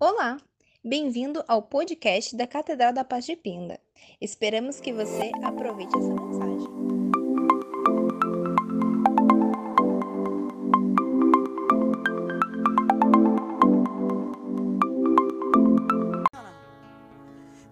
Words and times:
Olá, 0.00 0.38
bem-vindo 0.84 1.44
ao 1.46 1.62
podcast 1.62 2.36
da 2.36 2.48
Catedral 2.48 2.92
da 2.92 3.04
Paz 3.04 3.24
de 3.24 3.36
Pinda. 3.36 3.78
Esperamos 4.20 4.80
que 4.80 4.92
você 4.92 5.30
aproveite 5.40 5.96
essa 5.96 6.12
mensagem. 6.12 6.68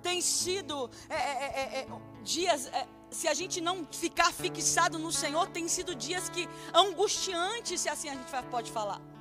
Tem 0.00 0.20
sido 0.20 0.89
é, 1.11 1.14
é, 1.14 1.46
é, 1.46 1.80
é, 1.80 1.86
dias, 2.23 2.68
é, 2.68 2.86
se 3.11 3.27
a 3.27 3.34
gente 3.34 3.61
não 3.61 3.84
ficar 3.91 4.32
fixado 4.32 4.96
no 4.96 5.11
Senhor, 5.11 5.48
tem 5.48 5.66
sido 5.66 5.93
dias 5.93 6.29
que 6.29 6.48
angustiantes, 6.73 7.80
se 7.80 7.89
assim 7.89 8.09
a 8.09 8.14
gente 8.14 8.30
pode 8.48 8.70
falar. 8.70 9.11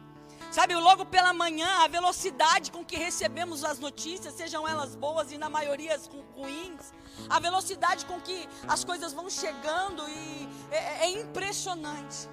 Sabe, 0.51 0.75
logo 0.75 1.05
pela 1.05 1.33
manhã, 1.33 1.67
a 1.83 1.87
velocidade 1.87 2.71
com 2.71 2.83
que 2.83 2.97
recebemos 2.97 3.63
as 3.63 3.79
notícias, 3.79 4.33
sejam 4.33 4.67
elas 4.67 4.95
boas 4.95 5.31
e 5.31 5.37
na 5.37 5.49
maioria 5.49 5.95
as 5.95 6.07
ru- 6.07 6.25
ruins, 6.35 6.93
a 7.29 7.39
velocidade 7.39 8.05
com 8.05 8.19
que 8.19 8.47
as 8.67 8.83
coisas 8.83 9.13
vão 9.13 9.29
chegando 9.29 10.03
e 10.09 10.49
é, 10.69 11.05
é 11.05 11.11
impressionante. 11.21 12.27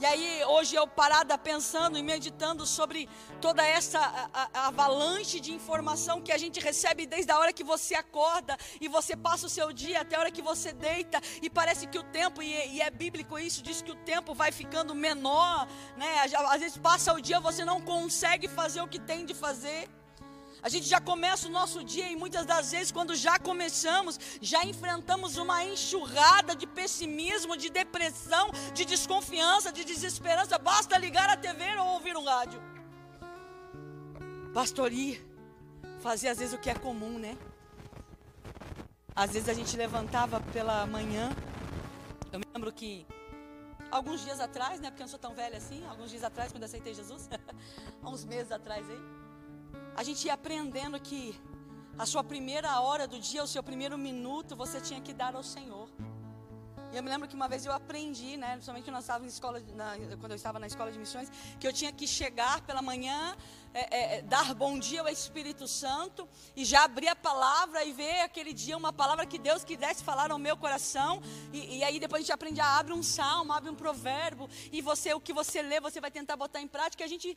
E 0.00 0.06
aí, 0.06 0.44
hoje 0.44 0.76
eu 0.76 0.86
parada 0.86 1.36
pensando 1.36 1.98
e 1.98 2.02
meditando 2.04 2.64
sobre 2.64 3.08
toda 3.40 3.66
essa 3.66 4.30
avalanche 4.54 5.40
de 5.40 5.52
informação 5.52 6.22
que 6.22 6.30
a 6.30 6.38
gente 6.38 6.60
recebe 6.60 7.04
desde 7.04 7.32
a 7.32 7.38
hora 7.38 7.52
que 7.52 7.64
você 7.64 7.96
acorda 7.96 8.56
e 8.80 8.86
você 8.86 9.16
passa 9.16 9.46
o 9.46 9.48
seu 9.48 9.72
dia 9.72 10.02
até 10.02 10.14
a 10.14 10.20
hora 10.20 10.30
que 10.30 10.40
você 10.40 10.72
deita, 10.72 11.20
e 11.42 11.50
parece 11.50 11.88
que 11.88 11.98
o 11.98 12.04
tempo, 12.04 12.40
e, 12.40 12.76
e 12.76 12.80
é 12.80 12.88
bíblico 12.90 13.36
isso, 13.40 13.60
diz 13.60 13.82
que 13.82 13.90
o 13.90 13.96
tempo 13.96 14.34
vai 14.34 14.52
ficando 14.52 14.94
menor, 14.94 15.66
né? 15.96 16.20
Às 16.20 16.60
vezes 16.60 16.78
passa 16.78 17.12
o 17.12 17.20
dia, 17.20 17.40
você 17.40 17.64
não 17.64 17.80
consegue 17.80 18.46
fazer 18.46 18.80
o 18.80 18.86
que 18.86 19.00
tem 19.00 19.26
de 19.26 19.34
fazer. 19.34 19.88
A 20.62 20.68
gente 20.68 20.88
já 20.88 21.00
começa 21.00 21.46
o 21.46 21.50
nosso 21.50 21.84
dia 21.84 22.10
e 22.10 22.16
muitas 22.16 22.44
das 22.44 22.72
vezes, 22.72 22.90
quando 22.90 23.14
já 23.14 23.38
começamos, 23.38 24.18
já 24.40 24.64
enfrentamos 24.64 25.36
uma 25.36 25.64
enxurrada 25.64 26.54
de 26.56 26.66
pessimismo, 26.66 27.56
de 27.56 27.70
depressão, 27.70 28.50
de 28.74 28.84
desconfiança, 28.84 29.72
de 29.72 29.84
desesperança. 29.84 30.58
Basta 30.58 30.98
ligar 30.98 31.30
a 31.30 31.36
TV 31.36 31.76
ou 31.76 31.86
ouvir 31.94 32.16
um 32.16 32.24
rádio. 32.24 32.60
Pastoria, 34.52 35.20
fazer 36.00 36.28
às 36.28 36.38
vezes 36.38 36.54
o 36.54 36.58
que 36.58 36.70
é 36.70 36.74
comum, 36.74 37.18
né? 37.18 37.38
Às 39.14 39.32
vezes 39.32 39.48
a 39.48 39.54
gente 39.54 39.76
levantava 39.76 40.40
pela 40.52 40.84
manhã. 40.86 41.30
Eu 42.32 42.40
me 42.40 42.46
lembro 42.52 42.72
que 42.72 43.06
alguns 43.90 44.24
dias 44.24 44.40
atrás, 44.40 44.80
né? 44.80 44.90
Porque 44.90 45.02
eu 45.02 45.06
não 45.06 45.10
sou 45.10 45.20
tão 45.20 45.34
velha 45.34 45.56
assim, 45.56 45.86
alguns 45.86 46.10
dias 46.10 46.24
atrás, 46.24 46.50
quando 46.50 46.64
aceitei 46.64 46.94
Jesus, 46.94 47.28
há 48.02 48.08
uns 48.08 48.24
meses 48.24 48.50
atrás 48.50 48.88
aí 48.90 49.17
a 49.98 50.02
gente 50.04 50.20
ia 50.26 50.34
aprendendo 50.34 50.96
que 51.00 51.22
a 51.98 52.06
sua 52.06 52.22
primeira 52.22 52.80
hora 52.80 53.04
do 53.12 53.18
dia, 53.18 53.42
o 53.42 53.48
seu 53.54 53.62
primeiro 53.70 53.96
minuto, 53.98 54.54
você 54.54 54.80
tinha 54.80 55.00
que 55.00 55.12
dar 55.12 55.34
ao 55.34 55.42
Senhor. 55.42 55.88
E 56.92 56.96
eu 56.96 57.02
me 57.02 57.10
lembro 57.10 57.26
que 57.26 57.34
uma 57.34 57.48
vez 57.52 57.66
eu 57.66 57.72
aprendi, 57.72 58.36
né, 58.36 58.50
principalmente 58.52 58.84
quando 58.84 58.94
eu 58.94 59.00
estava, 59.00 59.24
em 59.24 59.26
escola, 59.26 59.60
na, 59.74 59.96
quando 60.20 60.30
eu 60.30 60.36
estava 60.36 60.60
na 60.60 60.68
escola 60.68 60.92
de 60.92 61.00
missões, 61.00 61.28
que 61.58 61.66
eu 61.66 61.72
tinha 61.72 61.90
que 61.90 62.06
chegar 62.06 62.60
pela 62.60 62.80
manhã, 62.80 63.36
é, 63.74 64.18
é, 64.18 64.22
dar 64.22 64.54
bom 64.54 64.78
dia 64.78 65.00
ao 65.00 65.08
Espírito 65.08 65.66
Santo 65.66 66.28
e 66.54 66.64
já 66.64 66.84
abrir 66.84 67.08
a 67.08 67.16
palavra 67.16 67.84
e 67.84 67.92
ver 67.92 68.20
aquele 68.20 68.52
dia 68.52 68.76
uma 68.76 68.92
palavra 68.92 69.26
que 69.26 69.36
Deus 69.36 69.64
quisesse 69.64 70.04
falar 70.04 70.30
ao 70.30 70.38
meu 70.38 70.56
coração. 70.56 71.20
E, 71.52 71.78
e 71.78 71.84
aí 71.84 71.98
depois 71.98 72.20
a 72.20 72.22
gente 72.22 72.32
aprende 72.32 72.60
a 72.60 72.78
abre 72.78 72.92
um 72.92 73.02
salmo, 73.02 73.52
abre 73.52 73.68
um 73.68 73.74
provérbio 73.74 74.48
e 74.70 74.80
você 74.80 75.12
o 75.12 75.20
que 75.20 75.32
você 75.32 75.60
lê 75.60 75.80
você 75.80 76.00
vai 76.00 76.12
tentar 76.12 76.36
botar 76.36 76.60
em 76.60 76.68
prática. 76.68 77.04
A 77.04 77.08
gente 77.08 77.36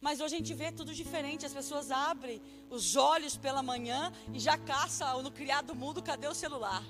mas 0.00 0.20
hoje 0.20 0.34
a 0.34 0.38
gente 0.38 0.54
vê 0.54 0.70
tudo 0.70 0.94
diferente. 0.94 1.46
As 1.46 1.52
pessoas 1.52 1.90
abrem 1.90 2.40
os 2.68 2.96
olhos 2.96 3.36
pela 3.36 3.62
manhã 3.62 4.12
e 4.32 4.38
já 4.38 4.56
caça 4.58 5.12
no 5.22 5.30
criado 5.30 5.74
mudo, 5.74 6.02
cadê 6.02 6.28
o 6.28 6.34
celular? 6.34 6.82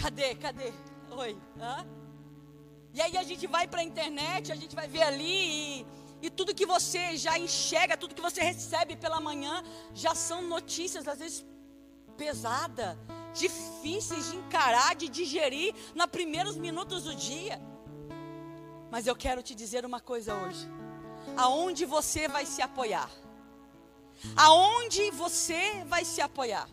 Cadê? 0.00 0.34
Cadê? 0.34 0.72
Oi. 1.10 1.36
Hã? 1.60 1.86
E 2.92 3.00
aí 3.00 3.16
a 3.16 3.22
gente 3.22 3.46
vai 3.46 3.66
para 3.66 3.80
a 3.80 3.84
internet, 3.84 4.52
a 4.52 4.56
gente 4.56 4.74
vai 4.74 4.86
ver 4.86 5.02
ali 5.02 5.80
e, 5.80 5.86
e 6.22 6.30
tudo 6.30 6.54
que 6.54 6.66
você 6.66 7.16
já 7.16 7.38
enxerga, 7.38 7.96
tudo 7.96 8.14
que 8.14 8.22
você 8.22 8.42
recebe 8.42 8.96
pela 8.96 9.20
manhã, 9.20 9.62
já 9.92 10.14
são 10.14 10.42
notícias 10.42 11.08
às 11.08 11.18
vezes 11.18 11.44
pesadas, 12.16 12.96
difíceis 13.32 14.30
de 14.30 14.36
encarar, 14.36 14.94
de 14.94 15.08
digerir 15.08 15.74
nos 15.94 16.06
primeiros 16.06 16.56
minutos 16.56 17.02
do 17.04 17.14
dia. 17.14 17.60
Mas 18.92 19.08
eu 19.08 19.16
quero 19.16 19.42
te 19.42 19.56
dizer 19.56 19.84
uma 19.84 20.00
coisa 20.00 20.32
hoje 20.36 20.68
aonde 21.36 21.84
você 21.84 22.28
vai 22.28 22.46
se 22.46 22.62
apoiar. 22.62 23.10
Aonde 24.36 25.10
você 25.10 25.84
vai 25.86 26.04
se 26.04 26.20
apoiar. 26.20 26.68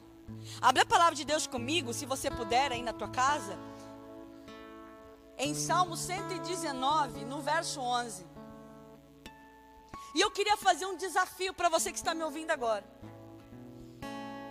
Abre 0.61 0.81
a 0.81 0.85
palavra 0.85 1.16
de 1.16 1.25
Deus 1.25 1.45
comigo, 1.47 1.94
se 1.94 2.05
você 2.05 2.29
puder, 2.29 2.72
aí 2.72 2.81
na 2.81 2.94
tua 2.94 3.09
casa. 3.09 3.57
Em 5.38 5.53
Salmo 5.53 5.97
119, 5.97 7.25
no 7.25 7.41
verso 7.41 7.79
11. 7.81 8.25
E 10.13 10.22
eu 10.22 10.29
queria 10.29 10.57
fazer 10.57 10.85
um 10.85 10.97
desafio 10.97 11.53
para 11.53 11.69
você 11.69 11.91
que 11.91 11.97
está 11.97 12.13
me 12.13 12.23
ouvindo 12.23 12.51
agora. 12.51 12.85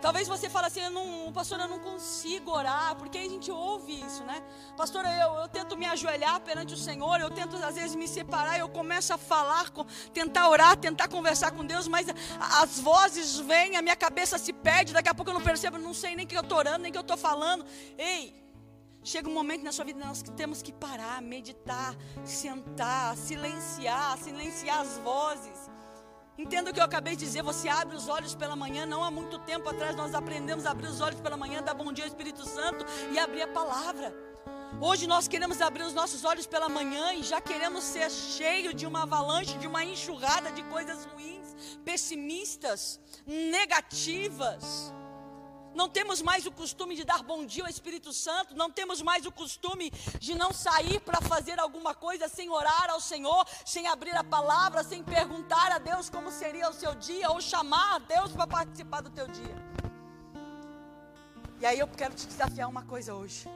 Talvez 0.01 0.27
você 0.27 0.49
fale 0.49 0.67
assim, 0.67 0.81
eu 0.81 0.91
não, 0.91 1.31
pastor, 1.33 1.61
eu 1.61 1.69
não 1.69 1.79
consigo 1.79 2.51
orar, 2.51 2.97
porque 2.97 3.19
a 3.19 3.29
gente 3.29 3.51
ouve 3.51 4.01
isso, 4.01 4.25
né? 4.25 4.43
Pastor, 4.77 5.05
eu, 5.05 5.35
eu 5.35 5.49
tento 5.49 5.77
me 5.77 5.85
ajoelhar 5.85 6.41
perante 6.41 6.73
o 6.73 6.77
Senhor, 6.77 7.21
eu 7.21 7.31
tento 7.31 7.57
às 7.57 7.75
vezes 7.75 7.95
me 7.95 8.09
separar, 8.09 8.59
eu 8.59 8.69
começo 8.69 9.13
a 9.13 9.19
falar, 9.19 9.71
tentar 10.13 10.49
orar, 10.49 10.77
tentar 10.77 11.07
conversar 11.09 11.51
com 11.51 11.65
Deus, 11.65 11.87
mas 11.87 12.07
as 12.41 12.81
vozes 12.81 13.39
vêm, 13.39 13.77
a 13.77 13.83
minha 13.83 13.97
cabeça 13.97 14.39
se 14.39 14.53
perde, 14.53 14.93
daqui 14.93 15.09
a 15.09 15.15
pouco 15.15 15.31
eu 15.31 15.35
não 15.35 15.43
percebo, 15.43 15.79
não 15.79 15.93
sei 15.93 16.17
nem 16.17 16.27
que 16.27 16.37
eu 16.37 16.41
estou 16.41 16.59
orando, 16.59 16.79
nem 16.79 16.91
que 16.91 16.99
eu 16.99 17.03
estou 17.03 17.17
falando. 17.17 17.65
Ei, 17.99 18.35
chega 19.05 19.29
um 19.29 19.35
momento 19.35 19.63
na 19.63 19.73
sua 19.73 19.85
vida 19.85 20.05
nós 20.05 20.23
temos 20.23 20.63
que 20.63 20.73
parar, 20.73 21.21
meditar, 21.23 21.95
sentar, 22.25 23.17
silenciar, 23.17 24.19
silenciar 24.19 24.81
as 24.81 24.99
vozes. 24.99 25.70
Entenda 26.39 26.71
o 26.71 26.75
que 26.75 26.81
eu 26.81 26.85
acabei 26.85 27.15
de 27.15 27.25
dizer, 27.25 27.43
você 27.43 27.69
abre 27.69 27.97
os 27.97 28.09
olhos 28.09 28.35
pela 28.35 28.57
manhã, 28.57 28.87
não 28.87 29.05
há 29.05 29.11
muito 29.11 29.39
tempo 29.41 29.69
atrás 29.69 29.95
nós 29.95 30.15
aprendemos 30.15 30.65
a 30.65 30.71
abrir 30.71 30.89
os 30.89 31.01
olhos 31.01 31.21
pela 31.21 31.37
manhã, 31.37 31.63
dar 31.63 31.75
bom 31.75 31.93
dia 31.93 32.05
ao 32.05 32.09
Espírito 32.09 32.47
Santo 32.47 32.85
e 33.13 33.19
abrir 33.19 33.43
a 33.43 33.49
palavra. 33.49 34.15
Hoje 34.81 35.07
nós 35.07 35.29
queremos 35.29 35.61
abrir 35.61 35.83
os 35.83 35.93
nossos 35.93 36.25
olhos 36.25 36.47
pela 36.47 36.69
manhã 36.69 37.13
e 37.13 37.23
já 37.23 37.41
queremos 37.41 37.85
ser 37.85 38.11
cheio 38.11 38.73
de 38.73 38.87
uma 38.87 39.03
avalanche, 39.03 39.59
de 39.59 39.67
uma 39.67 39.85
enxurrada 39.85 40.51
de 40.53 40.63
coisas 40.65 41.05
ruins, 41.05 41.79
pessimistas, 41.85 43.01
negativas. 43.27 44.95
Não 45.75 45.89
temos 45.89 46.21
mais 46.21 46.47
o 46.47 46.51
costume 46.51 46.97
de 46.97 47.05
dar 47.05 47.23
bom 47.23 47.47
dia 47.47 47.63
ao 47.63 47.69
Espírito 47.69 48.13
Santo, 48.13 48.57
não 48.57 48.71
temos 48.71 49.01
mais 49.01 49.25
o 49.25 49.33
costume 49.33 49.91
de 50.19 50.35
não 50.35 50.53
sair 50.53 51.01
para 51.01 51.21
fazer 51.21 51.59
alguma 51.61 51.95
coisa 51.95 52.29
sem 52.29 52.51
orar 52.51 52.91
ao 52.91 53.01
Senhor, 53.01 53.47
sem 53.65 53.87
abrir 53.87 54.17
a 54.17 54.25
palavra, 54.25 54.83
sem 54.83 55.03
perguntar 55.03 55.73
a 55.73 55.79
Deus 55.79 56.11
como 56.11 56.31
seria 56.31 56.69
o 56.69 56.73
seu 56.73 56.95
dia, 56.95 57.31
ou 57.31 57.41
chamar 57.41 57.97
a 57.97 57.99
Deus 57.99 58.33
para 58.33 58.47
participar 58.47 59.01
do 59.01 59.11
teu 59.11 59.29
dia. 59.29 59.71
E 61.61 61.67
aí 61.67 61.79
eu 61.79 61.87
quero 61.89 62.15
te 62.15 62.27
desafiar 62.27 62.69
uma 62.69 62.85
coisa 62.85 63.15
hoje. 63.15 63.49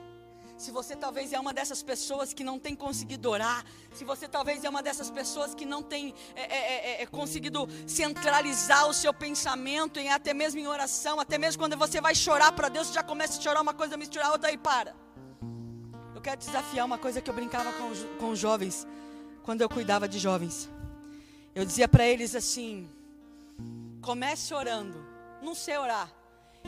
Se 0.57 0.71
você 0.71 0.95
talvez 0.95 1.33
é 1.33 1.41
uma 1.41 1.53
dessas 1.53 1.83
pessoas 1.83 2.33
que 2.33 2.45
não 2.45 2.59
tem 2.59 2.77
conseguido 2.77 3.29
orar, 3.29 3.65
se 3.93 4.05
você 4.05 4.29
talvez 4.29 4.63
é 4.63 4.69
uma 4.69 4.83
dessas 4.83 5.11
pessoas 5.11 5.55
que 5.55 5.65
não 5.65 5.83
tem 5.83 6.15
é, 6.37 6.43
é, 6.43 6.57
é, 6.57 7.03
é, 7.03 7.07
conseguido 7.07 7.69
centralizar 7.87 8.87
o 8.89 8.95
seu 8.95 9.13
pensamento 9.13 9.99
em 9.99 10.11
até 10.11 10.33
mesmo 10.33 10.61
em 10.61 10.67
oração, 10.67 11.19
até 11.19 11.37
mesmo 11.39 11.61
quando 11.61 11.77
você 11.77 12.01
vai 12.01 12.15
chorar 12.15 12.53
para 12.53 12.69
Deus, 12.69 12.87
você 12.87 12.95
já 12.95 13.03
começa 13.03 13.39
a 13.39 13.43
chorar 13.43 13.61
uma 13.61 13.75
coisa, 13.75 13.97
misturar 13.97 14.31
outra 14.31 14.53
e 14.53 14.57
para. 14.57 14.95
Eu 16.15 16.21
quero 16.21 16.39
desafiar 16.39 16.87
uma 16.87 16.99
coisa 16.99 17.21
que 17.21 17.29
eu 17.29 17.35
brincava 17.35 17.73
com, 17.73 17.91
com 18.19 18.31
os 18.31 18.39
jovens, 18.39 18.87
quando 19.43 19.61
eu 19.61 19.69
cuidava 19.69 20.09
de 20.09 20.19
jovens. 20.19 20.71
Eu 21.53 21.65
dizia 21.65 21.89
para 21.89 22.07
eles 22.07 22.35
assim: 22.35 22.89
comece 24.01 24.55
orando, 24.55 25.05
não 25.43 25.55
sei 25.55 25.77
orar. 25.77 26.11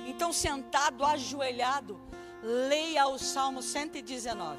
Então, 0.05 0.33
sentado, 0.33 1.05
ajoelhado, 1.05 1.99
leia 2.43 3.07
o 3.09 3.19
Salmo 3.19 3.63
119. 3.63 4.59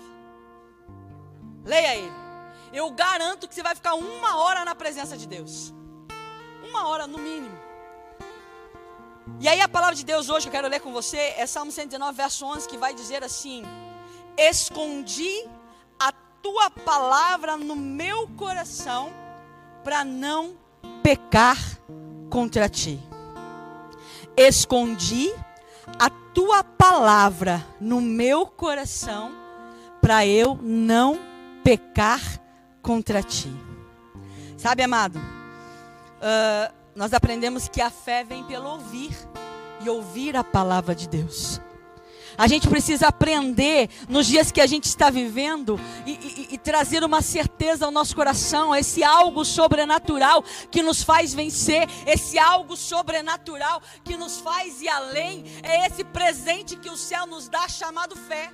Leia 1.63 1.95
ele. 1.95 2.11
Eu 2.73 2.89
garanto 2.91 3.47
que 3.47 3.55
você 3.55 3.63
vai 3.63 3.75
ficar 3.75 3.93
uma 3.95 4.37
hora 4.37 4.65
na 4.65 4.75
presença 4.75 5.17
de 5.17 5.27
Deus. 5.27 5.73
Uma 6.63 6.87
hora 6.87 7.07
no 7.07 7.17
mínimo. 7.17 7.57
E 9.39 9.47
aí 9.47 9.61
a 9.61 9.69
palavra 9.69 9.95
de 9.95 10.03
Deus 10.03 10.29
hoje 10.29 10.45
que 10.45 10.49
eu 10.49 10.51
quero 10.51 10.67
ler 10.67 10.79
com 10.79 10.91
você 10.91 11.17
é 11.37 11.45
Salmo 11.45 11.71
119, 11.71 12.15
verso 12.15 12.45
11, 12.45 12.67
que 12.67 12.77
vai 12.77 12.93
dizer 12.93 13.23
assim: 13.23 13.63
Escondi 14.37 15.47
a 15.99 16.11
tua 16.41 16.69
palavra 16.69 17.55
no 17.57 17.75
meu 17.75 18.27
coração 18.29 19.13
para 19.83 20.03
não 20.03 20.57
pecar 21.03 21.57
contra 22.29 22.67
ti. 22.67 22.99
Escondi 24.35 25.33
a 25.99 26.09
tua 26.09 26.63
palavra 26.63 27.65
no 27.79 28.01
meu 28.01 28.45
coração 28.45 29.31
para 30.01 30.25
eu 30.25 30.59
não 30.61 31.19
pecar 31.63 32.21
contra 32.81 33.21
ti. 33.21 33.51
Sabe, 34.57 34.83
amado? 34.83 35.19
ah, 36.21 36.71
nós 36.95 37.13
aprendemos 37.13 37.67
que 37.67 37.81
a 37.81 37.89
fé 37.89 38.23
vem 38.23 38.43
pelo 38.43 38.67
ouvir 38.69 39.15
e 39.81 39.89
ouvir 39.89 40.35
a 40.35 40.43
palavra 40.43 40.95
de 40.95 41.07
Deus. 41.07 41.61
A 42.37 42.47
gente 42.47 42.67
precisa 42.67 43.07
aprender 43.07 43.89
nos 44.07 44.27
dias 44.27 44.51
que 44.51 44.61
a 44.61 44.67
gente 44.67 44.85
está 44.85 45.09
vivendo 45.09 45.79
e, 46.05 46.11
e, 46.11 46.47
e, 46.53 46.57
trazer 46.57 47.03
uma 47.03 47.21
certeza 47.21 47.85
ao 47.85 47.91
nosso 47.91 48.15
coração, 48.15 48.75
esse 48.75 49.03
algo 49.03 49.43
sobrenatural 49.43 50.43
que 50.69 50.83
nos 50.83 51.01
faz 51.01 51.33
vencer, 51.33 51.89
esse 52.05 52.37
algo 52.37 52.77
sobrenatural 52.77 53.81
que 54.03 54.15
nos 54.15 54.39
faz 54.39 54.81
ir 54.81 54.89
além, 54.89 55.45
é 55.63 55.87
esse 55.87 56.03
presente 56.03 56.75
que 56.75 56.89
o 56.89 56.97
céu 56.97 57.25
nos 57.25 57.49
dá 57.49 57.67
chamado 57.67 58.15
fé. 58.15 58.51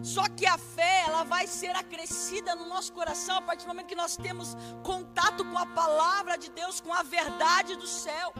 Só 0.00 0.22
que 0.28 0.46
a 0.46 0.56
fé, 0.56 1.04
ela 1.08 1.24
vai 1.24 1.48
ser 1.48 1.74
acrescida 1.74 2.54
no 2.54 2.66
nosso 2.66 2.92
coração 2.92 3.38
a 3.38 3.42
partir 3.42 3.64
do 3.64 3.68
momento 3.68 3.86
que 3.86 3.96
nós 3.96 4.16
temos 4.16 4.56
contato 4.84 5.44
com 5.44 5.58
a 5.58 5.66
palavra 5.66 6.38
de 6.38 6.50
Deus, 6.50 6.80
com 6.80 6.92
a 6.94 7.02
verdade 7.02 7.74
do 7.74 7.86
céu. 7.86 8.32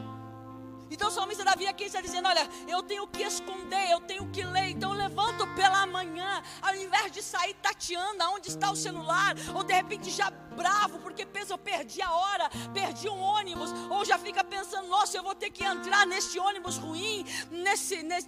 Então 0.89 1.07
o 1.07 1.11
salmista 1.11 1.43
Davi 1.43 1.67
aqui 1.67 1.83
está 1.85 2.01
dizendo: 2.01 2.27
Olha, 2.27 2.47
eu 2.67 2.81
tenho 2.83 3.07
que 3.07 3.23
esconder, 3.23 3.91
eu 3.91 4.01
tenho 4.01 4.29
que 4.31 4.43
ler. 4.43 4.69
Então 4.69 4.91
eu 4.91 4.97
levanto 4.97 5.45
pela 5.55 5.85
manhã, 5.85 6.41
ao 6.61 6.75
invés 6.75 7.11
de 7.11 7.21
sair 7.21 7.53
tateando 7.55 8.23
aonde 8.23 8.49
está 8.49 8.71
o 8.71 8.75
celular, 8.75 9.35
ou 9.53 9.63
de 9.63 9.73
repente 9.73 10.09
já 10.09 10.29
bravo, 10.29 10.99
porque 10.99 11.25
pensa, 11.25 11.53
eu 11.53 11.57
perdi 11.57 12.01
a 12.01 12.11
hora, 12.11 12.49
perdi 12.73 13.07
um 13.07 13.19
ônibus, 13.19 13.71
ou 13.89 14.05
já 14.05 14.17
fica 14.17 14.43
pensando: 14.43 14.87
Nossa, 14.87 15.17
eu 15.17 15.23
vou 15.23 15.35
ter 15.35 15.49
que 15.49 15.63
entrar 15.63 16.05
nesse 16.05 16.39
ônibus 16.39 16.77
ruim, 16.77 17.25
nesse, 17.51 18.03
nesse 18.03 18.27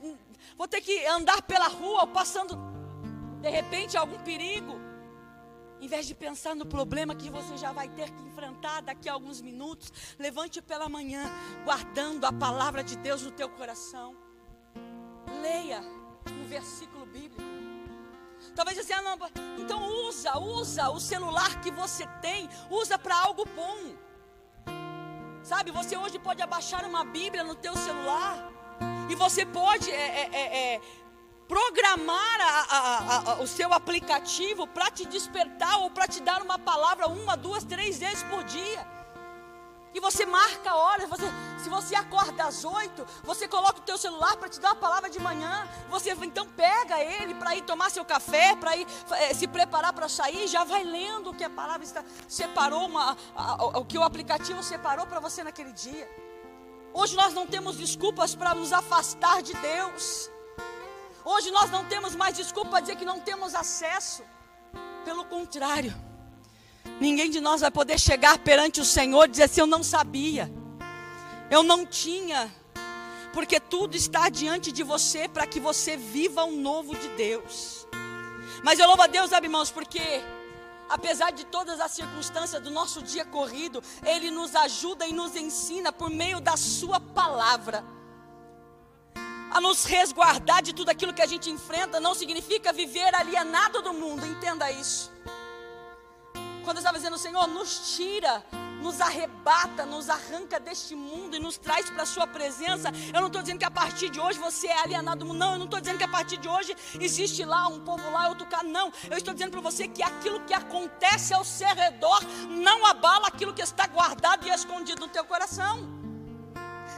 vou 0.58 0.68
ter 0.68 0.82
que 0.82 1.06
andar 1.08 1.42
pela 1.42 1.68
rua, 1.68 2.08
passando 2.08 2.58
de 3.42 3.50
repente 3.50 3.98
algum 3.98 4.20
perigo. 4.20 4.81
Em 5.82 5.88
vez 5.88 6.06
de 6.06 6.14
pensar 6.14 6.56
no 6.56 6.64
problema 6.64 7.16
que 7.16 7.28
você 7.28 7.58
já 7.58 7.72
vai 7.72 7.90
ter 7.90 8.12
que 8.12 8.22
enfrentar 8.22 8.82
daqui 8.82 9.10
a 9.10 9.14
alguns 9.14 9.42
minutos, 9.42 9.92
levante 10.20 10.62
pela 10.62 10.88
manhã, 10.88 11.28
guardando 11.66 12.24
a 12.26 12.32
palavra 12.32 12.84
de 12.84 12.96
Deus 12.96 13.24
no 13.24 13.32
teu 13.32 13.50
coração. 13.50 14.16
Leia 15.42 15.82
um 16.30 16.48
versículo 16.48 17.04
bíblico. 17.08 17.42
Talvez 18.56 18.78
você, 18.78 18.94
ah, 18.94 19.02
não, 19.02 19.18
então 19.58 20.08
usa, 20.08 20.38
usa 20.38 20.90
o 20.92 21.00
celular 21.00 21.60
que 21.62 21.72
você 21.72 22.06
tem, 22.22 22.48
usa 22.70 23.00
para 23.00 23.18
algo 23.18 23.44
bom. 23.46 23.96
Sabe, 25.42 25.72
você 25.72 25.98
hoje 25.98 26.20
pode 26.20 26.44
abaixar 26.44 26.86
uma 26.86 27.04
Bíblia 27.04 27.44
no 27.44 27.56
teu 27.56 27.76
celular 27.76 28.52
e 29.10 29.16
você 29.16 29.46
pode 29.46 29.90
é, 29.90 30.30
é, 30.32 30.76
é, 30.76 30.82
programar 31.52 32.40
a, 32.40 32.78
a, 32.78 33.32
a, 33.34 33.42
o 33.42 33.46
seu 33.46 33.74
aplicativo 33.74 34.66
para 34.66 34.90
te 34.90 35.06
despertar 35.06 35.80
ou 35.80 35.90
para 35.92 36.08
te 36.08 36.22
dar 36.22 36.42
uma 36.42 36.58
palavra 36.58 37.08
uma, 37.08 37.36
duas, 37.36 37.66
três 37.66 38.00
vezes 38.00 38.24
por 38.24 38.42
dia. 38.46 38.88
E 39.94 40.00
você 40.00 40.26
marca 40.26 40.74
horas, 40.74 41.10
você, 41.10 41.26
se 41.62 41.70
você 41.70 41.94
acorda 41.94 42.46
às 42.46 42.64
oito, 42.64 43.06
você 43.22 43.50
coloca 43.50 43.80
o 43.80 43.82
teu 43.82 43.98
celular 43.98 44.38
para 44.38 44.48
te 44.48 44.62
dar 44.62 44.70
uma 44.70 44.78
palavra 44.78 45.10
de 45.10 45.20
manhã. 45.20 45.68
Você 45.90 46.12
então 46.22 46.48
pega 46.48 47.04
ele 47.04 47.36
para 47.36 47.54
ir 47.54 47.64
tomar 47.64 47.92
seu 47.92 48.06
café, 48.06 48.56
para 48.56 48.78
ir 48.78 48.88
é, 49.10 49.34
se 49.34 49.46
preparar 49.46 49.92
para 49.92 50.08
sair, 50.08 50.48
já 50.48 50.64
vai 50.64 50.86
lendo 50.86 51.32
o 51.32 51.34
que 51.34 51.44
a 51.44 51.50
palavra 51.50 51.84
está, 51.84 52.02
separou, 52.30 52.86
uma, 52.86 53.18
o 53.76 53.84
que 53.84 53.98
o 53.98 54.04
aplicativo 54.04 54.64
separou 54.64 55.06
para 55.06 55.20
você 55.20 55.44
naquele 55.44 55.74
dia. 55.74 56.10
Hoje 56.94 57.14
nós 57.14 57.34
não 57.34 57.46
temos 57.46 57.76
desculpas 57.76 58.36
para 58.36 58.56
nos 58.56 58.72
afastar 58.72 59.42
de 59.42 59.54
Deus. 59.56 60.32
Hoje 61.24 61.52
nós 61.52 61.70
não 61.70 61.86
temos 61.86 62.16
mais 62.16 62.36
desculpa 62.36 62.72
para 62.72 62.80
dizer 62.82 62.96
que 62.96 63.06
não 63.06 63.20
temos 63.20 63.54
acesso. 63.54 64.24
Pelo 65.06 65.24
contrário, 65.26 65.94
ninguém 67.00 67.30
de 67.30 67.40
nós 67.40 67.62
vai 67.62 67.72
poder 67.72 68.00
chegar 68.00 68.40
perante 68.40 68.82
o 68.82 68.86
Senhor 68.86 69.26
e 69.26 69.32
dizer 69.32 69.44
assim: 69.44 69.62
Eu 69.62 69.68
não 69.68 69.84
sabia, 69.84 70.52
eu 71.50 71.62
não 71.62 71.86
tinha, 71.86 72.52
porque 73.34 73.60
tudo 73.60 73.96
está 73.96 74.30
diante 74.30 74.72
de 74.72 74.84
você 74.84 75.28
para 75.28 75.46
que 75.46 75.60
você 75.60 75.96
viva 75.96 76.44
o 76.44 76.52
novo 76.52 76.96
de 76.96 77.08
Deus. 77.10 77.88
Mas 78.64 78.80
eu 78.80 78.88
louvo 78.88 79.02
a 79.04 79.08
Deus, 79.08 79.30
sabe, 79.30 79.48
irmãos, 79.48 79.72
porque 79.72 80.02
apesar 80.90 81.32
de 81.32 81.46
todas 81.46 81.80
as 81.80 81.92
circunstâncias 81.92 82.62
do 82.62 82.72
nosso 82.72 83.02
dia 83.02 83.26
corrido, 83.26 83.84
Ele 84.04 84.32
nos 84.32 84.56
ajuda 84.56 85.06
e 85.08 85.14
nos 85.14 85.36
ensina 85.36 85.92
por 85.92 86.10
meio 86.10 86.40
da 86.40 86.58
Sua 86.58 87.00
palavra 87.00 87.84
a 89.52 89.60
nos 89.60 89.84
resguardar 89.84 90.64
de 90.64 90.74
tudo 90.74 90.90
aquilo 90.90 91.14
que 91.14 91.22
a 91.22 91.26
gente 91.26 91.50
enfrenta, 91.50 92.00
não 92.00 92.16
significa 92.16 92.72
viver 92.72 93.14
alienado 93.14 93.82
do 93.82 93.94
mundo, 93.94 94.26
entenda 94.26 94.72
isso. 94.72 95.12
Quando 96.64 96.78
eu 96.78 96.82
estava 96.82 96.98
dizendo, 96.98 97.18
Senhor, 97.18 97.48
nos 97.48 97.96
tira, 97.96 98.44
nos 98.82 99.02
arrebata, 99.02 99.86
nos 99.86 100.10
arranca 100.10 100.58
deste 100.60 100.96
mundo 100.96 101.36
e 101.36 101.40
nos 101.40 101.58
traz 101.58 101.90
para 101.90 102.04
a 102.04 102.06
Sua 102.06 102.26
presença. 102.26 102.92
Eu 103.14 103.20
não 103.20 103.28
estou 103.28 103.42
dizendo 103.42 103.60
que 103.60 103.66
a 103.66 103.72
partir 103.72 104.10
de 104.10 104.20
hoje 104.20 104.40
você 104.40 104.68
é 104.68 104.80
alienado 104.80 105.20
do 105.20 105.26
mundo, 105.26 105.40
não. 105.40 105.54
Eu 105.54 105.58
não 105.60 105.66
estou 105.66 105.82
dizendo 105.82 105.98
que 105.98 106.04
a 106.04 106.08
partir 106.08 106.38
de 106.38 106.48
hoje 106.48 106.76
existe 107.00 107.44
lá 107.44 107.68
um 107.68 107.82
povo 107.82 108.10
lá, 108.10 108.30
outro 108.30 108.46
cá, 108.48 108.64
não. 108.64 108.92
Eu 109.10 109.18
estou 109.18 109.34
dizendo 109.34 109.52
para 109.52 109.62
você 109.62 109.88
que 109.88 110.02
aquilo 110.02 110.40
que 110.42 110.54
acontece 110.54 111.34
ao 111.34 111.44
seu 111.44 111.74
redor 111.76 112.22
não 112.50 112.86
abala 112.86 113.28
aquilo 113.28 113.54
que 113.54 113.62
está 113.62 113.86
guardado 113.88 114.48
e 114.48 114.52
escondido 114.52 115.02
no 115.02 115.08
teu 115.08 115.26
coração. 115.26 116.01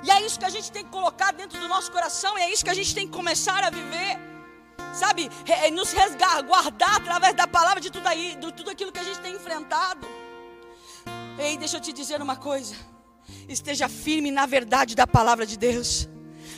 E 0.03 0.11
é 0.11 0.21
isso 0.25 0.37
que 0.37 0.45
a 0.45 0.49
gente 0.49 0.71
tem 0.71 0.83
que 0.83 0.91
colocar 0.91 1.31
dentro 1.31 1.59
do 1.59 1.67
nosso 1.67 1.91
coração, 1.91 2.37
e 2.37 2.41
é 2.41 2.51
isso 2.51 2.63
que 2.63 2.69
a 2.69 2.73
gente 2.73 2.93
tem 2.93 3.07
que 3.07 3.13
começar 3.13 3.63
a 3.63 3.69
viver. 3.69 4.19
Sabe, 4.93 5.29
é, 5.47 5.71
nos 5.71 5.91
resguardar 5.91 6.95
através 6.97 7.33
da 7.33 7.47
palavra 7.47 7.81
de 7.81 7.89
tudo 7.89 8.07
aí, 8.07 8.35
de 8.35 8.51
tudo 8.51 8.69
aquilo 8.69 8.91
que 8.91 8.99
a 8.99 9.03
gente 9.03 9.19
tem 9.19 9.33
enfrentado. 9.33 10.07
Ei, 11.39 11.57
deixa 11.57 11.77
eu 11.77 11.81
te 11.81 11.91
dizer 11.91 12.21
uma 12.21 12.35
coisa. 12.35 12.75
Esteja 13.47 13.87
firme 13.89 14.29
na 14.29 14.45
verdade 14.45 14.95
da 14.95 15.07
palavra 15.07 15.45
de 15.45 15.57
Deus, 15.57 16.07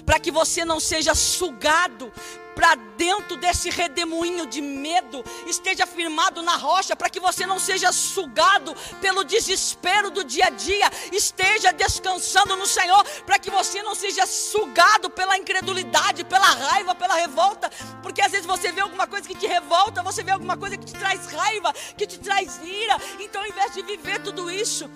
para 0.06 0.20
que 0.20 0.32
você 0.32 0.66
não 0.66 0.80
seja 0.80 1.14
sugado 1.16 2.12
para 2.56 2.76
dentro 2.76 3.36
desse 3.36 3.70
redemoinho 3.70 4.46
de 4.48 4.62
medo, 4.62 5.24
esteja 5.46 5.86
firmado 5.86 6.42
na 6.42 6.56
rocha, 6.56 6.96
para 6.96 7.10
que 7.10 7.20
você 7.20 7.46
não 7.46 7.60
seja 7.60 7.92
sugado 7.92 8.74
pelo 9.02 9.24
desespero 9.24 10.10
do 10.10 10.24
dia 10.24 10.46
a 10.46 10.50
dia, 10.50 10.90
esteja 11.12 11.74
descansando 11.74 12.56
no 12.56 12.66
Senhor, 12.66 13.04
para 13.26 13.38
que 13.38 13.52
você 13.52 13.84
não 13.84 13.94
seja 13.94 14.26
sugado 14.26 15.10
pela 15.10 15.38
incredulidade, 15.38 16.24
pela 16.24 16.48
raiva, 16.48 16.96
pela 16.96 17.16
revolta, 17.16 17.70
porque 18.02 18.22
às 18.22 18.32
vezes 18.32 18.46
você 18.46 18.72
vê 18.72 18.82
alguma 18.82 19.06
coisa 19.06 19.28
que 19.28 19.36
te 19.36 19.46
revolta, 19.46 20.02
você 20.02 20.24
vê 20.24 20.32
alguma 20.32 20.56
coisa 20.56 20.78
que 20.78 20.86
te 20.86 20.94
traz 20.94 21.32
raiva, 21.32 21.74
que 21.98 22.08
te 22.08 22.18
traz 22.18 22.60
ira, 22.64 22.98
então 23.20 23.42
ao 23.42 23.48
invés 23.48 23.74
de 23.74 23.82
viver 23.82 24.22
tudo 24.22 24.50
isso, 24.50 24.90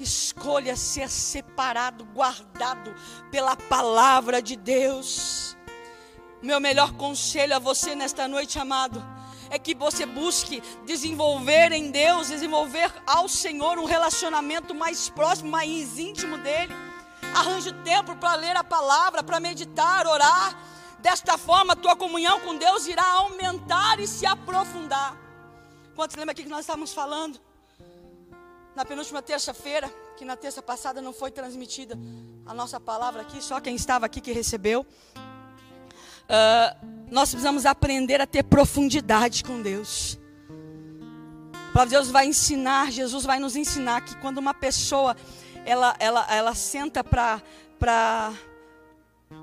escolha 0.00 0.76
ser 0.76 1.08
separado, 1.08 2.04
guardado 2.06 2.94
pela 3.30 3.56
palavra 3.56 4.42
de 4.42 4.56
Deus. 4.56 5.53
Meu 6.44 6.60
melhor 6.60 6.92
conselho 6.92 7.56
a 7.56 7.58
você 7.58 7.94
nesta 7.94 8.28
noite, 8.28 8.58
amado, 8.58 9.02
é 9.48 9.58
que 9.58 9.74
você 9.74 10.04
busque 10.04 10.62
desenvolver 10.84 11.72
em 11.72 11.90
Deus, 11.90 12.28
desenvolver 12.28 12.92
ao 13.06 13.26
Senhor 13.26 13.78
um 13.78 13.86
relacionamento 13.86 14.74
mais 14.74 15.08
próximo, 15.08 15.50
mais 15.50 15.98
íntimo 15.98 16.36
dele. 16.36 16.74
Arranje 17.34 17.72
tempo 17.82 18.14
para 18.16 18.34
ler 18.34 18.54
a 18.56 18.62
palavra, 18.62 19.22
para 19.22 19.40
meditar, 19.40 20.06
orar. 20.06 20.54
Desta 20.98 21.38
forma, 21.38 21.74
tua 21.74 21.96
comunhão 21.96 22.38
com 22.40 22.54
Deus 22.56 22.86
irá 22.86 23.10
aumentar 23.12 23.98
e 23.98 24.06
se 24.06 24.26
aprofundar. 24.26 25.16
Quantos 25.96 26.14
lembram 26.14 26.32
aqui 26.32 26.42
que 26.42 26.50
nós 26.50 26.60
estávamos 26.60 26.92
falando? 26.92 27.40
Na 28.76 28.84
penúltima 28.84 29.22
terça-feira, 29.22 29.88
que 30.18 30.26
na 30.26 30.36
terça 30.36 30.60
passada 30.60 31.00
não 31.00 31.14
foi 31.14 31.30
transmitida 31.30 31.98
a 32.44 32.52
nossa 32.52 32.78
palavra 32.78 33.22
aqui, 33.22 33.42
só 33.42 33.62
quem 33.62 33.74
estava 33.74 34.04
aqui 34.04 34.20
que 34.20 34.30
recebeu. 34.30 34.86
Uh, 36.24 36.94
nós 37.10 37.30
precisamos 37.30 37.66
aprender 37.66 38.20
a 38.20 38.26
ter 38.26 38.42
profundidade 38.42 39.44
com 39.44 39.60
Deus. 39.60 40.18
A 41.74 41.84
Deus 41.84 42.10
vai 42.10 42.26
ensinar, 42.26 42.90
Jesus 42.90 43.24
vai 43.24 43.38
nos 43.38 43.56
ensinar 43.56 44.00
que 44.00 44.16
quando 44.16 44.38
uma 44.38 44.54
pessoa 44.54 45.16
ela, 45.66 45.94
ela, 45.98 46.26
ela 46.30 46.54
senta 46.54 47.02
para 47.02 47.42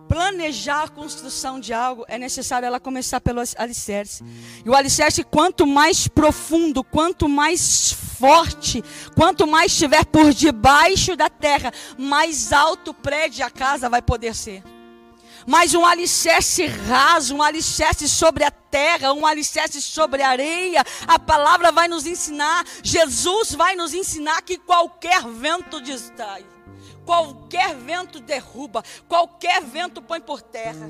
planejar 0.07 0.83
a 0.83 0.88
construção 0.88 1.59
de 1.59 1.73
algo, 1.73 2.05
é 2.07 2.17
necessário 2.17 2.65
ela 2.65 2.79
começar 2.79 3.19
pelo 3.19 3.41
alicerce. 3.57 4.23
E 4.65 4.69
o 4.69 4.75
alicerce, 4.75 5.23
quanto 5.23 5.67
mais 5.67 6.07
profundo, 6.07 6.83
quanto 6.83 7.27
mais 7.27 7.91
forte, 7.91 8.83
quanto 9.15 9.45
mais 9.45 9.71
estiver 9.71 10.05
por 10.05 10.33
debaixo 10.33 11.15
da 11.15 11.29
terra, 11.29 11.71
mais 11.97 12.53
alto 12.53 12.91
o 12.91 12.93
prédio 12.93 13.45
a 13.45 13.50
casa 13.50 13.89
vai 13.89 14.01
poder 14.01 14.33
ser 14.33 14.63
mas 15.45 15.74
um 15.74 15.86
alicerce 15.86 16.65
raso, 16.65 17.36
um 17.36 17.41
alicerce 17.41 18.07
sobre 18.07 18.43
a 18.43 18.51
terra, 18.51 19.13
um 19.13 19.25
alicerce 19.25 19.81
sobre 19.81 20.21
a 20.21 20.29
areia. 20.29 20.83
A 21.07 21.19
palavra 21.19 21.71
vai 21.71 21.88
nos 21.88 22.05
ensinar, 22.05 22.65
Jesus 22.83 23.53
vai 23.53 23.75
nos 23.75 23.93
ensinar 23.93 24.41
que 24.41 24.57
qualquer 24.57 25.21
vento 25.24 25.81
distrai, 25.81 26.45
qualquer 27.05 27.75
vento 27.75 28.19
derruba, 28.19 28.83
qualquer 29.07 29.62
vento 29.62 30.01
põe 30.01 30.19
por 30.19 30.41
terra. 30.41 30.89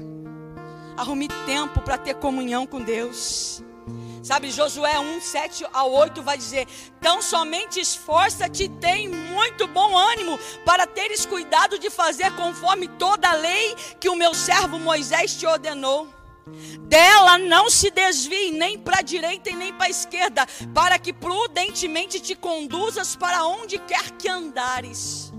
Arrume 0.98 1.27
tempo 1.46 1.81
para 1.81 1.98
ter 1.98 2.15
comunhão 2.15 2.67
com 2.67 2.81
Deus. 2.81 3.63
Sabe, 4.24 4.51
Josué 4.51 5.00
1, 5.00 5.20
7 5.20 5.66
ao 5.74 5.92
8 5.92 6.22
vai 6.22 6.38
dizer: 6.38 6.68
Tão 7.00 7.22
somente 7.22 7.80
esforça-te, 7.80 8.70
tem 8.70 9.08
muito 9.08 9.68
bom 9.68 9.98
ânimo, 9.98 10.38
para 10.63 10.86
teres 10.86 11.25
cuidado 11.25 11.80
de 11.80 11.90
fazer 11.90 12.32
conforme 12.36 12.88
toda 12.88 13.30
a 13.30 13.34
lei 13.34 13.75
que 14.00 14.10
o 14.10 14.16
meu 14.16 14.34
servo 14.36 14.78
Moisés 14.78 15.36
te 15.36 15.48
ordenou. 15.48 16.08
Dela 16.82 17.38
não 17.38 17.70
se 17.70 17.90
desvie 17.90 18.51
nem 18.51 18.78
para 18.78 19.00
a 19.00 19.04
direita 19.04 19.50
e 19.50 19.56
nem 19.56 19.74
para 19.74 19.88
a 19.88 19.90
esquerda, 19.90 20.46
para 20.74 21.00
que 21.00 21.13
prudentemente 21.13 22.20
te 22.20 22.36
conduzas 22.36 23.16
para 23.16 23.46
onde 23.46 23.80
quer 23.80 24.12
que 24.12 24.28
andares. 24.28 25.34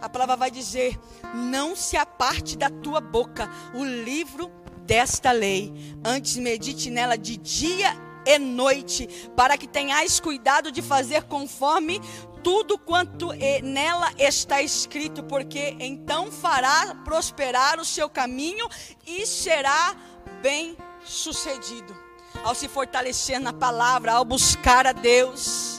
A 0.00 0.08
palavra 0.08 0.36
vai 0.36 0.50
dizer: 0.50 0.96
Não 1.34 1.74
se 1.74 1.96
aparte 1.96 2.56
da 2.56 2.70
tua 2.70 3.00
boca 3.00 3.50
o 3.74 3.84
livro 3.84 4.48
desta 4.88 5.30
lei. 5.32 5.70
Antes 6.02 6.38
medite 6.38 6.88
nela 6.90 7.18
de 7.18 7.36
dia 7.36 7.94
e 8.24 8.38
noite, 8.38 9.06
para 9.36 9.58
que 9.58 9.68
tenhais 9.68 10.18
cuidado 10.18 10.72
de 10.72 10.80
fazer 10.80 11.24
conforme 11.24 12.00
tudo 12.42 12.78
quanto 12.78 13.28
nela 13.62 14.10
está 14.18 14.62
escrito, 14.62 15.22
porque 15.22 15.76
então 15.78 16.32
fará 16.32 16.94
prosperar 17.04 17.78
o 17.78 17.84
seu 17.84 18.08
caminho 18.08 18.66
e 19.06 19.26
será 19.26 19.94
bem 20.40 20.74
sucedido. 21.04 21.94
Ao 22.42 22.54
se 22.54 22.66
fortalecer 22.66 23.38
na 23.38 23.52
palavra, 23.52 24.12
ao 24.12 24.24
buscar 24.24 24.86
a 24.86 24.92
Deus 24.92 25.77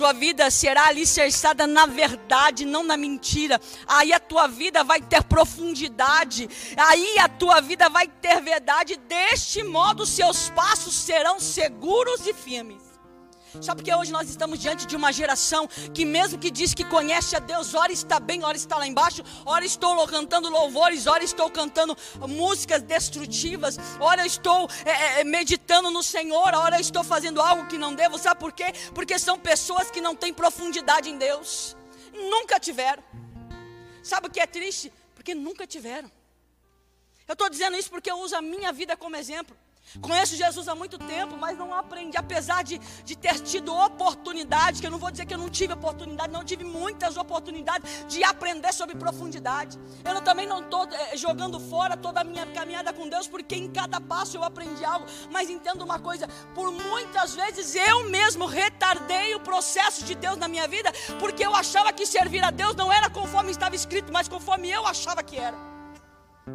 tua 0.00 0.14
vida 0.14 0.50
será 0.50 0.86
alicerçada 0.86 1.66
na 1.66 1.84
verdade, 1.84 2.64
não 2.64 2.82
na 2.82 2.96
mentira. 2.96 3.60
Aí 3.86 4.14
a 4.14 4.18
tua 4.18 4.46
vida 4.46 4.82
vai 4.82 4.98
ter 4.98 5.22
profundidade. 5.22 6.48
Aí 6.74 7.18
a 7.18 7.28
tua 7.28 7.60
vida 7.60 7.86
vai 7.90 8.08
ter 8.08 8.40
verdade. 8.40 8.96
Deste 8.96 9.62
modo, 9.62 10.06
seus 10.06 10.48
passos 10.48 10.94
serão 10.94 11.38
seguros 11.38 12.26
e 12.26 12.32
firmes. 12.32 12.89
Sabe 13.60 13.82
porque 13.82 13.94
hoje 13.94 14.12
nós 14.12 14.28
estamos 14.28 14.58
diante 14.58 14.86
de 14.86 14.94
uma 14.94 15.12
geração 15.12 15.66
que, 15.92 16.04
mesmo 16.04 16.38
que 16.38 16.50
diz 16.50 16.72
que 16.72 16.84
conhece 16.84 17.34
a 17.34 17.40
Deus, 17.40 17.74
ora 17.74 17.92
está 17.92 18.20
bem, 18.20 18.44
ora 18.44 18.56
está 18.56 18.76
lá 18.76 18.86
embaixo, 18.86 19.22
ora 19.44 19.64
estou 19.64 20.06
cantando 20.06 20.48
louvores, 20.48 21.06
ora 21.06 21.24
estou 21.24 21.50
cantando 21.50 21.96
músicas 22.28 22.82
destrutivas, 22.82 23.76
ora 23.98 24.24
estou 24.24 24.68
é, 24.84 25.20
é, 25.20 25.24
meditando 25.24 25.90
no 25.90 26.02
Senhor, 26.02 26.54
ora 26.54 26.80
estou 26.80 27.02
fazendo 27.02 27.40
algo 27.40 27.66
que 27.66 27.76
não 27.76 27.94
devo. 27.94 28.18
Sabe 28.18 28.38
por 28.38 28.52
quê? 28.52 28.72
Porque 28.94 29.18
são 29.18 29.38
pessoas 29.38 29.90
que 29.90 30.00
não 30.00 30.14
têm 30.14 30.32
profundidade 30.32 31.10
em 31.10 31.18
Deus, 31.18 31.76
nunca 32.12 32.60
tiveram. 32.60 33.02
Sabe 34.02 34.28
o 34.28 34.30
que 34.30 34.40
é 34.40 34.46
triste? 34.46 34.92
Porque 35.14 35.34
nunca 35.34 35.66
tiveram. 35.66 36.10
Eu 37.26 37.32
estou 37.32 37.50
dizendo 37.50 37.76
isso 37.76 37.90
porque 37.90 38.10
eu 38.10 38.18
uso 38.18 38.34
a 38.34 38.42
minha 38.42 38.72
vida 38.72 38.96
como 38.96 39.16
exemplo. 39.16 39.56
Conheço 40.00 40.36
Jesus 40.36 40.68
há 40.68 40.74
muito 40.74 40.98
tempo, 40.98 41.36
mas 41.36 41.58
não 41.58 41.74
aprendi, 41.74 42.16
apesar 42.16 42.62
de, 42.62 42.78
de 43.04 43.16
ter 43.16 43.40
tido 43.40 43.74
oportunidade, 43.74 44.80
que 44.80 44.86
eu 44.86 44.90
não 44.90 44.98
vou 44.98 45.10
dizer 45.10 45.26
que 45.26 45.34
eu 45.34 45.38
não 45.38 45.50
tive 45.50 45.72
oportunidade, 45.72 46.32
não 46.32 46.44
tive 46.44 46.62
muitas 46.62 47.16
oportunidades 47.16 48.06
de 48.06 48.22
aprender 48.22 48.72
sobre 48.72 48.94
profundidade. 48.96 49.78
Eu 50.04 50.20
também 50.20 50.46
não 50.46 50.60
estou 50.60 50.86
é, 50.92 51.16
jogando 51.16 51.58
fora 51.58 51.96
toda 51.96 52.20
a 52.20 52.24
minha 52.24 52.46
caminhada 52.46 52.92
com 52.92 53.08
Deus, 53.08 53.26
porque 53.26 53.56
em 53.56 53.68
cada 53.68 54.00
passo 54.00 54.36
eu 54.36 54.44
aprendi 54.44 54.84
algo. 54.84 55.06
Mas 55.30 55.50
entendo 55.50 55.82
uma 55.82 55.98
coisa: 55.98 56.28
por 56.54 56.70
muitas 56.70 57.34
vezes 57.34 57.74
eu 57.74 58.08
mesmo 58.08 58.46
retardei 58.46 59.34
o 59.34 59.40
processo 59.40 60.04
de 60.04 60.14
Deus 60.14 60.36
na 60.36 60.46
minha 60.46 60.68
vida, 60.68 60.92
porque 61.18 61.44
eu 61.44 61.54
achava 61.54 61.92
que 61.92 62.06
servir 62.06 62.44
a 62.44 62.50
Deus 62.50 62.76
não 62.76 62.92
era 62.92 63.10
conforme 63.10 63.50
estava 63.50 63.74
escrito, 63.74 64.12
mas 64.12 64.28
conforme 64.28 64.70
eu 64.70 64.86
achava 64.86 65.22
que 65.22 65.36
era 65.36 65.69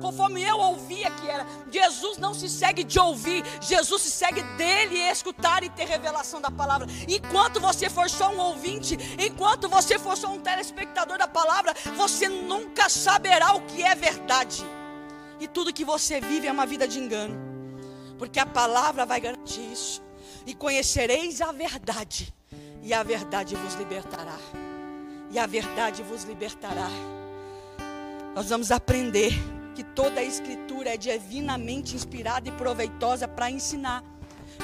conforme 0.02 0.44
eu 0.44 0.58
ouvia 0.58 1.10
que 1.12 1.28
era. 1.28 1.46
Jesus 1.72 2.18
não 2.18 2.34
se 2.34 2.50
segue 2.50 2.84
de 2.84 3.00
ouvir, 3.00 3.44
Jesus 3.62 4.02
se 4.02 4.12
segue 4.12 4.42
dele 4.58 4.98
escutar 5.10 5.64
e 5.64 5.70
ter 5.70 5.86
revelação 5.86 6.42
da 6.42 6.52
palavra. 6.52 6.88
Enquanto 7.08 7.60
você 7.60 7.90
for 7.90 8.10
só 8.10 8.30
um 8.30 8.40
ouvinte, 8.40 8.98
enquanto 9.20 9.70
você 9.70 9.98
for 9.98 10.18
só 10.18 10.32
um 10.32 10.40
telespectador 10.40 11.18
da 11.18 11.28
palavra, 11.28 11.74
você 11.96 12.28
nunca 12.28 12.90
saberá 12.90 13.54
o 13.54 13.62
que 13.62 13.84
é 13.84 13.96
verdade. 13.96 14.66
E 15.40 15.48
tudo 15.48 15.74
que 15.74 15.84
você 15.84 16.22
vive 16.22 16.48
é 16.48 16.52
uma 16.52 16.66
vida 16.66 16.88
de 16.88 17.00
engano, 17.00 17.36
porque 18.18 18.40
a 18.40 18.46
palavra 18.46 19.06
vai 19.06 19.20
garantir 19.20 19.62
isso. 19.72 20.02
E 20.46 20.54
conhecereis 20.54 21.42
a 21.42 21.52
verdade, 21.52 22.34
e 22.82 22.94
a 22.94 23.04
verdade 23.04 23.56
vos 23.56 23.74
libertará. 23.74 24.38
E 25.32 25.40
a 25.40 25.46
verdade 25.46 26.04
vos 26.04 26.24
libertará. 26.24 26.88
Nós 28.36 28.50
vamos 28.50 28.72
aprender 28.72 29.34
que 29.76 29.84
toda 29.84 30.22
a 30.22 30.24
escritura 30.24 30.94
é 30.94 30.98
divinamente 30.98 31.96
inspirada 31.96 32.48
e 32.48 32.52
proveitosa 32.54 33.28
para 33.28 33.52
ensinar, 33.52 34.04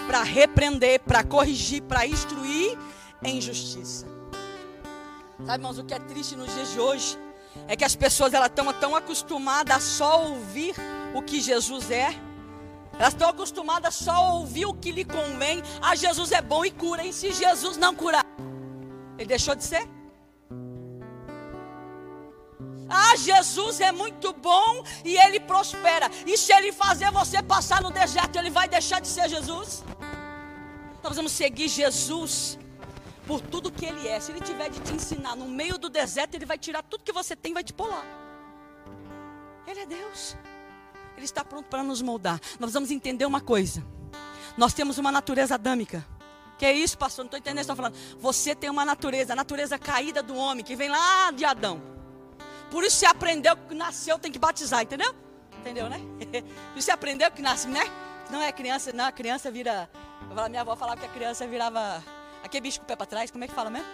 para 0.08 0.24
repreender, 0.24 1.02
para 1.02 1.24
corrigir, 1.24 1.84
para 1.84 2.08
instruir 2.08 2.78
em 3.22 3.42
justiça. 3.42 4.08
Sabe, 5.46 5.54
irmãos, 5.54 5.78
o 5.78 5.84
que 5.84 5.94
é 5.94 6.00
triste 6.00 6.36
nos 6.36 6.54
dias 6.54 6.72
de 6.72 6.80
hoje 6.80 7.20
é 7.68 7.76
que 7.76 7.84
as 7.84 7.96
pessoas 7.96 8.34
elas 8.34 8.48
estão 8.48 8.72
tão 8.74 8.96
acostumadas 8.96 9.76
a 9.76 9.80
só 9.80 10.24
ouvir 10.28 10.74
o 11.14 11.22
que 11.22 11.42
Jesus 11.42 11.92
é. 11.92 12.16
Elas 12.98 13.14
estão 13.14 13.30
acostumadas 13.30 13.96
só 13.96 14.12
a 14.12 14.34
ouvir 14.36 14.66
o 14.66 14.74
que 14.74 14.92
lhe 14.92 15.04
convém. 15.04 15.62
Ah, 15.82 15.96
Jesus 15.96 16.32
é 16.32 16.42
bom 16.42 16.64
e 16.64 16.72
cura. 16.72 17.04
E 17.04 17.12
se 17.12 17.34
Jesus 17.34 17.76
não 17.76 17.94
curar, 17.94 18.26
ele 19.18 19.28
deixou 19.28 19.56
de 19.56 19.64
ser? 19.64 19.88
Ah, 22.92 23.16
Jesus 23.16 23.80
é 23.80 23.92
muito 23.92 24.34
bom 24.34 24.84
e 25.06 25.16
ele 25.18 25.40
prospera. 25.40 26.10
E 26.28 26.38
se 26.38 26.52
ele 26.52 26.72
fazer 26.74 27.10
você 27.12 27.42
passar 27.42 27.82
no 27.82 27.90
deserto, 27.90 28.38
ele 28.38 28.50
vai 28.50 28.68
deixar 28.68 29.00
de 29.00 29.08
ser 29.08 29.30
Jesus? 29.30 29.84
Nós 31.02 31.16
vamos 31.16 31.32
seguir 31.32 31.68
Jesus 31.68 32.60
por 33.26 33.40
tudo 33.40 33.72
que 33.72 33.86
ele 33.86 34.08
é. 34.08 34.20
Se 34.20 34.32
ele 34.32 34.42
tiver 34.42 34.70
de 34.70 34.80
te 34.82 34.94
ensinar 34.94 35.36
no 35.36 35.48
meio 35.48 35.78
do 35.78 35.90
deserto, 35.90 36.36
ele 36.36 36.46
vai 36.46 36.58
tirar 36.58 36.84
tudo 36.84 37.04
que 37.04 37.14
você 37.14 37.36
tem 37.36 37.52
e 37.52 37.54
vai 37.54 37.64
te 37.64 37.74
pular. 37.74 38.06
Ele 39.66 39.80
é 39.80 39.86
Deus. 39.86 40.36
Ele 41.16 41.26
está 41.26 41.46
pronto 41.46 41.68
para 41.68 41.84
nos 41.84 42.02
moldar. 42.02 42.40
Nós 42.60 42.74
vamos 42.74 42.92
entender 42.92 43.26
uma 43.26 43.40
coisa. 43.40 43.86
Nós 44.58 44.74
temos 44.74 44.98
uma 44.98 45.12
natureza 45.12 45.56
adâmica. 45.56 46.06
Que 46.58 46.66
é 46.66 46.74
isso, 46.74 46.98
pastor? 46.98 47.24
Não 47.24 47.28
estou 47.28 47.40
entendendo. 47.40 47.62
Estou 47.62 47.76
falando. 47.76 47.96
Você 48.20 48.54
tem 48.54 48.70
uma 48.70 48.86
natureza, 48.86 49.34
a 49.34 49.36
natureza 49.36 49.80
caída 49.80 50.22
do 50.22 50.36
homem 50.36 50.64
que 50.64 50.76
vem 50.76 50.90
lá 50.90 51.32
de 51.32 51.46
Adão. 51.46 51.91
Por 52.72 52.84
isso 52.86 52.96
você 52.98 53.06
aprendeu 53.06 53.56
que 53.56 53.76
nasceu 53.76 54.18
tem 54.18 54.32
que 54.32 54.40
batizar, 54.40 54.82
entendeu? 54.82 55.14
Entendeu, 55.60 55.90
né? 55.90 56.00
Por 56.72 56.78
isso 56.78 56.86
você 56.86 56.92
aprendeu 56.92 57.30
que 57.30 57.42
nasce, 57.42 57.68
né? 57.68 57.84
Não 58.32 58.42
é 58.42 58.52
criança, 58.52 58.94
não, 58.94 59.06
a 59.06 59.12
criança 59.12 59.52
vira. 59.52 59.90
Minha 60.50 60.62
avó 60.62 60.76
falava 60.76 61.00
que 61.02 61.06
a 61.06 61.10
criança 61.10 61.46
virava. 61.46 62.02
Aquele 62.44 62.62
bicho 62.62 62.80
com 62.80 62.86
o 62.86 62.88
pé 62.88 62.96
para 62.96 63.06
trás, 63.06 63.30
como 63.30 63.44
é 63.44 63.48
que 63.48 63.54
fala 63.54 63.70
mesmo? 63.70 63.88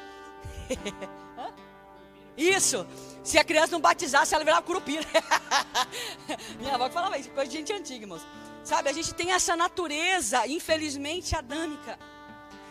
Isso! 2.38 2.86
Se 3.24 3.40
a 3.40 3.44
criança 3.44 3.72
não 3.72 3.82
batizasse, 3.82 4.34
ela 4.34 4.44
virava 4.44 4.62
curupira. 4.62 5.04
Minha 6.60 6.76
avó 6.76 6.88
falava 6.90 7.18
isso, 7.18 7.32
coisa 7.32 7.50
de 7.50 7.58
gente 7.58 7.74
antiga, 7.74 8.06
irmãos. 8.06 8.22
Sabe, 8.64 8.90
a 8.90 8.94
gente 8.94 9.14
tem 9.16 9.32
essa 9.32 9.56
natureza, 9.56 10.46
infelizmente, 10.48 11.36
adâmica. 11.36 11.98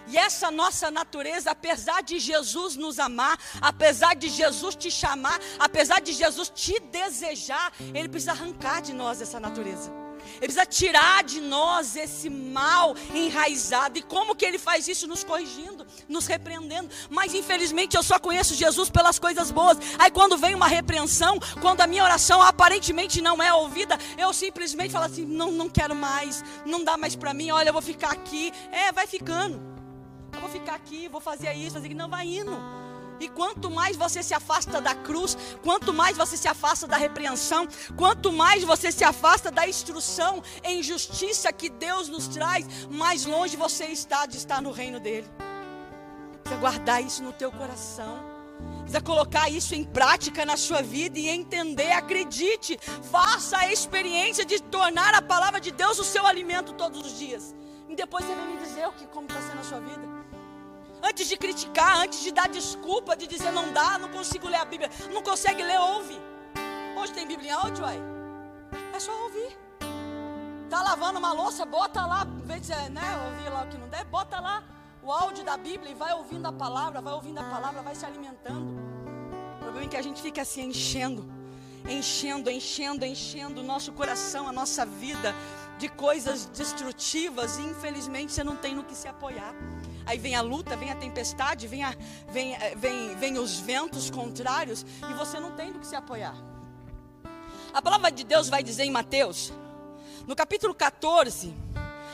E 0.07 0.17
essa 0.17 0.51
nossa 0.51 0.91
natureza, 0.91 1.51
apesar 1.51 2.03
de 2.03 2.19
Jesus 2.19 2.77
nos 2.77 2.99
amar, 2.99 3.39
apesar 3.61 4.15
de 4.15 4.29
Jesus 4.29 4.77
te 4.77 4.91
chamar, 4.91 5.41
apesar 5.59 6.01
de 6.01 6.13
Jesus 6.13 6.51
te 6.55 6.79
desejar, 6.81 7.73
Ele 7.95 8.09
precisa 8.09 8.33
arrancar 8.33 8.81
de 8.83 8.93
nós 8.93 9.21
essa 9.21 9.41
natureza. 9.41 10.07
Ele 10.37 10.53
precisa 10.53 10.67
tirar 10.67 11.25
de 11.25 11.41
nós 11.41 11.97
esse 11.97 12.29
mal 12.29 12.95
enraizado. 13.15 13.99
E 13.99 14.03
como 14.03 14.35
que 14.35 14.45
ele 14.45 14.59
faz 14.59 14.89
isso? 14.89 15.07
Nos 15.07 15.25
corrigindo, 15.25 15.87
nos 16.09 16.27
repreendendo. 16.27 16.91
Mas 17.09 17.35
infelizmente 17.35 17.97
eu 17.97 18.03
só 18.03 18.19
conheço 18.19 18.55
Jesus 18.55 18.91
pelas 18.91 19.19
coisas 19.19 19.51
boas. 19.51 19.79
Aí 19.99 20.11
quando 20.11 20.37
vem 20.37 20.55
uma 20.55 20.69
repreensão, 20.69 21.39
quando 21.61 21.81
a 21.81 21.87
minha 21.87 22.05
oração 22.05 22.43
aparentemente 22.43 23.21
não 23.21 23.43
é 23.43 23.53
ouvida, 23.53 23.99
eu 24.19 24.33
simplesmente 24.33 24.93
falo 24.93 25.07
assim: 25.07 25.25
não, 25.25 25.51
não 25.53 25.69
quero 25.69 25.95
mais, 25.95 26.45
não 26.65 26.83
dá 26.83 26.97
mais 26.97 27.17
para 27.17 27.33
mim. 27.33 27.51
Olha, 27.51 27.69
eu 27.69 27.73
vou 27.73 27.83
ficar 27.83 28.13
aqui. 28.13 28.53
É, 28.73 28.93
vai 28.93 29.07
ficando 29.07 29.76
eu 30.37 30.41
vou 30.41 30.51
ficar 30.51 30.75
aqui, 30.75 31.09
vou 31.09 31.21
fazer 31.21 31.53
isso, 31.55 31.75
fazer 31.75 31.87
aquilo. 31.87 32.01
Não, 32.01 32.09
vai 32.09 32.27
indo. 32.27 32.53
E 33.19 33.29
quanto 33.29 33.71
mais 33.71 33.97
você 33.97 34.23
se 34.23 34.35
afasta 34.35 34.81
da 34.81 34.95
cruz, 34.95 35.37
quanto 35.63 35.93
mais 35.93 36.17
você 36.17 36.37
se 36.37 36.49
afasta 36.49 36.87
da 36.87 36.97
repreensão, 36.97 37.67
quanto 37.97 38.33
mais 38.33 38.63
você 38.63 38.93
se 38.93 39.05
afasta 39.05 39.51
da 39.51 39.67
instrução 39.67 40.43
em 40.63 40.83
justiça 40.83 41.53
que 41.53 41.69
Deus 41.69 42.09
nos 42.09 42.29
traz, 42.29 42.67
mais 42.91 43.25
longe 43.25 43.57
você 43.57 43.87
está 43.87 44.27
de 44.27 44.37
estar 44.37 44.61
no 44.61 44.71
reino 44.71 45.01
dele. 45.01 45.27
Precisa 46.43 46.61
guardar 46.61 47.03
isso 47.03 47.23
no 47.23 47.33
teu 47.33 47.51
coração. 47.51 48.37
Precisa 48.81 49.01
colocar 49.01 49.51
isso 49.51 49.75
em 49.75 49.83
prática 49.83 50.47
na 50.47 50.57
sua 50.57 50.81
vida 50.81 51.19
e 51.19 51.29
entender, 51.29 51.93
acredite, 51.93 52.79
faça 53.11 53.59
a 53.59 53.73
experiência 53.73 54.45
de 54.45 54.63
tornar 54.63 55.15
a 55.15 55.21
palavra 55.21 55.61
de 55.61 55.71
Deus 55.71 55.99
o 55.99 56.05
seu 56.05 56.25
alimento 56.27 56.73
todos 56.75 57.05
os 57.05 57.19
dias. 57.19 57.55
E 57.89 57.97
depois 57.97 58.25
você 58.25 58.35
vem 58.35 58.47
me 58.47 58.59
dizer 58.59 58.87
o 58.87 58.93
que, 58.93 59.07
como 59.07 59.27
está 59.27 59.41
sendo 59.41 59.61
a 59.61 59.65
sua 59.65 59.81
vida. 59.81 60.16
Antes 61.09 61.29
de 61.29 61.37
criticar, 61.37 62.01
antes 62.01 62.21
de 62.21 62.33
dar 62.33 62.49
desculpa, 62.49 63.17
de 63.17 63.27
dizer 63.29 63.53
não 63.53 63.73
dá, 63.73 63.97
não 63.97 64.09
consigo 64.09 64.49
ler 64.49 64.57
a 64.57 64.65
Bíblia. 64.65 64.91
Não 65.13 65.23
consegue 65.23 65.63
ler, 65.63 65.79
ouve. 65.79 66.19
Hoje 66.99 67.13
tem 67.13 67.27
Bíblia 67.27 67.51
em 67.51 67.53
áudio, 67.53 67.85
aí. 67.85 68.01
É 68.93 68.99
só 68.99 69.13
ouvir. 69.23 69.57
Tá 70.69 70.83
lavando 70.83 71.21
uma 71.21 71.33
louça, 71.33 71.65
bota 71.65 72.05
lá, 72.05 72.25
vez 72.45 72.69
né, 72.69 73.03
ouvir 73.29 73.49
lá 73.51 73.63
o 73.63 73.69
que 73.69 73.79
não 73.79 73.89
der, 73.89 74.05
bota 74.05 74.41
lá 74.41 74.65
o 75.01 75.13
áudio 75.13 75.45
da 75.45 75.57
Bíblia 75.57 75.93
e 75.93 75.95
vai 75.95 76.13
ouvindo 76.13 76.47
a 76.47 76.53
palavra, 76.53 77.01
vai 77.01 77.13
ouvindo 77.13 77.39
a 77.39 77.45
palavra, 77.45 77.83
vai 77.83 77.95
se 77.95 78.05
alimentando. 78.05 78.67
O 79.57 79.59
problema 79.61 79.87
é 79.87 79.89
que 79.89 79.97
a 79.97 80.03
gente 80.03 80.21
fica 80.21 80.43
assim 80.43 80.65
enchendo, 80.71 81.25
enchendo, 81.89 82.51
enchendo, 82.51 83.05
enchendo 83.05 83.61
o 83.61 83.65
nosso 83.65 83.93
coração, 83.93 84.49
a 84.49 84.53
nossa 84.53 84.85
vida 84.85 85.33
de 85.79 85.89
coisas 85.89 86.47
destrutivas 86.47 87.59
e 87.59 87.63
infelizmente 87.63 88.33
você 88.33 88.43
não 88.43 88.57
tem 88.57 88.75
no 88.75 88.83
que 88.83 88.97
se 88.97 89.07
apoiar. 89.07 89.55
Aí 90.07 90.19
vem 90.19 90.37
a 90.37 90.41
luta, 90.41 90.77
vem 90.77 90.91
a 90.91 90.95
tempestade, 90.95 91.67
vem, 91.67 91.83
a, 91.83 91.95
vem, 92.29 92.55
eh, 92.55 92.75
vem, 92.77 93.17
vem 93.17 93.39
os 93.39 93.59
ventos 93.59 94.09
contrários 94.09 94.87
e 95.11 95.13
você 95.15 95.41
não 95.41 95.51
tem 95.53 95.73
do 95.73 95.81
que 95.81 95.87
se 95.87 95.97
apoiar. 95.97 96.37
A 97.75 97.83
palavra 97.83 98.11
de 98.13 98.23
Deus 98.23 98.49
vai 98.49 98.63
dizer 98.63 98.85
em 98.85 98.91
Mateus, 98.91 99.53
no 100.27 100.35
capítulo 100.37 100.75
14, 100.75 101.53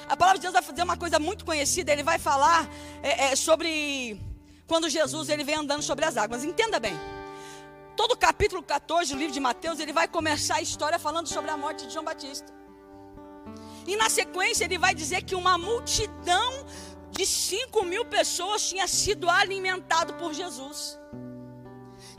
a 0.09 0.17
palavra 0.17 0.39
de 0.39 0.43
Deus 0.43 0.53
vai 0.53 0.63
fazer 0.63 0.83
uma 0.83 0.97
coisa 0.97 1.19
muito 1.19 1.45
conhecida. 1.45 1.93
Ele 1.93 2.03
vai 2.03 2.19
falar 2.19 2.69
é, 3.03 3.33
é, 3.33 3.37
sobre 3.37 4.21
quando 4.67 4.89
Jesus 4.89 5.29
ele 5.29 5.45
vem 5.45 5.55
andando 5.55 5.83
sobre 5.83 6.05
as 6.05 6.17
águas. 6.17 6.45
Entenda 6.45 6.81
bem. 6.81 6.95
Todo 7.97 8.13
o 8.13 8.17
capítulo 8.17 8.63
14 8.63 9.13
do 9.13 9.19
livro 9.19 9.33
de 9.33 9.41
Mateus, 9.41 9.81
ele 9.81 9.93
vai 9.93 10.09
começar 10.09 10.57
a 10.57 10.63
história 10.63 10.99
falando 10.99 11.29
sobre 11.29 11.51
a 11.51 11.57
morte 11.57 11.87
de 11.87 11.93
João 11.93 12.05
Batista. 12.05 12.53
E 13.87 13.97
na 13.97 14.09
sequência 14.09 14.65
ele 14.65 14.79
vai 14.79 14.95
dizer 14.95 15.23
que 15.23 15.35
uma 15.35 15.59
multidão 15.59 16.65
de 17.13 17.25
5 17.27 17.85
mil 17.85 18.05
pessoas 18.07 18.69
tinha 18.69 18.89
sido 18.89 19.29
alimentado 19.29 20.15
por 20.15 20.33
Jesus. 20.33 20.99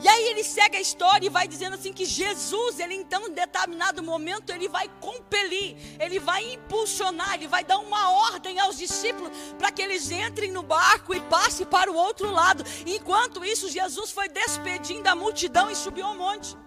E 0.01 0.07
aí 0.07 0.27
ele 0.29 0.43
segue 0.43 0.77
a 0.77 0.81
história 0.81 1.25
e 1.25 1.29
vai 1.29 1.47
dizendo 1.47 1.75
assim 1.75 1.93
que 1.93 2.05
Jesus, 2.05 2.79
ele 2.79 2.95
então 2.95 3.27
em 3.27 3.33
determinado 3.33 4.01
momento, 4.03 4.51
ele 4.51 4.67
vai 4.67 4.89
compelir, 4.99 5.77
ele 5.99 6.19
vai 6.19 6.53
impulsionar, 6.53 7.35
ele 7.35 7.47
vai 7.47 7.63
dar 7.63 7.77
uma 7.77 8.11
ordem 8.31 8.59
aos 8.59 8.77
discípulos 8.77 9.31
para 9.57 9.71
que 9.71 9.81
eles 9.81 10.09
entrem 10.11 10.51
no 10.51 10.63
barco 10.63 11.13
e 11.13 11.21
passem 11.21 11.65
para 11.65 11.91
o 11.91 11.95
outro 11.95 12.31
lado. 12.31 12.63
Enquanto 12.85 13.45
isso, 13.45 13.69
Jesus 13.69 14.11
foi 14.11 14.27
despedindo 14.27 15.07
a 15.07 15.15
multidão 15.15 15.69
e 15.69 15.75
subiu 15.75 16.05
ao 16.05 16.15
monte. 16.15 16.57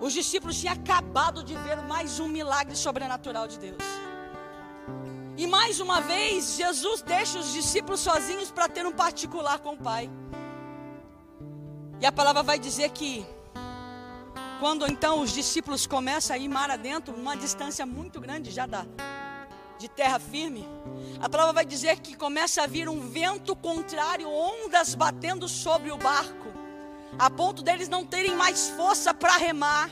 Os 0.00 0.12
discípulos 0.12 0.58
tinham 0.58 0.74
acabado 0.74 1.44
de 1.44 1.54
ver 1.54 1.76
mais 1.82 2.18
um 2.18 2.26
milagre 2.26 2.74
sobrenatural 2.74 3.46
de 3.46 3.58
Deus. 3.58 4.11
E 5.36 5.46
mais 5.46 5.80
uma 5.80 6.00
vez, 6.00 6.56
Jesus 6.56 7.02
deixa 7.02 7.38
os 7.38 7.52
discípulos 7.52 8.00
sozinhos 8.00 8.50
para 8.50 8.68
ter 8.68 8.84
um 8.86 8.92
particular 8.92 9.58
com 9.60 9.74
o 9.74 9.78
Pai. 9.78 10.10
E 12.00 12.06
a 12.06 12.12
palavra 12.12 12.42
vai 12.42 12.58
dizer 12.58 12.90
que 12.90 13.24
quando 14.60 14.86
então 14.86 15.20
os 15.20 15.32
discípulos 15.32 15.86
começam 15.86 16.36
a 16.36 16.38
ir 16.38 16.48
mar 16.48 16.70
adentro, 16.70 17.14
uma 17.14 17.36
distância 17.36 17.86
muito 17.86 18.20
grande 18.20 18.50
já 18.50 18.66
dá 18.66 18.86
de 19.78 19.88
terra 19.88 20.20
firme, 20.20 20.68
a 21.20 21.28
palavra 21.28 21.52
vai 21.54 21.64
dizer 21.64 21.98
que 21.98 22.16
começa 22.16 22.62
a 22.62 22.66
vir 22.68 22.88
um 22.88 23.00
vento 23.00 23.56
contrário, 23.56 24.28
ondas 24.28 24.94
batendo 24.94 25.48
sobre 25.48 25.90
o 25.90 25.96
barco, 25.96 26.52
a 27.18 27.28
ponto 27.28 27.62
deles 27.62 27.88
não 27.88 28.06
terem 28.06 28.36
mais 28.36 28.68
força 28.68 29.12
para 29.12 29.36
remar. 29.36 29.90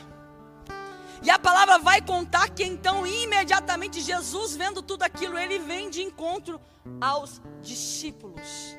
E 1.21 1.29
a 1.29 1.37
palavra 1.37 1.77
vai 1.77 2.01
contar 2.01 2.49
que 2.49 2.63
então 2.63 3.05
imediatamente 3.05 4.01
Jesus 4.01 4.55
vendo 4.55 4.81
tudo 4.81 5.03
aquilo, 5.03 5.37
ele 5.37 5.59
vem 5.59 5.89
de 5.89 6.01
encontro 6.01 6.59
aos 6.99 7.39
discípulos. 7.61 8.75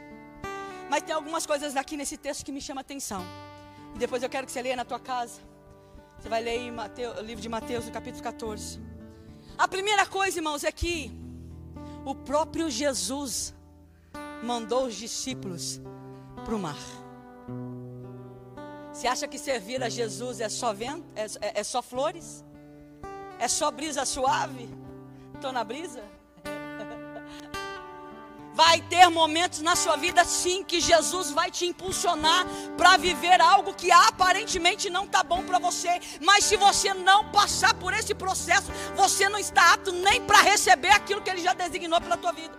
Mas 0.90 1.02
tem 1.02 1.14
algumas 1.14 1.46
coisas 1.46 1.76
aqui 1.76 1.96
nesse 1.96 2.16
texto 2.16 2.44
que 2.44 2.52
me 2.52 2.61
chamam 2.61 2.80
a 2.80 2.82
atenção. 2.82 3.25
E 3.94 3.99
depois 3.99 4.22
eu 4.22 4.28
quero 4.28 4.44
que 4.46 4.52
você 4.52 4.61
leia 4.61 4.76
na 4.76 4.84
tua 4.84 4.99
casa. 4.99 5.40
Você 6.18 6.28
vai 6.28 6.42
ler 6.42 6.70
Mateus, 6.70 7.18
o 7.18 7.22
livro 7.22 7.40
de 7.40 7.49
Mateus, 7.49 7.87
no 7.87 7.92
capítulo 7.92 8.22
14. 8.22 8.80
A 9.56 9.68
primeira 9.68 10.06
coisa, 10.06 10.38
irmãos, 10.38 10.64
é 10.64 10.72
que 10.72 11.11
o 12.04 12.14
próprio 12.14 12.68
Jesus 12.68 13.54
mandou 14.42 14.87
os 14.87 14.94
discípulos 14.94 15.80
para 16.44 16.54
o 16.54 16.58
mar. 16.58 17.01
Você 18.92 19.06
acha 19.06 19.26
que 19.26 19.38
servir 19.38 19.82
a 19.82 19.88
Jesus 19.88 20.40
é 20.40 20.49
só 20.49 20.72
vento? 20.75 21.04
É, 21.16 21.25
é, 21.40 21.61
é 21.61 21.64
só 21.64 21.80
flores? 21.80 22.44
É 23.38 23.49
só 23.49 23.71
brisa 23.71 24.04
suave? 24.04 24.69
Estou 25.34 25.50
na 25.50 25.64
brisa? 25.64 26.04
Vai 28.54 28.82
ter 28.82 29.08
momentos 29.08 29.60
na 29.60 29.75
sua 29.75 29.97
vida 29.97 30.23
sim 30.26 30.62
que 30.62 30.78
Jesus 30.78 31.30
vai 31.30 31.50
te 31.50 31.64
impulsionar 31.64 32.45
para 32.76 32.99
viver 32.99 33.40
algo 33.40 33.73
que 33.73 33.90
aparentemente 33.90 34.90
não 34.90 35.04
está 35.04 35.23
bom 35.23 35.43
para 35.43 35.58
você, 35.58 35.99
mas 36.21 36.45
se 36.45 36.58
você 36.58 36.93
não 36.93 37.32
passar 37.32 37.73
por 37.73 37.95
esse 37.95 38.14
processo, 38.14 38.71
você 38.95 39.26
não 39.26 39.38
está 39.38 39.73
apto 39.73 39.90
nem 39.90 40.21
para 40.21 40.43
receber 40.43 40.90
aquilo 40.90 41.23
que 41.23 41.30
ele 41.30 41.40
já 41.40 41.54
designou 41.54 41.99
pela 41.99 42.19
tua 42.19 42.32
vida. 42.32 42.54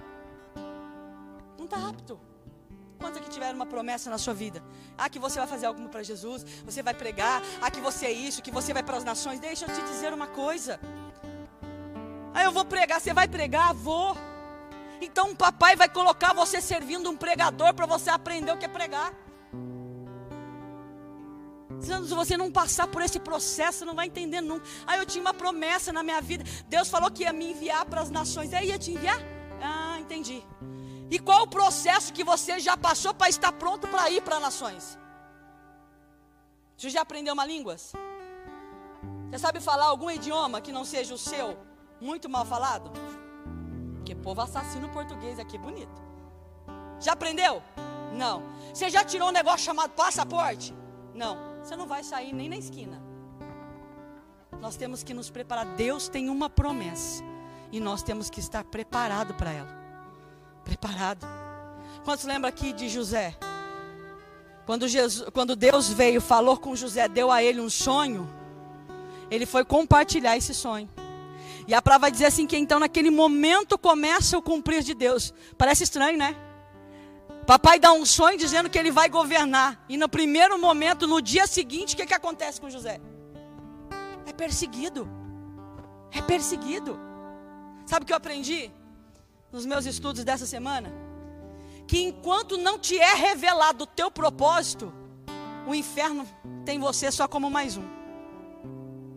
Não 1.60 1.65
está 1.65 1.88
apto. 1.88 2.19
Quantos 3.03 3.19
aqui 3.19 3.29
tiveram 3.29 3.55
uma 3.55 3.65
promessa 3.65 4.09
na 4.09 4.17
sua 4.17 4.33
vida? 4.33 4.63
Ah, 4.97 5.09
que 5.09 5.19
você 5.19 5.37
vai 5.37 5.45
fazer 5.45 5.65
algo 5.65 5.89
para 5.89 6.01
Jesus, 6.01 6.45
você 6.63 6.81
vai 6.81 6.93
pregar, 6.93 7.43
ah, 7.61 7.69
que 7.69 7.81
você 7.81 8.05
é 8.05 8.11
isso, 8.13 8.41
que 8.41 8.49
você 8.49 8.71
vai 8.73 8.81
para 8.81 8.95
as 8.95 9.03
nações. 9.03 9.41
Deixa 9.41 9.65
eu 9.65 9.75
te 9.75 9.81
dizer 9.81 10.13
uma 10.13 10.27
coisa. 10.27 10.79
Ah, 12.33 12.45
eu 12.45 12.51
vou 12.53 12.63
pregar, 12.63 13.01
você 13.01 13.13
vai 13.13 13.27
pregar? 13.27 13.73
Vou. 13.73 14.15
Então 15.01 15.31
o 15.31 15.35
papai 15.35 15.75
vai 15.75 15.89
colocar 15.89 16.31
você 16.31 16.61
servindo 16.61 17.09
um 17.09 17.17
pregador 17.17 17.73
para 17.73 17.85
você 17.85 18.09
aprender 18.09 18.53
o 18.53 18.57
que 18.57 18.63
é 18.63 18.69
pregar. 18.69 19.11
Se 21.81 22.15
você 22.15 22.37
não 22.37 22.49
passar 22.49 22.87
por 22.87 23.01
esse 23.01 23.19
processo, 23.19 23.83
não 23.83 23.95
vai 23.95 24.07
entender 24.07 24.39
nunca. 24.39 24.65
Ah, 24.87 24.95
eu 24.95 25.05
tinha 25.05 25.21
uma 25.21 25.33
promessa 25.33 25.91
na 25.91 26.03
minha 26.03 26.21
vida. 26.21 26.45
Deus 26.69 26.87
falou 26.87 27.11
que 27.11 27.23
ia 27.23 27.33
me 27.33 27.51
enviar 27.51 27.85
para 27.85 27.99
as 27.99 28.09
nações. 28.09 28.53
É, 28.53 28.63
ia 28.63 28.79
te 28.79 28.91
enviar? 28.91 29.19
Ah, 29.61 29.97
entendi. 29.99 30.41
E 31.13 31.19
qual 31.19 31.43
o 31.43 31.47
processo 31.47 32.12
que 32.12 32.23
você 32.23 32.60
já 32.60 32.76
passou 32.76 33.13
para 33.13 33.30
estar 33.30 33.52
pronto 33.52 33.88
para 33.88 34.10
ir 34.10 34.23
para 34.23 34.39
nações? 34.39 34.97
Você 36.76 36.89
já 36.89 37.02
aprendeu 37.02 37.36
uma 37.36 37.45
língua? 37.45 37.78
Você 37.78 39.38
sabe 39.38 39.60
falar 39.60 39.86
algum 39.86 40.10
idioma 40.10 40.60
que 40.60 40.71
não 40.71 40.84
seja 40.84 41.13
o 41.13 41.17
seu, 41.19 41.56
muito 42.02 42.28
mal 42.28 42.45
falado? 42.45 42.89
Porque 43.93 44.15
povo 44.15 44.41
assassino 44.41 44.89
português 44.89 45.38
aqui 45.38 45.56
bonito. 45.56 46.02
Já 46.99 47.12
aprendeu? 47.12 47.62
Não. 48.12 48.41
Você 48.73 48.89
já 48.89 49.04
tirou 49.04 49.30
um 49.30 49.32
negócio 49.32 49.67
chamado 49.67 49.91
passaporte? 49.91 50.73
Não. 51.13 51.38
Você 51.62 51.76
não 51.76 51.86
vai 51.86 52.04
sair 52.04 52.34
nem 52.34 52.49
na 52.49 52.58
esquina. 52.58 52.99
Nós 54.60 54.76
temos 54.76 55.04
que 55.04 55.13
nos 55.13 55.30
preparar. 55.30 55.76
Deus 55.76 56.10
tem 56.10 56.28
uma 56.28 56.49
promessa. 56.49 57.23
E 57.71 57.80
nós 57.80 58.02
temos 58.02 58.32
que 58.32 58.39
estar 58.39 58.63
preparado 58.63 59.36
para 59.36 59.52
ela. 59.52 59.83
Preparado. 60.63 61.28
Quantos 62.04 62.26
lembra 62.26 62.49
aqui 62.49 62.73
de 62.73 62.89
José? 62.89 63.36
Quando, 64.65 64.88
Jesus, 64.88 65.30
quando 65.34 65.56
Deus 65.56 65.89
veio, 65.89 66.21
falou 66.21 66.58
com 66.58 66.76
José, 66.76 67.08
deu 67.08 67.32
a 67.32 67.43
ele 67.43 67.60
um 67.60 67.69
sonho, 67.69 68.30
ele 69.30 69.45
foi 69.45 69.65
compartilhar 69.65 70.38
esse 70.38 70.54
sonho. 70.54 70.89
E 71.67 71.73
a 71.73 71.82
palavra 71.82 72.04
vai 72.04 72.12
dizer 72.12 72.26
assim 72.26 72.45
que 72.45 72.58
então 72.58 72.80
naquele 72.80 73.10
momento 73.10 73.78
começa 73.78 74.38
o 74.38 74.41
cumprir 74.41 74.84
de 74.84 74.93
Deus. 74.93 75.34
Parece 75.58 75.84
estranho, 75.84 76.17
né? 76.17 76.36
Papai 77.45 77.80
dá 77.80 77.91
um 77.91 78.06
sonho 78.06 78.38
dizendo 78.38 78.69
que 78.69 78.78
ele 78.78 78.91
vai 78.91 79.10
governar. 79.10 79.84
E 79.89 79.97
no 79.97 80.08
primeiro 80.08 80.58
momento, 80.60 81.08
no 81.08 81.21
dia 81.21 81.45
seguinte, 81.45 81.93
o 81.93 81.97
que, 81.97 82.06
que 82.06 82.13
acontece 82.13 82.60
com 82.60 82.69
José? 82.69 83.02
É 84.26 84.32
perseguido. 84.32 85.10
É 86.12 86.21
perseguido. 86.21 86.97
Sabe 87.86 88.04
o 88.04 88.06
que 88.06 88.13
eu 88.13 88.17
aprendi 88.17 88.71
nos 89.53 89.65
meus 89.65 89.85
estudos 89.85 90.23
dessa 90.23 90.47
semana? 90.47 90.91
Que 91.87 92.01
enquanto 92.01 92.57
não 92.57 92.79
te 92.79 92.97
é 92.97 93.13
revelado 93.13 93.83
o 93.83 93.87
teu 93.87 94.09
propósito, 94.09 94.91
o 95.67 95.75
inferno 95.75 96.27
tem 96.65 96.79
você 96.79 97.11
só 97.11 97.27
como 97.27 97.49
mais 97.49 97.77
um. 97.77 97.87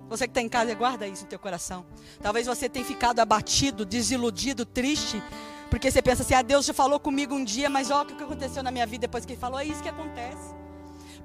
Você 0.08 0.26
que 0.26 0.30
está 0.30 0.42
em 0.42 0.48
casa, 0.48 0.72
guarda 0.74 1.08
isso 1.08 1.22
no 1.22 1.28
teu 1.28 1.38
coração. 1.38 1.84
Talvez 2.20 2.46
você 2.46 2.68
tenha 2.68 2.84
ficado 2.84 3.18
abatido, 3.18 3.84
desiludido, 3.84 4.64
triste, 4.64 5.20
porque 5.68 5.90
você 5.90 6.00
pensa 6.00 6.22
assim: 6.22 6.34
ah, 6.34 6.42
Deus 6.42 6.66
já 6.66 6.74
falou 6.74 7.00
comigo 7.00 7.34
um 7.34 7.42
dia, 7.42 7.68
mas 7.68 7.90
olha 7.90 8.02
o 8.02 8.06
que 8.06 8.22
aconteceu 8.22 8.62
na 8.62 8.70
minha 8.70 8.86
vida 8.86 9.02
depois 9.02 9.24
que 9.24 9.32
Ele 9.32 9.40
falou. 9.40 9.58
É 9.58 9.64
isso 9.64 9.82
que 9.82 9.88
acontece. 9.88 10.54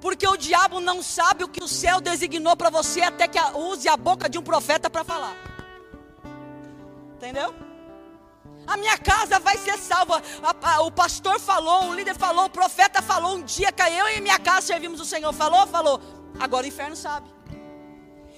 Porque 0.00 0.26
o 0.26 0.36
diabo 0.36 0.80
não 0.80 1.00
sabe 1.00 1.44
o 1.44 1.48
que 1.48 1.62
o 1.62 1.68
céu 1.68 2.00
designou 2.00 2.56
para 2.56 2.70
você 2.70 3.02
até 3.02 3.28
que 3.28 3.38
use 3.56 3.88
a 3.88 3.96
boca 3.96 4.28
de 4.28 4.36
um 4.36 4.42
profeta 4.42 4.90
para 4.90 5.04
falar. 5.04 5.36
Entendeu? 7.14 7.54
A 8.66 8.76
minha 8.76 8.96
casa 8.98 9.38
vai 9.38 9.56
ser 9.58 9.78
salva. 9.78 10.22
o 10.84 10.90
pastor 10.90 11.38
falou, 11.40 11.90
o 11.90 11.94
líder 11.94 12.16
falou, 12.16 12.46
o 12.46 12.50
profeta 12.50 13.02
falou. 13.02 13.36
Um 13.36 13.42
dia 13.42 13.72
que 13.72 13.82
eu 13.82 14.08
e 14.10 14.20
minha 14.20 14.38
casa 14.38 14.66
servimos 14.66 15.00
o 15.00 15.04
Senhor. 15.04 15.32
Falou, 15.32 15.66
falou. 15.66 16.00
Agora 16.38 16.64
o 16.64 16.68
inferno 16.68 16.96
sabe. 16.96 17.28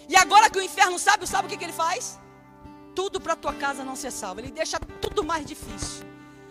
E 0.08 0.16
agora 0.16 0.50
que 0.50 0.58
o 0.58 0.62
inferno 0.62 0.98
sabe, 0.98 1.26
sabe 1.26 1.46
o 1.46 1.50
que, 1.50 1.56
que 1.56 1.64
ele 1.64 1.72
faz? 1.72 2.20
Tudo 2.94 3.20
para 3.20 3.34
tua 3.34 3.54
casa 3.54 3.84
não 3.84 3.96
ser 3.96 4.10
salvo. 4.10 4.40
Ele 4.40 4.50
deixa 4.50 4.78
tudo 5.00 5.24
mais 5.24 5.44
difícil. 5.44 6.04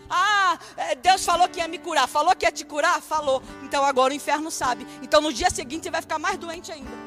Ah, 0.10 0.58
é, 0.78 0.96
Deus 0.96 1.26
falou 1.26 1.48
que 1.48 1.60
ia 1.60 1.68
me 1.68 1.78
curar. 1.78 2.08
Falou 2.08 2.36
que 2.36 2.46
ia 2.46 2.52
te 2.52 2.66
curar? 2.66 3.02
Falou. 3.02 3.42
Então 3.64 3.84
agora 3.84 4.14
o 4.14 4.16
inferno 4.16 4.52
sabe. 4.52 4.86
Então 5.02 5.22
no 5.22 5.32
dia 5.32 5.50
seguinte 5.50 5.84
você 5.84 5.92
vai 5.92 6.02
ficar 6.02 6.20
mais 6.20 6.38
doente 6.38 6.72
ainda. 6.72 7.03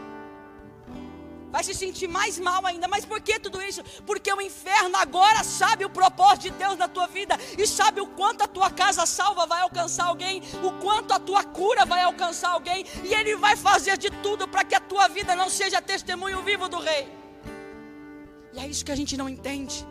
Vai 1.50 1.62
se 1.64 1.74
sentir 1.74 2.08
mais 2.08 2.38
mal 2.38 2.64
ainda. 2.66 2.88
Mas 2.88 3.04
por 3.04 3.20
que 3.20 3.38
tudo 3.38 3.62
isso? 3.62 3.82
Porque 4.04 4.32
o 4.32 4.40
inferno 4.40 4.96
agora 4.96 5.42
sabe 5.44 5.84
o 5.84 5.90
propósito 5.90 6.42
de 6.42 6.50
Deus 6.50 6.76
na 6.76 6.88
tua 6.88 7.06
vida 7.06 7.38
e 7.58 7.66
sabe 7.66 8.00
o 8.00 8.06
quanto 8.06 8.42
a 8.42 8.48
tua 8.48 8.70
casa 8.70 9.06
salva 9.06 9.46
vai 9.46 9.62
alcançar 9.62 10.06
alguém, 10.06 10.42
o 10.62 10.72
quanto 10.82 11.12
a 11.12 11.18
tua 11.18 11.44
cura 11.44 11.84
vai 11.84 12.02
alcançar 12.02 12.50
alguém, 12.50 12.84
e 13.04 13.14
ele 13.14 13.36
vai 13.36 13.56
fazer 13.56 13.96
de 13.96 14.10
tudo 14.10 14.48
para 14.48 14.64
que 14.64 14.74
a 14.74 14.80
tua 14.80 15.08
vida 15.08 15.34
não 15.34 15.48
seja 15.48 15.80
testemunho 15.80 16.42
vivo 16.42 16.68
do 16.68 16.78
rei. 16.78 17.08
E 18.52 18.58
é 18.58 18.66
isso 18.66 18.84
que 18.84 18.92
a 18.92 18.96
gente 18.96 19.16
não 19.16 19.28
entende. 19.28 19.86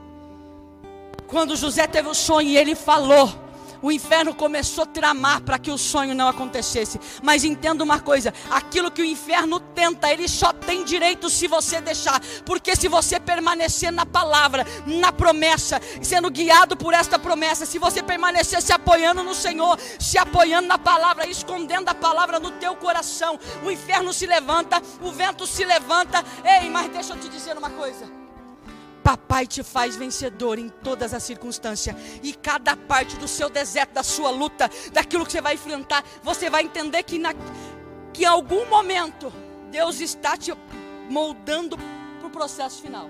Quando 1.28 1.56
José 1.56 1.88
teve 1.88 2.08
o 2.08 2.14
sonho 2.14 2.50
e 2.50 2.58
ele 2.58 2.76
falou, 2.76 3.45
o 3.82 3.92
inferno 3.92 4.34
começou 4.34 4.84
a 4.84 4.88
tramar 4.88 5.42
para 5.42 5.60
que 5.60 5.72
o 5.72 5.78
sonho 5.78 6.16
não 6.16 6.28
acontecesse. 6.28 7.00
Mas 7.22 7.44
entenda 7.44 7.84
uma 7.84 8.00
coisa: 8.00 8.34
aquilo 8.50 8.92
que 8.92 9.02
o 9.02 9.06
inferno 9.06 9.60
tenta, 9.60 10.12
ele 10.12 10.28
só 10.28 10.52
tem 10.52 10.84
direito 10.84 11.30
se 11.30 11.48
você 11.48 11.82
deixar. 11.82 12.22
Porque 12.46 12.76
se 12.76 12.88
você 12.88 13.20
permanecer 13.20 13.92
na 13.92 14.06
palavra, 14.06 14.66
na 14.86 15.12
promessa, 15.12 15.82
sendo 16.02 16.30
guiado 16.30 16.76
por 16.76 16.94
esta 16.94 17.18
promessa, 17.18 17.66
se 17.66 17.80
você 17.80 18.02
permanecer 18.02 18.62
se 18.62 18.74
apoiando 18.74 19.24
no 19.24 19.34
Senhor, 19.34 19.80
se 20.00 20.18
apoiando 20.18 20.68
na 20.68 20.78
palavra, 20.78 21.30
escondendo 21.30 21.90
a 21.90 21.96
palavra 21.96 22.40
no 22.40 22.52
teu 22.52 22.76
coração, 22.76 23.40
o 23.64 23.72
inferno 23.72 24.14
se 24.14 24.26
levanta, 24.26 24.82
o 25.02 25.12
vento 25.12 25.46
se 25.46 25.64
levanta. 25.64 26.24
Ei, 26.44 26.70
mas 26.70 26.92
deixa 26.92 27.14
eu 27.14 27.20
te 27.20 27.30
dizer 27.30 27.58
uma 27.58 27.70
coisa. 27.70 28.25
Papai 29.06 29.46
te 29.46 29.62
faz 29.62 29.96
vencedor 29.96 30.58
em 30.58 30.68
todas 30.68 31.14
as 31.14 31.22
circunstâncias. 31.22 31.96
E 32.24 32.34
cada 32.34 32.76
parte 32.76 33.16
do 33.18 33.28
seu 33.28 33.52
deserto, 33.52 33.94
da 33.94 34.02
sua 34.02 34.32
luta, 34.32 34.68
daquilo 34.92 35.24
que 35.24 35.32
você 35.32 35.42
vai 35.42 35.54
enfrentar, 35.54 36.04
você 36.24 36.50
vai 36.50 36.64
entender 36.64 37.04
que, 37.04 37.20
na, 37.20 37.36
que 38.12 38.24
em 38.24 38.26
algum 38.26 38.66
momento 38.68 39.32
Deus 39.70 40.00
está 40.00 40.36
te 40.36 40.52
moldando 41.08 41.78
para 41.78 42.28
o 42.28 42.32
processo 42.32 42.82
final. 42.82 43.08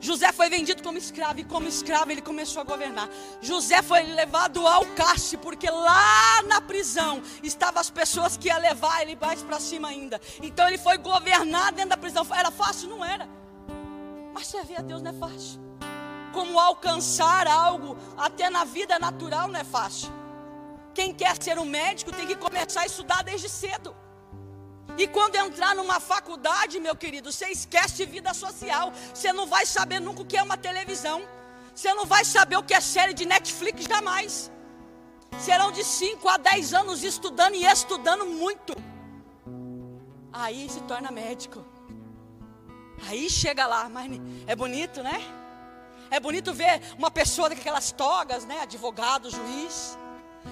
José 0.00 0.32
foi 0.32 0.50
vendido 0.50 0.82
como 0.82 0.98
escravo 0.98 1.38
e 1.38 1.44
como 1.44 1.68
escravo 1.68 2.10
ele 2.10 2.20
começou 2.20 2.60
a 2.60 2.64
governar. 2.64 3.08
José 3.40 3.80
foi 3.80 4.02
levado 4.02 4.66
ao 4.66 4.84
cárcere 4.86 5.40
porque 5.40 5.70
lá 5.70 6.42
na 6.48 6.60
prisão 6.60 7.22
estavam 7.44 7.80
as 7.80 7.90
pessoas 7.90 8.36
que 8.36 8.48
iam 8.48 8.58
levar 8.58 9.02
ele 9.02 9.16
mais 9.20 9.40
para 9.40 9.60
cima 9.60 9.86
ainda. 9.86 10.20
Então 10.42 10.66
ele 10.66 10.78
foi 10.78 10.98
governar 10.98 11.70
dentro 11.70 11.90
da 11.90 11.96
prisão. 11.96 12.26
Era 12.34 12.50
fácil? 12.50 12.88
Não 12.88 13.04
era. 13.04 13.37
Mas 14.38 14.46
servir 14.46 14.76
a 14.78 14.82
Deus 14.82 15.02
não 15.02 15.10
é 15.10 15.14
fácil. 15.14 15.60
Como 16.32 16.60
alcançar 16.60 17.48
algo, 17.48 17.96
até 18.16 18.48
na 18.48 18.62
vida 18.64 18.96
natural, 18.96 19.48
não 19.48 19.58
é 19.58 19.64
fácil. 19.64 20.12
Quem 20.94 21.12
quer 21.12 21.42
ser 21.42 21.58
um 21.58 21.64
médico 21.64 22.12
tem 22.12 22.24
que 22.24 22.36
começar 22.36 22.82
a 22.82 22.86
estudar 22.86 23.24
desde 23.24 23.48
cedo. 23.48 23.96
E 24.96 25.08
quando 25.08 25.34
entrar 25.34 25.74
numa 25.74 25.98
faculdade, 25.98 26.78
meu 26.78 26.94
querido, 26.94 27.32
você 27.32 27.46
esquece 27.48 28.06
vida 28.06 28.32
social. 28.32 28.92
Você 29.12 29.32
não 29.32 29.44
vai 29.44 29.66
saber 29.66 29.98
nunca 29.98 30.22
o 30.22 30.24
que 30.24 30.36
é 30.36 30.42
uma 30.42 30.56
televisão. 30.56 31.20
Você 31.74 31.92
não 31.92 32.06
vai 32.06 32.24
saber 32.24 32.58
o 32.58 32.62
que 32.62 32.74
é 32.74 32.80
série 32.80 33.14
de 33.14 33.26
Netflix 33.26 33.86
jamais. 33.86 34.52
Serão 35.40 35.72
de 35.72 35.82
5 35.82 36.28
a 36.28 36.36
10 36.36 36.74
anos 36.74 37.02
estudando 37.02 37.56
e 37.56 37.64
estudando 37.64 38.24
muito. 38.24 38.72
Aí 40.32 40.70
se 40.70 40.80
torna 40.82 41.10
médico. 41.10 41.77
Aí 43.06 43.28
chega 43.30 43.66
lá, 43.66 43.88
mas 43.88 44.10
é 44.46 44.56
bonito, 44.56 45.02
né? 45.02 45.22
É 46.10 46.18
bonito 46.18 46.52
ver 46.52 46.80
uma 46.98 47.10
pessoa 47.10 47.48
com 47.48 47.54
aquelas 47.54 47.92
togas, 47.92 48.44
né? 48.44 48.60
Advogado, 48.62 49.30
juiz. 49.30 49.98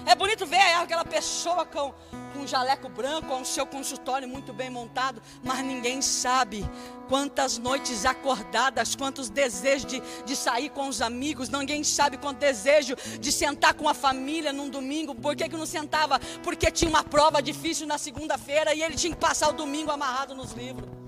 É 0.05 0.13
bonito 0.13 0.45
ver 0.45 0.61
aquela 0.75 1.03
pessoa 1.03 1.65
com, 1.65 1.93
com 2.33 2.39
um 2.39 2.47
jaleco 2.47 2.87
branco, 2.87 3.27
com 3.27 3.41
o 3.41 3.45
seu 3.45 3.65
consultório 3.65 4.27
muito 4.27 4.53
bem 4.53 4.69
montado, 4.69 5.21
mas 5.43 5.59
ninguém 5.59 6.01
sabe 6.01 6.63
quantas 7.09 7.57
noites 7.57 8.05
acordadas, 8.05 8.95
quantos 8.95 9.29
desejos 9.29 9.85
de, 9.85 10.03
de 10.25 10.35
sair 10.35 10.69
com 10.69 10.87
os 10.87 11.01
amigos, 11.01 11.49
ninguém 11.49 11.83
sabe 11.83 12.17
quanto 12.17 12.37
desejo 12.37 12.95
de 13.19 13.31
sentar 13.31 13.73
com 13.73 13.89
a 13.89 13.93
família 13.93 14.53
num 14.53 14.69
domingo. 14.69 15.15
Por 15.15 15.35
que, 15.35 15.49
que 15.49 15.57
não 15.57 15.65
sentava? 15.65 16.19
Porque 16.43 16.69
tinha 16.69 16.89
uma 16.89 17.03
prova 17.03 17.41
difícil 17.41 17.87
na 17.87 17.97
segunda-feira 17.97 18.73
e 18.73 18.83
ele 18.83 18.95
tinha 18.95 19.13
que 19.13 19.19
passar 19.19 19.49
o 19.49 19.53
domingo 19.53 19.89
amarrado 19.89 20.35
nos 20.35 20.51
livros 20.51 21.06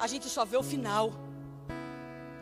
a 0.00 0.06
gente 0.06 0.28
só 0.28 0.44
vê 0.44 0.56
o 0.56 0.62
final. 0.62 1.12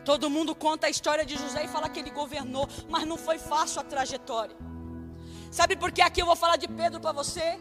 Todo 0.05 0.29
mundo 0.29 0.55
conta 0.55 0.87
a 0.87 0.89
história 0.89 1.25
de 1.25 1.37
José 1.37 1.65
e 1.65 1.67
fala 1.67 1.89
que 1.89 1.99
ele 1.99 2.09
governou, 2.09 2.67
mas 2.89 3.05
não 3.05 3.17
foi 3.17 3.37
fácil 3.37 3.81
a 3.81 3.83
trajetória. 3.83 4.55
Sabe 5.51 5.75
por 5.75 5.91
que 5.91 6.01
aqui 6.01 6.21
eu 6.21 6.25
vou 6.25 6.35
falar 6.35 6.55
de 6.55 6.67
Pedro 6.67 6.99
para 6.99 7.11
você? 7.11 7.59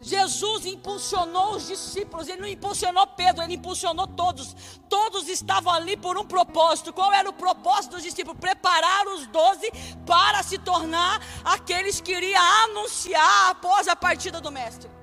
Jesus 0.00 0.66
impulsionou 0.66 1.56
os 1.56 1.66
discípulos, 1.66 2.28
ele 2.28 2.40
não 2.40 2.48
impulsionou 2.48 3.06
Pedro, 3.08 3.42
ele 3.42 3.54
impulsionou 3.54 4.06
todos. 4.06 4.56
Todos 4.88 5.28
estavam 5.28 5.72
ali 5.72 5.96
por 5.96 6.18
um 6.18 6.24
propósito. 6.24 6.92
Qual 6.92 7.12
era 7.12 7.28
o 7.28 7.32
propósito 7.32 7.92
dos 7.92 8.02
discípulos? 8.02 8.40
Preparar 8.40 9.06
os 9.08 9.26
doze 9.26 9.70
para 10.06 10.42
se 10.42 10.58
tornar 10.58 11.20
aqueles 11.44 12.00
que 12.00 12.12
iriam 12.12 12.42
anunciar 12.64 13.50
após 13.50 13.88
a 13.88 13.96
partida 13.96 14.40
do 14.40 14.50
Mestre. 14.50 14.99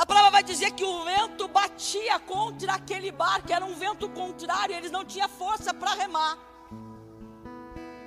A 0.00 0.06
palavra 0.06 0.30
vai 0.30 0.42
dizer 0.42 0.70
que 0.70 0.82
o 0.82 1.04
vento 1.04 1.46
batia 1.46 2.18
contra 2.20 2.72
aquele 2.72 3.12
barco, 3.12 3.52
era 3.52 3.62
um 3.62 3.74
vento 3.74 4.08
contrário, 4.08 4.74
eles 4.74 4.90
não 4.90 5.04
tinham 5.04 5.28
força 5.28 5.74
para 5.74 5.92
remar. 5.92 6.38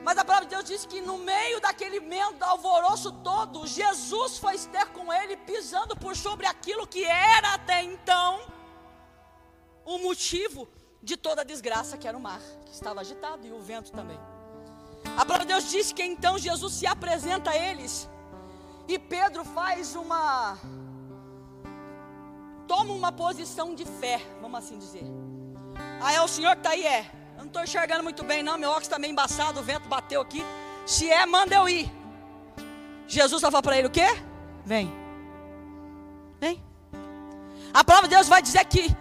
Mas 0.04 0.18
a 0.18 0.26
palavra 0.26 0.48
de 0.48 0.56
Deus 0.56 0.66
diz 0.66 0.88
que 0.88 1.00
no 1.02 1.20
meio 1.20 1.62
daquele 1.62 2.00
vento, 2.00 2.42
alvoroço 2.42 3.12
todo, 3.30 3.68
Jesus 3.68 4.40
foi 4.40 4.58
ter 4.58 4.88
com 4.88 5.14
ele, 5.14 5.38
pisando 5.38 5.96
por 5.96 6.16
sobre 6.16 6.48
aquilo 6.48 6.88
que 6.88 7.06
era 7.06 7.54
até 7.54 7.84
então 7.84 8.42
o 9.86 10.00
motivo 10.00 10.68
de 11.04 11.16
toda 11.16 11.42
a 11.42 11.46
desgraça, 11.46 11.96
que 11.96 12.08
era 12.08 12.18
o 12.18 12.20
mar, 12.20 12.42
que 12.66 12.74
estava 12.74 13.02
agitado, 13.02 13.46
e 13.46 13.52
o 13.52 13.60
vento 13.60 13.92
também. 13.92 14.20
A 15.16 15.24
palavra 15.24 15.46
de 15.46 15.54
Deus 15.54 15.70
diz 15.70 15.92
que 15.92 16.02
então 16.02 16.40
Jesus 16.40 16.74
se 16.74 16.88
apresenta 16.88 17.52
a 17.52 17.56
eles, 17.56 18.10
e 18.88 18.98
Pedro 18.98 19.46
faz 19.46 19.96
uma 19.96 20.58
toma 22.68 22.94
uma 22.94 23.12
posição 23.12 23.74
de 23.76 23.86
fé, 23.86 24.22
vamos 24.42 24.60
assim 24.60 24.78
dizer. 24.78 25.06
Ah, 26.02 26.14
é 26.14 26.22
o 26.22 26.28
senhor 26.28 26.52
que 26.56 26.60
está 26.60 26.72
aí? 26.72 26.86
É. 26.86 27.06
Eu 27.36 27.40
não 27.40 27.46
estou 27.46 27.64
enxergando 27.64 28.04
muito 28.04 28.24
bem, 28.24 28.44
não. 28.44 28.58
Meu 28.58 28.70
óculos 28.70 28.88
está 28.88 29.00
meio 29.00 29.12
embaçado, 29.12 29.60
o 29.60 29.64
vento 29.64 29.88
bateu 29.88 30.22
aqui. 30.22 30.44
Se 30.86 31.10
é, 31.10 31.26
manda 31.26 31.56
eu 31.56 31.68
ir. 31.68 31.92
Jesus 33.08 33.42
vai 33.42 33.52
falar 33.52 33.64
para 33.64 33.78
ele 33.78 33.88
o 33.88 33.92
quê? 33.92 34.08
Vem. 34.66 34.92
Vem. 36.40 36.64
A 37.74 37.84
palavra 37.84 38.08
de 38.08 38.16
Deus 38.16 38.28
vai 38.28 38.42
dizer 38.42 38.66
que 38.66 38.96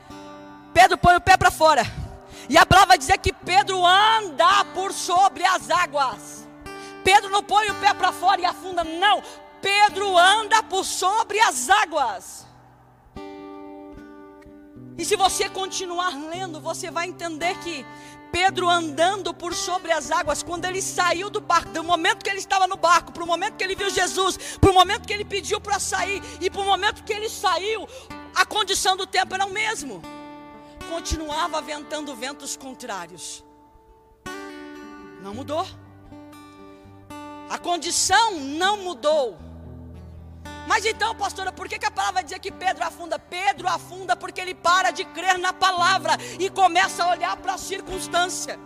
Pedro 0.73 0.97
põe 0.97 1.17
o 1.17 1.21
pé 1.21 1.37
para 1.37 1.51
fora. 1.51 1.83
E 2.49 2.57
a 2.57 2.67
palavra 2.67 2.89
vai 2.89 2.99
dizer 2.99 3.19
que 3.19 3.33
Pedro 3.33 3.85
anda 3.87 4.65
por 4.75 4.93
sobre 4.93 5.45
as 5.45 5.71
águas. 5.71 6.49
Pedro 7.05 7.31
não 7.31 7.43
põe 7.43 7.71
o 7.71 7.75
pé 7.77 7.93
para 7.95 8.13
fora 8.13 8.41
e 8.41 8.45
afunda, 8.45 8.83
não. 8.85 9.23
Pedro 9.61 10.17
anda 10.17 10.63
por 10.63 10.85
sobre 10.85 11.39
as 11.41 11.69
águas. 11.69 12.47
E 14.97 15.05
se 15.05 15.17
você 15.17 15.49
continuar 15.49 16.15
lendo, 16.31 16.61
você 16.61 16.91
vai 16.91 17.09
entender 17.09 17.59
que 17.61 17.85
Pedro 18.31 18.69
andando 18.69 19.35
por 19.35 19.55
sobre 19.55 19.93
as 19.93 20.11
águas, 20.11 20.43
quando 20.43 20.65
ele 20.65 20.81
saiu 20.81 21.29
do 21.29 21.41
barco, 21.41 21.71
do 21.71 21.85
momento 21.85 22.25
que 22.25 22.31
ele 22.31 22.39
estava 22.39 22.67
no 22.67 22.77
barco, 22.77 23.13
para 23.13 23.23
o 23.23 23.27
momento 23.27 23.57
que 23.57 23.65
ele 23.65 23.75
viu 23.75 23.91
Jesus, 23.91 24.57
para 24.59 24.71
o 24.71 24.75
momento 24.75 25.07
que 25.07 25.13
ele 25.13 25.25
pediu 25.25 25.61
para 25.61 25.79
sair, 25.79 26.23
e 26.41 26.49
para 26.49 26.61
o 26.61 26.65
momento 26.65 27.05
que 27.05 27.13
ele 27.13 27.29
saiu, 27.29 27.87
a 28.35 28.47
condição 28.47 28.97
do 28.97 29.07
tempo 29.07 29.35
era 29.35 29.45
o 29.45 29.51
mesmo. 29.51 30.01
Continuava 30.89 31.61
ventando 31.61 32.15
ventos 32.15 32.57
contrários. 32.57 33.45
Não 35.23 35.35
mudou. 35.35 35.67
A 37.49 37.59
condição 37.59 38.39
não 38.39 38.79
mudou. 38.79 39.39
Mas 40.67 40.85
então, 40.85 41.15
pastora, 41.15 41.53
por 41.53 41.69
que, 41.69 41.79
que 41.79 41.87
a 41.87 41.91
palavra 41.91 42.23
dizer 42.23 42.39
que 42.39 42.51
Pedro 42.51 42.85
afunda? 42.85 43.19
Pedro 43.19 43.69
afunda 43.69 44.17
porque 44.17 44.41
ele 44.41 44.55
para 44.55 44.91
de 44.91 45.05
crer 45.05 45.39
na 45.39 45.53
palavra 45.53 46.17
e 46.39 46.49
começa 46.49 47.05
a 47.05 47.11
olhar 47.11 47.37
para 47.37 47.55
a 47.55 47.59
circunstância. 47.59 48.59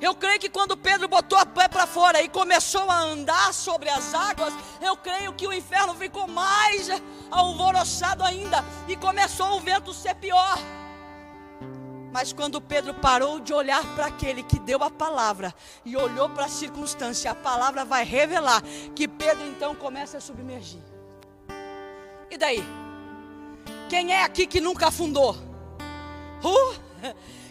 Eu 0.00 0.14
creio 0.14 0.40
que 0.40 0.48
quando 0.48 0.76
Pedro 0.76 1.08
botou 1.08 1.38
a 1.38 1.46
pé 1.46 1.68
para 1.68 1.86
fora 1.86 2.22
e 2.22 2.28
começou 2.28 2.90
a 2.90 2.98
andar 2.98 3.54
sobre 3.54 3.88
as 3.88 4.12
águas, 4.14 4.52
eu 4.80 4.96
creio 4.96 5.32
que 5.32 5.46
o 5.46 5.52
inferno 5.52 5.94
ficou 5.94 6.26
mais 6.26 6.88
alvoroçado 7.30 8.22
ainda 8.22 8.64
e 8.88 8.96
começou 8.96 9.56
o 9.56 9.60
vento 9.60 9.92
ser 9.92 10.14
pior. 10.16 10.58
Mas 12.12 12.32
quando 12.32 12.60
Pedro 12.60 12.94
parou 12.94 13.40
de 13.40 13.52
olhar 13.52 13.82
para 13.94 14.06
aquele 14.06 14.42
que 14.42 14.58
deu 14.58 14.82
a 14.84 14.90
palavra 14.90 15.52
e 15.84 15.96
olhou 15.96 16.28
para 16.30 16.44
a 16.44 16.48
circunstância, 16.48 17.30
a 17.30 17.34
palavra 17.34 17.84
vai 17.84 18.04
revelar 18.04 18.62
que 18.94 19.08
Pedro 19.08 19.44
então 19.46 19.74
começa 19.74 20.18
a 20.18 20.20
submergir. 20.20 20.93
E 22.34 22.36
daí? 22.36 22.64
Quem 23.88 24.12
é 24.12 24.24
aqui 24.24 24.44
que 24.44 24.60
nunca 24.60 24.88
afundou? 24.88 25.36
Uh, 26.42 26.74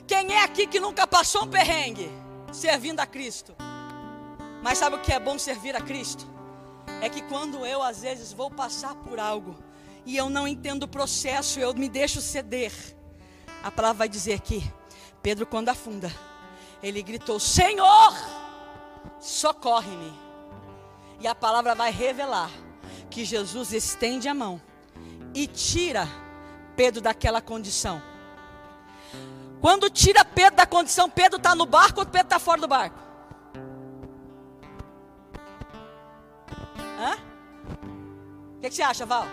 quem 0.05 0.33
é 0.33 0.43
aqui 0.43 0.67
que 0.67 0.77
nunca 0.77 1.07
passou 1.07 1.45
um 1.45 1.47
perrengue 1.47 2.11
servindo 2.51 2.99
a 2.99 3.05
Cristo? 3.05 3.55
Mas 4.61 4.79
sabe 4.79 4.97
o 4.97 5.01
que 5.01 5.13
é 5.13 5.19
bom 5.21 5.39
servir 5.39 5.73
a 5.73 5.79
Cristo? 5.79 6.27
É 7.01 7.07
que 7.07 7.21
quando 7.21 7.65
eu 7.65 7.81
às 7.81 8.01
vezes 8.01 8.33
vou 8.33 8.51
passar 8.51 8.93
por 8.95 9.21
algo 9.21 9.55
e 10.05 10.17
eu 10.17 10.29
não 10.29 10.45
entendo 10.45 10.83
o 10.83 10.87
processo, 10.87 11.61
eu 11.61 11.73
me 11.73 11.87
deixo 11.87 12.19
ceder. 12.19 12.73
A 13.63 13.71
palavra 13.71 13.99
vai 13.99 14.09
dizer 14.09 14.41
que 14.41 14.69
Pedro, 15.21 15.45
quando 15.45 15.69
afunda, 15.69 16.13
ele 16.81 17.01
gritou: 17.01 17.39
Senhor, 17.39 18.13
socorre-me. 19.21 20.11
E 21.21 21.27
a 21.27 21.33
palavra 21.33 21.73
vai 21.73 21.89
revelar 21.89 22.51
que 23.09 23.23
Jesus 23.23 23.71
estende 23.71 24.27
a 24.27 24.33
mão 24.33 24.61
e 25.33 25.47
tira 25.47 26.07
Pedro 26.75 27.01
daquela 27.01 27.41
condição. 27.41 28.01
Quando 29.61 29.89
tira 29.89 30.25
Pedro 30.25 30.57
da 30.57 30.65
condição, 30.65 31.09
Pedro 31.09 31.37
está 31.37 31.55
no 31.55 31.65
barco 31.65 32.01
ou 32.01 32.05
Pedro 32.05 32.27
está 32.27 32.39
fora 32.39 32.59
do 32.59 32.67
barco? 32.67 32.99
Hã? 36.99 37.17
O 38.57 38.61
que, 38.61 38.69
que, 38.69 38.75
você 38.75 38.81
acha, 38.81 39.05
Val? 39.05 39.25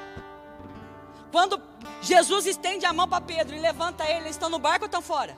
Quando 1.33 1.61
Jesus 2.01 2.47
estende 2.47 2.87
a 2.87 2.93
mão 2.93 3.09
para 3.09 3.21
Pedro 3.21 3.55
e 3.55 3.61
levanta 3.61 4.05
ele, 4.05 4.21
eles 4.21 4.31
estão 4.31 4.49
no 4.49 4.59
barco 4.59 4.85
ou 4.85 4.87
estão 4.87 5.03
fora? 5.03 5.37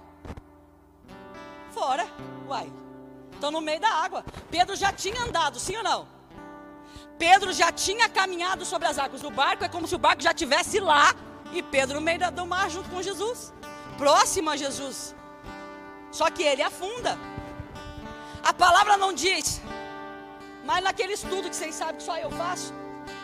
Fora, 1.71 2.07
uai. 2.47 2.71
Estão 3.33 3.51
no 3.51 3.61
meio 3.61 3.81
da 3.81 3.89
água. 3.89 4.25
Pedro 4.51 4.77
já 4.77 4.93
tinha 4.93 5.23
andado, 5.23 5.59
sim 5.59 5.77
ou 5.77 5.83
não? 5.83 6.07
Pedro 7.19 7.53
já 7.53 7.71
tinha 7.71 8.09
caminhado 8.09 8.65
sobre 8.65 8.89
as 8.89 8.99
águas. 8.99 9.23
O 9.23 9.31
barco 9.31 9.65
é 9.65 9.69
como 9.69 9.87
se 9.87 9.95
o 9.95 9.99
barco 9.99 10.23
já 10.23 10.31
estivesse 10.31 10.81
lá 10.81 11.15
e 11.53 11.63
Pedro 11.63 11.97
no 11.97 12.01
meio 12.01 12.31
do 12.31 12.47
mar 12.47 12.71
junto 12.71 12.89
com 12.89 13.03
Jesus, 13.03 13.53
próximo 13.97 14.51
a 14.51 14.57
Jesus. 14.57 15.15
Só 16.11 16.31
que 16.31 16.43
ele 16.43 16.63
afunda. 16.63 17.19
A 18.43 18.53
palavra 18.53 18.97
não 18.97 19.13
diz, 19.13 19.61
mas 20.65 20.83
naquele 20.83 21.13
estudo 21.13 21.49
que 21.49 21.57
vocês 21.57 21.75
sabem 21.75 21.97
que 21.97 22.03
só 22.03 22.17
eu 22.17 22.31
faço, 22.31 22.75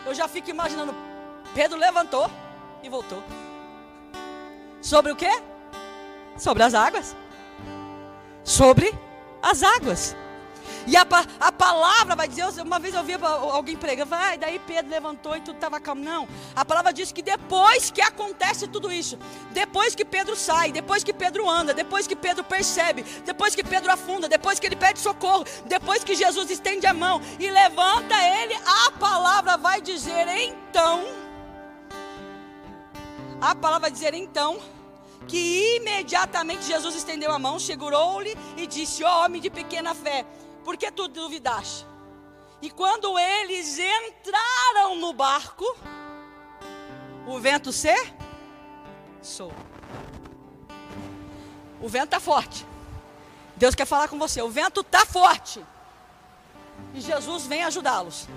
eu 0.05 0.13
já 0.13 0.27
fico 0.27 0.49
imaginando. 0.49 0.95
Pedro 1.53 1.77
levantou 1.77 2.29
e 2.81 2.89
voltou. 2.89 3.23
Sobre 4.81 5.11
o 5.11 5.15
que? 5.15 5.31
Sobre 6.37 6.63
as 6.63 6.73
águas. 6.73 7.15
Sobre 8.43 8.93
as 9.41 9.61
águas. 9.61 10.15
E 10.87 10.95
a, 10.95 11.05
a 11.39 11.51
palavra 11.51 12.15
vai 12.15 12.27
dizer, 12.27 12.45
uma 12.61 12.79
vez 12.79 12.95
eu 12.95 13.03
vi 13.03 13.13
alguém 13.13 13.75
pregando, 13.75 14.09
vai, 14.09 14.37
daí 14.37 14.59
Pedro 14.59 14.89
levantou 14.89 15.35
e 15.35 15.41
tudo 15.41 15.55
estava 15.55 15.79
calmo. 15.79 16.03
Não, 16.03 16.27
a 16.55 16.63
palavra 16.63 16.91
diz 16.91 17.11
que 17.11 17.21
depois 17.21 17.91
que 17.91 18.01
acontece 18.01 18.67
tudo 18.67 18.91
isso, 18.91 19.17
depois 19.51 19.93
que 19.93 20.05
Pedro 20.05 20.35
sai, 20.35 20.71
depois 20.71 21.03
que 21.03 21.13
Pedro 21.13 21.49
anda, 21.49 21.73
depois 21.73 22.07
que 22.07 22.15
Pedro 22.15 22.43
percebe, 22.43 23.03
depois 23.25 23.55
que 23.55 23.63
Pedro 23.63 23.91
afunda, 23.91 24.27
depois 24.27 24.59
que 24.59 24.65
ele 24.65 24.75
pede 24.75 24.99
socorro, 24.99 25.45
depois 25.65 26.03
que 26.03 26.15
Jesus 26.15 26.49
estende 26.49 26.85
a 26.87 26.93
mão 26.93 27.21
e 27.39 27.49
levanta 27.49 28.15
ele, 28.15 28.55
a 28.65 28.91
palavra 28.91 29.57
vai 29.57 29.81
dizer 29.81 30.27
então, 30.27 31.03
a 33.41 33.55
palavra 33.55 33.89
vai 33.89 33.91
dizer 33.91 34.13
então, 34.13 34.59
que 35.27 35.77
imediatamente 35.77 36.65
Jesus 36.65 36.95
estendeu 36.95 37.31
a 37.31 37.39
mão, 37.39 37.59
segurou-lhe 37.59 38.35
e 38.57 38.65
disse: 38.65 39.03
Ó 39.03 39.07
oh, 39.07 39.25
homem 39.25 39.39
de 39.39 39.49
pequena 39.49 39.93
fé, 39.93 40.25
por 40.63 40.77
que 40.77 40.91
tu 40.91 41.07
duvidaste? 41.07 41.85
E 42.61 42.69
quando 42.69 43.17
eles 43.17 43.79
entraram 43.79 44.97
no 44.97 45.13
barco, 45.13 45.65
o 47.25 47.39
vento 47.39 47.71
cessou. 47.71 49.53
O 51.81 51.87
vento 51.87 52.05
está 52.05 52.19
forte. 52.19 52.65
Deus 53.55 53.75
quer 53.75 53.85
falar 53.85 54.07
com 54.09 54.19
você. 54.19 54.41
O 54.41 54.49
vento 54.49 54.81
está 54.81 55.05
forte. 55.05 55.65
E 56.93 57.01
Jesus 57.01 57.45
vem 57.45 57.63
ajudá-los. 57.63 58.27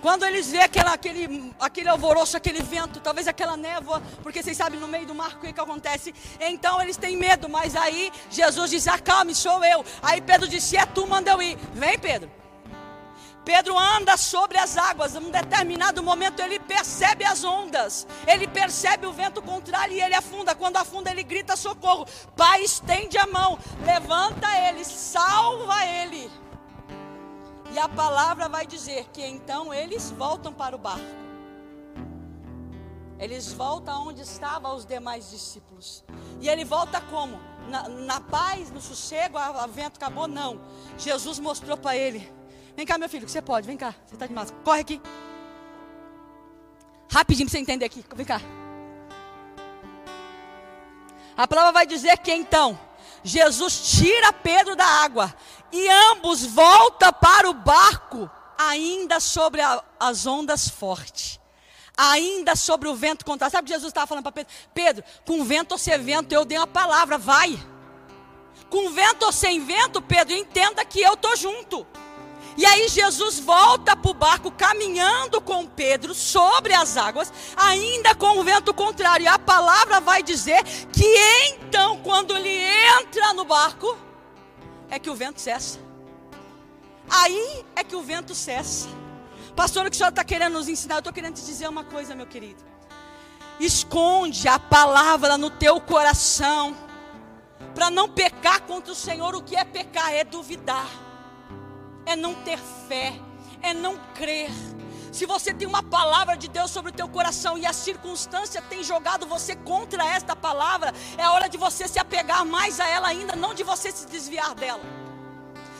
Quando 0.00 0.24
eles 0.24 0.50
vêem 0.50 0.62
aquela, 0.62 0.92
aquele, 0.92 1.52
aquele 1.60 1.88
alvoroço, 1.88 2.36
aquele 2.36 2.62
vento, 2.62 3.00
talvez 3.00 3.28
aquela 3.28 3.56
névoa, 3.56 4.02
porque 4.22 4.42
vocês 4.42 4.56
sabem 4.56 4.80
no 4.80 4.88
meio 4.88 5.06
do 5.06 5.14
mar 5.14 5.34
o 5.34 5.40
que, 5.40 5.52
que 5.52 5.60
acontece. 5.60 6.14
Então 6.40 6.80
eles 6.80 6.96
têm 6.96 7.16
medo, 7.16 7.48
mas 7.48 7.76
aí 7.76 8.10
Jesus 8.30 8.70
diz: 8.70 8.88
Acalme, 8.88 9.34
sou 9.34 9.62
eu. 9.64 9.84
Aí 10.02 10.20
Pedro 10.20 10.48
disse: 10.48 10.76
É 10.76 10.86
tu, 10.86 11.06
manda 11.06 11.30
eu 11.30 11.42
ir. 11.42 11.56
Vem, 11.74 11.98
Pedro. 11.98 12.30
Pedro 13.44 13.78
anda 13.78 14.16
sobre 14.16 14.58
as 14.58 14.76
águas, 14.76 15.14
em 15.14 15.18
um 15.18 15.30
determinado 15.30 16.02
momento 16.02 16.40
ele 16.40 16.58
percebe 16.58 17.24
as 17.24 17.42
ondas, 17.42 18.06
ele 18.26 18.46
percebe 18.46 19.06
o 19.06 19.12
vento 19.12 19.40
contrário 19.40 19.94
e 19.94 20.00
ele 20.00 20.14
afunda. 20.14 20.54
Quando 20.54 20.76
afunda, 20.76 21.10
ele 21.10 21.22
grita 21.22 21.56
socorro. 21.56 22.06
Pai, 22.36 22.62
estende 22.62 23.16
a 23.18 23.26
mão, 23.26 23.58
levanta 23.84 24.46
ele, 24.68 24.84
salva 24.84 25.84
ele. 25.86 26.30
E 27.72 27.78
a 27.78 27.88
palavra 27.88 28.48
vai 28.48 28.66
dizer 28.66 29.06
que 29.12 29.24
então 29.24 29.72
eles 29.72 30.10
voltam 30.10 30.52
para 30.52 30.74
o 30.74 30.78
barco. 30.78 31.04
Eles 33.18 33.52
voltam 33.52 34.08
onde 34.08 34.22
estavam 34.22 34.74
os 34.74 34.86
demais 34.86 35.30
discípulos. 35.30 36.02
E 36.40 36.48
ele 36.48 36.64
volta 36.64 37.00
como? 37.02 37.38
Na, 37.68 37.88
na 37.88 38.20
paz, 38.20 38.70
no 38.70 38.80
sossego, 38.80 39.38
o 39.38 39.68
vento 39.68 39.96
acabou? 39.96 40.26
Não. 40.26 40.60
Jesus 40.96 41.38
mostrou 41.38 41.76
para 41.76 41.96
ele: 41.96 42.32
Vem 42.74 42.86
cá, 42.86 42.96
meu 42.96 43.08
filho, 43.08 43.26
que 43.26 43.30
você 43.30 43.42
pode, 43.42 43.66
vem 43.66 43.76
cá. 43.76 43.94
Você 44.06 44.14
está 44.14 44.26
de 44.26 44.32
máscara. 44.32 44.62
Corre 44.64 44.80
aqui. 44.80 45.02
Rapidinho 47.12 47.46
para 47.46 47.52
você 47.52 47.58
entender 47.58 47.84
aqui. 47.84 48.04
Vem 48.14 48.26
cá. 48.26 48.40
A 51.36 51.46
palavra 51.46 51.72
vai 51.72 51.86
dizer 51.86 52.16
que 52.18 52.32
então 52.32 52.78
Jesus 53.22 53.98
tira 53.98 54.32
Pedro 54.32 54.74
da 54.74 54.86
água 54.86 55.34
e 55.72 55.88
ambos 56.12 56.44
voltam 56.44 57.12
para 57.12 57.48
o 57.48 57.54
barco, 57.54 58.30
ainda 58.58 59.20
sobre 59.20 59.60
a, 59.60 59.82
as 59.98 60.26
ondas 60.26 60.68
fortes. 60.68 61.38
Ainda 61.96 62.56
sobre 62.56 62.88
o 62.88 62.94
vento 62.94 63.24
contrário. 63.24 63.52
Sabe 63.52 63.64
o 63.64 63.66
que 63.66 63.72
Jesus 63.72 63.90
estava 63.90 64.06
falando 64.06 64.24
para 64.24 64.32
Pedro? 64.32 64.52
Pedro, 64.72 65.04
com 65.26 65.44
vento 65.44 65.72
ou 65.72 65.78
sem 65.78 65.98
vento, 65.98 66.32
eu 66.32 66.44
dei 66.44 66.56
uma 66.56 66.66
palavra, 66.66 67.18
vai. 67.18 67.58
Com 68.70 68.90
vento 68.90 69.24
ou 69.24 69.32
sem 69.32 69.60
vento, 69.64 70.00
Pedro, 70.00 70.34
entenda 70.34 70.84
que 70.84 71.00
eu 71.00 71.14
estou 71.14 71.36
junto. 71.36 71.86
E 72.56 72.66
aí 72.66 72.88
Jesus 72.88 73.38
volta 73.38 73.96
para 73.96 74.10
o 74.10 74.14
barco 74.14 74.50
caminhando 74.50 75.40
com 75.40 75.66
Pedro 75.66 76.14
sobre 76.14 76.74
as 76.74 76.96
águas, 76.96 77.32
ainda 77.56 78.14
com 78.14 78.38
o 78.38 78.44
vento 78.44 78.74
contrário. 78.74 79.24
E 79.24 79.28
a 79.28 79.38
palavra 79.38 80.00
vai 80.00 80.22
dizer 80.22 80.62
que 80.92 81.04
então, 81.48 81.98
quando 81.98 82.36
ele 82.36 82.50
entra 82.50 83.32
no 83.34 83.44
barco, 83.44 83.96
é 84.90 84.98
que 84.98 85.08
o 85.08 85.14
vento 85.14 85.40
cessa. 85.40 85.78
Aí 87.08 87.64
é 87.74 87.82
que 87.82 87.96
o 87.96 88.02
vento 88.02 88.34
cessa. 88.34 88.88
Pastor, 89.56 89.86
o 89.86 89.90
que 89.90 89.94
o 89.94 89.98
senhor 89.98 90.10
está 90.10 90.24
querendo 90.24 90.54
nos 90.54 90.68
ensinar? 90.68 90.96
Eu 90.96 90.98
estou 91.00 91.12
querendo 91.12 91.34
te 91.34 91.44
dizer 91.44 91.68
uma 91.68 91.84
coisa, 91.84 92.14
meu 92.14 92.26
querido. 92.26 92.62
Esconde 93.58 94.48
a 94.48 94.58
palavra 94.58 95.36
no 95.36 95.50
teu 95.50 95.80
coração. 95.80 96.76
Para 97.74 97.90
não 97.90 98.08
pecar 98.08 98.62
contra 98.62 98.92
o 98.92 98.96
Senhor, 98.96 99.34
o 99.34 99.42
que 99.42 99.54
é 99.54 99.64
pecar? 99.64 100.12
É 100.12 100.24
duvidar, 100.24 100.88
é 102.04 102.16
não 102.16 102.34
ter 102.34 102.58
fé, 102.88 103.12
é 103.62 103.72
não 103.72 103.96
crer. 104.14 104.50
Se 105.12 105.26
você 105.26 105.52
tem 105.52 105.66
uma 105.66 105.82
palavra 105.82 106.36
de 106.36 106.46
Deus 106.48 106.70
sobre 106.70 106.90
o 106.90 106.94
teu 106.94 107.08
coração 107.08 107.58
e 107.58 107.66
a 107.66 107.72
circunstância 107.72 108.62
tem 108.62 108.82
jogado 108.84 109.26
você 109.26 109.56
contra 109.56 110.04
esta 110.04 110.36
palavra, 110.36 110.94
é 111.18 111.28
hora 111.28 111.48
de 111.48 111.58
você 111.58 111.88
se 111.88 111.98
apegar 111.98 112.44
mais 112.46 112.78
a 112.78 112.86
ela 112.88 113.08
ainda, 113.08 113.34
não 113.34 113.52
de 113.52 113.64
você 113.64 113.90
se 113.90 114.06
desviar 114.06 114.54
dela. 114.54 114.82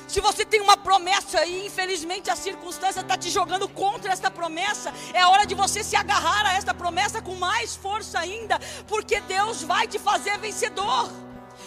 Se 0.08 0.20
você 0.20 0.44
tem 0.44 0.60
uma 0.60 0.76
promessa 0.76 1.46
e 1.46 1.66
infelizmente 1.66 2.28
a 2.28 2.34
circunstância 2.34 3.00
está 3.00 3.16
te 3.16 3.30
jogando 3.30 3.68
contra 3.68 4.12
esta 4.12 4.28
promessa, 4.28 4.92
é 5.14 5.24
hora 5.24 5.46
de 5.46 5.54
você 5.54 5.84
se 5.84 5.94
agarrar 5.94 6.46
a 6.46 6.54
esta 6.54 6.74
promessa 6.74 7.22
com 7.22 7.36
mais 7.36 7.76
força 7.76 8.18
ainda, 8.18 8.58
porque 8.88 9.20
Deus 9.20 9.62
vai 9.62 9.86
te 9.86 10.00
fazer 10.00 10.36
vencedor. 10.38 11.08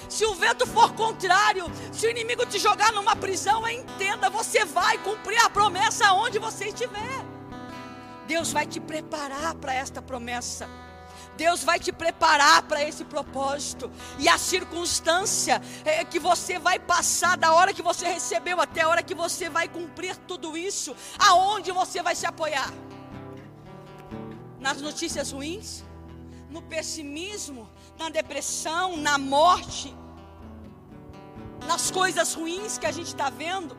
Se 0.09 0.25
o 0.25 0.35
vento 0.35 0.67
for 0.67 0.91
contrário, 0.93 1.71
se 1.93 2.05
o 2.05 2.09
inimigo 2.09 2.45
te 2.45 2.59
jogar 2.59 2.91
numa 2.91 3.15
prisão, 3.15 3.65
entenda, 3.69 4.29
você 4.29 4.65
vai 4.65 4.97
cumprir 4.97 5.39
a 5.39 5.49
promessa 5.49 6.11
onde 6.11 6.37
você 6.37 6.65
estiver. 6.65 7.32
Deus 8.27 8.51
vai 8.51 8.65
te 8.65 8.79
preparar 8.79 9.55
para 9.55 9.73
esta 9.73 10.01
promessa. 10.01 10.67
Deus 11.35 11.63
vai 11.63 11.79
te 11.79 11.91
preparar 11.91 12.63
para 12.63 12.83
esse 12.83 13.03
propósito. 13.03 13.91
E 14.19 14.29
a 14.29 14.37
circunstância 14.37 15.61
é 15.83 16.03
que 16.03 16.19
você 16.19 16.59
vai 16.59 16.79
passar 16.79 17.37
da 17.37 17.53
hora 17.53 17.73
que 17.73 17.81
você 17.81 18.07
recebeu 18.07 18.59
até 18.61 18.81
a 18.81 18.87
hora 18.87 19.03
que 19.03 19.15
você 19.15 19.49
vai 19.49 19.67
cumprir 19.67 20.15
tudo 20.27 20.55
isso, 20.55 20.95
aonde 21.17 21.71
você 21.71 22.01
vai 22.01 22.15
se 22.15 22.25
apoiar? 22.25 22.71
Nas 24.59 24.81
notícias 24.81 25.31
ruins? 25.31 25.83
No 26.49 26.61
pessimismo? 26.61 27.69
Na 27.97 28.09
depressão? 28.09 28.95
Na 28.95 29.17
morte? 29.17 29.93
Nas 31.67 31.89
coisas 31.89 32.33
ruins 32.33 32.77
que 32.77 32.85
a 32.85 32.91
gente 32.91 33.07
está 33.07 33.29
vendo? 33.29 33.75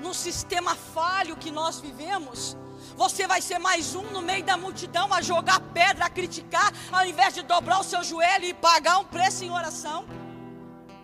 No 0.00 0.12
sistema 0.12 0.74
falho 0.74 1.36
que 1.36 1.50
nós 1.50 1.80
vivemos? 1.80 2.56
Você 2.96 3.26
vai 3.26 3.40
ser 3.40 3.58
mais 3.58 3.94
um 3.94 4.02
no 4.10 4.22
meio 4.22 4.44
da 4.44 4.56
multidão 4.56 5.12
a 5.12 5.20
jogar 5.20 5.60
pedra, 5.72 6.06
a 6.06 6.10
criticar, 6.10 6.72
ao 6.90 7.06
invés 7.06 7.34
de 7.34 7.42
dobrar 7.42 7.80
o 7.80 7.84
seu 7.84 8.02
joelho 8.02 8.44
e 8.44 8.54
pagar 8.54 8.98
um 8.98 9.04
preço 9.04 9.44
em 9.44 9.50
oração. 9.50 10.04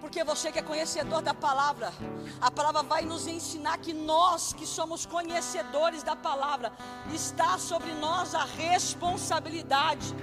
Porque 0.00 0.22
você 0.24 0.50
que 0.50 0.58
é 0.58 0.62
conhecedor 0.62 1.20
da 1.22 1.34
palavra, 1.34 1.92
a 2.40 2.50
palavra 2.50 2.82
vai 2.82 3.02
nos 3.02 3.26
ensinar 3.26 3.78
que 3.78 3.92
nós 3.92 4.52
que 4.52 4.66
somos 4.66 5.04
conhecedores 5.04 6.02
da 6.02 6.16
palavra, 6.16 6.72
está 7.12 7.58
sobre 7.58 7.92
nós 7.94 8.34
a 8.34 8.44
responsabilidade 8.44 10.14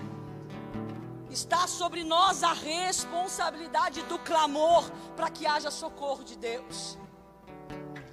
Está 1.35 1.67
sobre 1.67 2.01
nós 2.05 2.43
a 2.43 2.53
responsabilidade 2.53 4.01
do 4.03 4.17
clamor 4.19 4.89
para 5.17 5.29
que 5.29 5.45
haja 5.45 5.69
socorro 5.69 6.23
de 6.23 6.37
Deus. 6.37 6.97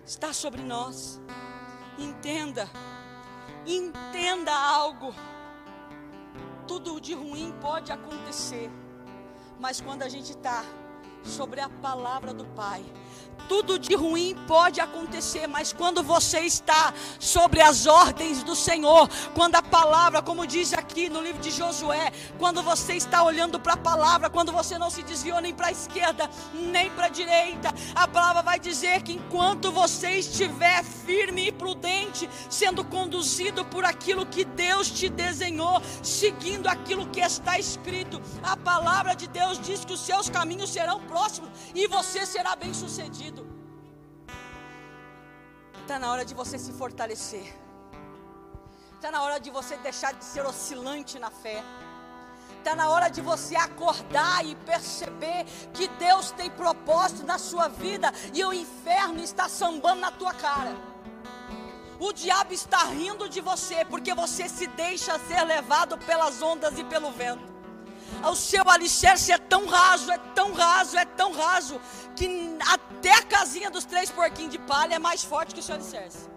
Está 0.05 0.33
sobre 0.33 0.61
nós. 0.61 1.21
Entenda, 1.97 2.69
entenda 3.67 4.53
algo. 4.53 5.15
Tudo 6.67 7.01
de 7.01 7.15
ruim 7.15 7.53
pode 7.61 7.93
acontecer, 7.93 8.71
mas 9.59 9.81
quando 9.81 10.03
a 10.03 10.09
gente 10.09 10.31
está 10.31 10.65
sobre 11.25 11.61
a 11.61 11.69
palavra 11.69 12.33
do 12.33 12.45
Pai, 12.47 12.85
tudo 13.53 13.79
de 13.79 13.95
ruim 13.95 14.35
pode 14.47 14.81
acontecer, 14.81 15.47
mas 15.47 15.75
quando 15.75 16.03
você 16.03 16.41
está 16.41 16.95
sobre 17.19 17.61
as 17.61 17.87
ordens 17.87 18.43
do 18.43 18.57
Senhor, 18.57 19.09
quando 19.35 19.57
a 19.57 19.63
palavra, 19.63 20.23
como 20.23 20.47
diz 20.47 20.73
aqui 20.73 21.11
no 21.11 21.21
livro 21.21 21.41
de 21.43 21.51
Josué, 21.51 22.13
quando 22.39 22.63
você 22.63 22.95
está 22.95 23.23
olhando 23.23 23.61
para 23.61 23.75
a 23.75 23.77
palavra, 23.77 24.31
quando 24.31 24.53
você 24.53 24.79
não 24.79 24.89
se 24.89 25.03
desviou 25.03 25.39
nem 25.41 25.53
para 25.53 25.67
a 25.67 25.71
esquerda, 25.71 26.31
nem 26.55 26.91
para 26.93 27.07
a 27.07 27.11
direita, 27.11 27.75
a 27.95 28.09
palavra 28.09 28.41
vai 28.41 28.59
dizer 28.59 29.03
que 29.03 29.13
enquanto 29.13 29.71
você 29.71 30.13
estiver 30.13 30.83
firme 30.83 31.49
e 31.49 31.53
prudente, 31.53 32.31
sendo 32.49 32.83
conduzido 32.83 33.67
por 33.67 33.85
aquilo 33.85 34.25
que 34.25 34.47
Deus 34.47 34.91
te 34.91 35.11
desenhou, 35.11 35.83
seguindo 36.03 36.69
aquilo 36.69 37.07
que 37.07 37.21
está 37.21 37.59
escrito, 37.59 38.21
a 38.43 38.57
palavra 38.57 39.15
de 39.15 39.29
Deus 39.29 39.61
diz 39.61 39.85
que 39.85 39.93
os 39.93 40.01
seus 40.01 40.31
caminhos 40.31 40.71
serão 40.71 41.01
próximos 41.01 41.51
e 41.75 41.87
você 41.87 42.25
será 42.25 42.57
bem 42.57 42.73
sucedido. 43.13 43.47
Está 45.83 45.99
na 45.99 46.11
hora 46.11 46.25
de 46.25 46.35
você 46.35 46.59
se 46.59 46.73
fortalecer. 46.73 47.55
Está 48.95 49.11
na 49.11 49.23
hora 49.23 49.39
de 49.39 49.51
você 49.51 49.77
deixar 49.77 50.15
de 50.15 50.25
ser 50.25 50.45
oscilante 50.47 51.19
na 51.19 51.31
fé. 51.31 51.63
Está 52.59 52.75
na 52.75 52.89
hora 52.89 53.09
de 53.09 53.21
você 53.21 53.57
acordar 53.57 54.47
e 54.47 54.55
perceber 54.55 55.45
que 55.75 55.89
Deus 55.89 56.31
tem 56.31 56.49
propósito 56.51 57.27
na 57.27 57.39
sua 57.39 57.69
vida 57.69 58.13
e 58.33 58.45
o 58.45 58.53
inferno 58.53 59.21
está 59.21 59.49
sambando 59.49 60.01
na 60.01 60.13
tua 60.13 60.33
cara. 60.33 60.75
O 61.99 62.13
diabo 62.13 62.53
está 62.53 62.85
rindo 62.85 63.29
de 63.29 63.41
você 63.41 63.85
porque 63.85 64.15
você 64.15 64.49
se 64.49 64.67
deixa 64.69 65.19
ser 65.21 65.43
levado 65.45 65.99
pelas 65.99 66.41
ondas 66.41 66.79
e 66.79 66.85
pelo 66.85 67.11
vento. 67.11 67.52
O 68.31 68.35
seu 68.35 68.69
alicerce 68.69 69.33
é 69.33 69.39
tão 69.39 69.67
raso, 69.67 70.11
é 70.11 70.19
tão 70.19 70.53
raso, 70.53 70.97
é 70.97 71.05
tão 71.05 71.33
raso, 71.33 71.81
que 72.15 72.57
até 72.69 73.13
a 73.15 73.23
casinha 73.23 73.71
dos 73.71 73.85
três 73.85 74.11
porquinhos 74.11 74.53
de 74.53 74.59
palha 74.59 74.95
é 74.95 74.99
mais 74.99 75.25
forte 75.25 75.55
que 75.55 75.61
o 75.61 75.63
seu 75.63 75.75
alicerce. 75.75 76.31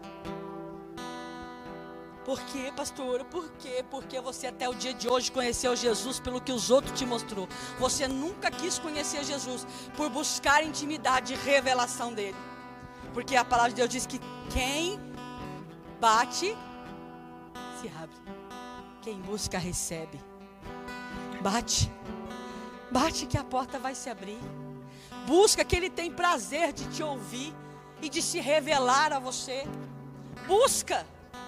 Por 2.26 2.40
quê, 2.46 2.74
pastor? 2.76 3.24
Por 3.26 3.52
quê? 3.60 3.86
Porque 3.92 4.20
você 4.20 4.48
até 4.48 4.68
o 4.68 4.74
dia 4.74 4.96
de 4.96 5.08
hoje 5.08 5.32
conheceu 5.32 5.76
Jesus 5.76 6.20
pelo 6.20 6.42
que 6.42 6.52
os 6.52 6.72
outros 6.72 6.98
te 6.98 7.06
mostrou. 7.06 7.48
Você 7.78 8.08
nunca 8.08 8.50
quis 8.50 8.80
conhecer 8.80 9.24
Jesus 9.24 9.68
por 9.96 10.10
buscar 10.10 10.64
intimidade 10.64 11.34
e 11.34 11.36
revelação 11.36 12.12
dele. 12.12 12.36
Porque 13.14 13.36
a 13.36 13.46
palavra 13.46 13.70
de 13.70 13.76
Deus 13.76 13.90
diz 13.90 14.08
que 14.08 14.20
quem 14.50 15.00
bate 16.02 16.58
se 17.80 17.88
abre. 17.90 18.18
Quem 19.04 19.22
busca 19.22 19.60
recebe. 19.60 20.20
Bate. 21.46 21.92
Bate 22.90 23.28
que 23.28 23.38
a 23.38 23.44
porta 23.44 23.78
vai 23.78 23.94
se 23.94 24.10
abrir. 24.10 24.40
Busca 25.28 25.64
que 25.64 25.76
Ele 25.76 25.92
tem 25.92 26.12
prazer 26.12 26.74
de 26.74 26.86
te 26.86 27.04
ouvir 27.04 27.54
e 28.02 28.10
de 28.10 28.20
se 28.20 28.40
revelar 28.40 29.14
a 29.14 29.20
você. 29.20 29.64
Busca. 30.48 31.06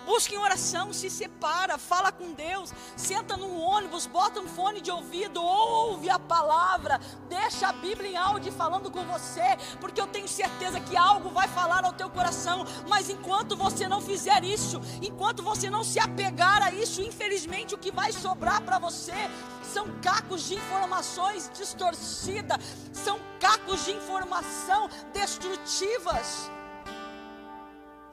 Busca 0.07 0.33
em 0.33 0.37
oração, 0.37 0.93
se 0.93 1.09
separa, 1.09 1.77
fala 1.77 2.13
com 2.13 2.31
Deus, 2.31 2.71
senta 2.95 3.35
no 3.35 3.59
ônibus, 3.59 4.07
bota 4.07 4.39
um 4.39 4.47
fone 4.47 4.79
de 4.79 4.89
ouvido, 4.89 5.43
ouve 5.43 6.09
a 6.09 6.17
palavra, 6.17 6.97
deixa 7.27 7.67
a 7.67 7.73
Bíblia 7.73 8.11
em 8.11 8.15
áudio 8.15 8.53
falando 8.53 8.89
com 8.89 9.03
você, 9.03 9.57
porque 9.81 9.99
eu 9.99 10.07
tenho 10.07 10.25
certeza 10.25 10.79
que 10.79 10.95
algo 10.95 11.29
vai 11.29 11.49
falar 11.49 11.83
ao 11.83 11.91
teu 11.91 12.09
coração, 12.09 12.65
mas 12.87 13.09
enquanto 13.09 13.57
você 13.57 13.85
não 13.85 13.99
fizer 13.99 14.45
isso, 14.45 14.79
enquanto 15.01 15.43
você 15.43 15.69
não 15.69 15.83
se 15.83 15.99
apegar 15.99 16.63
a 16.63 16.71
isso, 16.71 17.01
infelizmente 17.01 17.75
o 17.75 17.77
que 17.77 17.91
vai 17.91 18.13
sobrar 18.13 18.61
para 18.61 18.79
você 18.79 19.29
são 19.61 19.99
cacos 19.99 20.47
de 20.47 20.55
informações 20.55 21.51
distorcidas, 21.53 22.57
são 22.93 23.19
cacos 23.41 23.83
de 23.83 23.91
informação 23.91 24.89
destrutivas. 25.11 26.49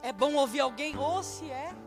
É 0.01 0.11
bom 0.11 0.33
ouvir 0.33 0.59
alguém, 0.59 0.97
ou 0.97 1.23
se 1.23 1.49
é. 1.49 1.84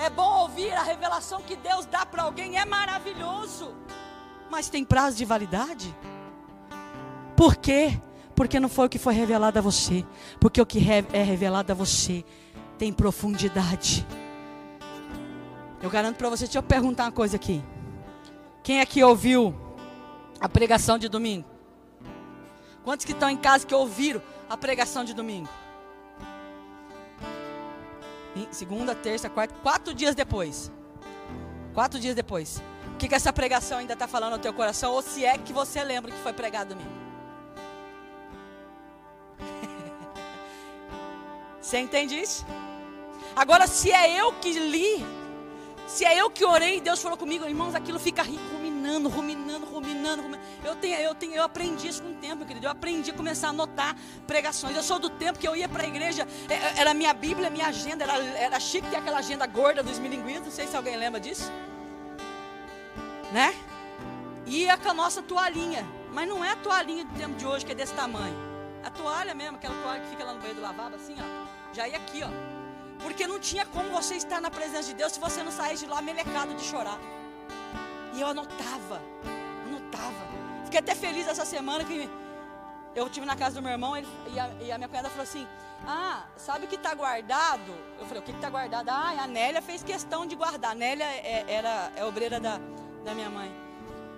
É 0.00 0.08
bom 0.08 0.40
ouvir 0.40 0.72
a 0.72 0.82
revelação 0.82 1.42
que 1.42 1.54
Deus 1.54 1.84
dá 1.84 2.06
para 2.06 2.22
alguém, 2.22 2.56
é 2.56 2.64
maravilhoso. 2.64 3.74
Mas 4.50 4.70
tem 4.70 4.82
prazo 4.82 5.18
de 5.18 5.26
validade? 5.26 5.94
Por 7.36 7.54
quê? 7.54 8.00
Porque 8.34 8.58
não 8.58 8.70
foi 8.70 8.86
o 8.86 8.88
que 8.88 8.98
foi 8.98 9.12
revelado 9.12 9.58
a 9.58 9.62
você. 9.62 10.06
Porque 10.40 10.58
o 10.58 10.64
que 10.64 10.78
é 11.12 11.22
revelado 11.22 11.70
a 11.70 11.74
você 11.74 12.24
tem 12.78 12.90
profundidade. 12.94 14.06
Eu 15.82 15.90
garanto 15.90 16.16
para 16.16 16.30
você, 16.30 16.44
deixa 16.44 16.58
eu 16.58 16.62
perguntar 16.62 17.04
uma 17.04 17.12
coisa 17.12 17.36
aqui. 17.36 17.62
Quem 18.62 18.80
aqui 18.80 19.04
ouviu 19.04 19.54
a 20.40 20.48
pregação 20.48 20.96
de 20.96 21.10
domingo? 21.10 21.46
Quantos 22.82 23.04
que 23.04 23.12
estão 23.12 23.28
em 23.28 23.36
casa 23.36 23.66
que 23.66 23.74
ouviram 23.74 24.22
a 24.48 24.56
pregação 24.56 25.04
de 25.04 25.12
domingo? 25.12 25.48
Segunda, 28.50 28.94
terça, 28.94 29.28
quarta, 29.28 29.54
quatro 29.62 29.94
dias 29.94 30.14
depois. 30.14 30.70
Quatro 31.74 31.98
dias 31.98 32.14
depois. 32.14 32.62
O 32.94 32.96
que, 32.96 33.08
que 33.08 33.14
essa 33.14 33.32
pregação 33.32 33.78
ainda 33.78 33.94
está 33.94 34.06
falando 34.06 34.32
no 34.32 34.38
teu 34.38 34.52
coração? 34.52 34.92
Ou 34.92 35.02
se 35.02 35.24
é 35.24 35.38
que 35.38 35.52
você 35.52 35.82
lembra 35.82 36.10
que 36.10 36.18
foi 36.18 36.32
pregado 36.32 36.74
domingo? 36.74 36.90
você 41.60 41.78
entende 41.78 42.20
isso? 42.20 42.44
Agora, 43.34 43.66
se 43.66 43.90
é 43.90 44.20
eu 44.20 44.32
que 44.34 44.52
li, 44.52 45.04
se 45.86 46.04
é 46.04 46.20
eu 46.20 46.30
que 46.30 46.44
orei, 46.44 46.80
Deus 46.80 47.00
falou 47.00 47.16
comigo, 47.16 47.46
irmãos, 47.46 47.74
aquilo 47.74 47.98
fica 47.98 48.22
ruminando, 48.80 49.08
ruminando, 49.08 49.66
ruminando, 49.66 50.22
ruminando. 50.22 50.44
Eu, 50.64 50.74
tenho, 50.74 50.96
eu, 50.96 51.14
tenho, 51.14 51.34
eu 51.34 51.42
aprendi 51.42 51.88
isso 51.88 52.02
com 52.02 52.10
o 52.10 52.14
tempo, 52.14 52.46
querido. 52.46 52.66
Eu 52.66 52.70
aprendi 52.70 53.10
a 53.10 53.14
começar 53.14 53.48
a 53.48 53.50
anotar 53.50 53.94
pregações. 54.26 54.74
Eu 54.74 54.82
sou 54.82 54.98
do 54.98 55.10
tempo 55.10 55.38
que 55.38 55.46
eu 55.46 55.54
ia 55.54 55.68
para 55.68 55.84
a 55.84 55.86
igreja, 55.86 56.26
é, 56.48 56.54
é, 56.54 56.80
era 56.80 56.94
minha 56.94 57.12
Bíblia, 57.12 57.50
minha 57.50 57.66
agenda. 57.66 58.04
Era, 58.04 58.16
era 58.38 58.60
chique 58.60 58.88
ter 58.88 58.96
aquela 58.96 59.18
agenda 59.18 59.46
gorda 59.46 59.82
dos 59.82 59.98
milinguidos. 59.98 60.44
Não 60.44 60.50
sei 60.50 60.66
se 60.66 60.76
alguém 60.76 60.96
lembra 60.96 61.20
disso. 61.20 61.52
Né? 63.32 63.54
Ia 64.46 64.76
com 64.78 64.88
a 64.88 64.94
nossa 64.94 65.22
toalhinha. 65.22 65.86
Mas 66.12 66.28
não 66.28 66.44
é 66.44 66.50
a 66.50 66.56
toalhinha 66.56 67.04
do 67.04 67.14
tempo 67.14 67.36
de 67.36 67.46
hoje 67.46 67.64
que 67.64 67.72
é 67.72 67.74
desse 67.74 67.94
tamanho. 67.94 68.36
A 68.82 68.90
toalha 68.90 69.34
mesmo, 69.34 69.56
aquela 69.56 69.74
toalha 69.82 70.00
que 70.00 70.08
fica 70.08 70.24
lá 70.24 70.32
no 70.32 70.40
meio 70.40 70.54
do 70.54 70.62
lavabo, 70.62 70.96
assim, 70.96 71.14
ó. 71.18 71.74
Já 71.74 71.86
ia 71.86 71.98
aqui, 71.98 72.22
ó. 72.24 72.30
Porque 73.02 73.26
não 73.26 73.38
tinha 73.38 73.64
como 73.66 73.90
você 73.90 74.16
estar 74.16 74.40
na 74.40 74.50
presença 74.50 74.88
de 74.88 74.94
Deus 74.94 75.12
se 75.12 75.20
você 75.20 75.42
não 75.42 75.52
saísse 75.52 75.84
de 75.84 75.90
lá 75.90 76.02
melecado 76.02 76.54
de 76.54 76.62
chorar. 76.62 76.98
E 78.14 78.20
eu 78.20 78.28
anotava, 78.28 79.00
anotava. 79.66 80.30
Fiquei 80.64 80.80
até 80.80 80.94
feliz 80.94 81.26
essa 81.26 81.44
semana 81.44 81.84
que 81.84 82.08
eu 82.94 83.08
tive 83.08 83.24
na 83.24 83.36
casa 83.36 83.56
do 83.56 83.62
meu 83.62 83.70
irmão 83.70 83.96
ele, 83.96 84.06
e, 84.32 84.38
a, 84.38 84.50
e, 84.60 84.72
a, 84.72 84.78
minha 84.78 84.88
cunhada 84.88 85.08
falou 85.08 85.22
assim: 85.22 85.46
Ah, 85.86 86.24
sabe 86.36 86.64
o 86.64 86.68
que 86.68 86.76
está 86.76 86.94
guardado? 86.94 87.72
Eu 87.98 88.06
falei: 88.06 88.22
O 88.22 88.24
que 88.24 88.32
está 88.32 88.50
guardado? 88.50 88.88
Ah, 88.88 89.22
a 89.22 89.26
Nélia 89.26 89.62
fez 89.62 89.82
questão 89.82 90.26
de 90.26 90.34
guardar. 90.34 90.72
A 90.72 90.74
Nélia 90.74 91.04
é, 91.04 91.44
era, 91.48 91.92
é 91.96 92.04
obreira 92.04 92.40
da, 92.40 92.58
da 93.04 93.14
minha 93.14 93.30
mãe. 93.30 93.50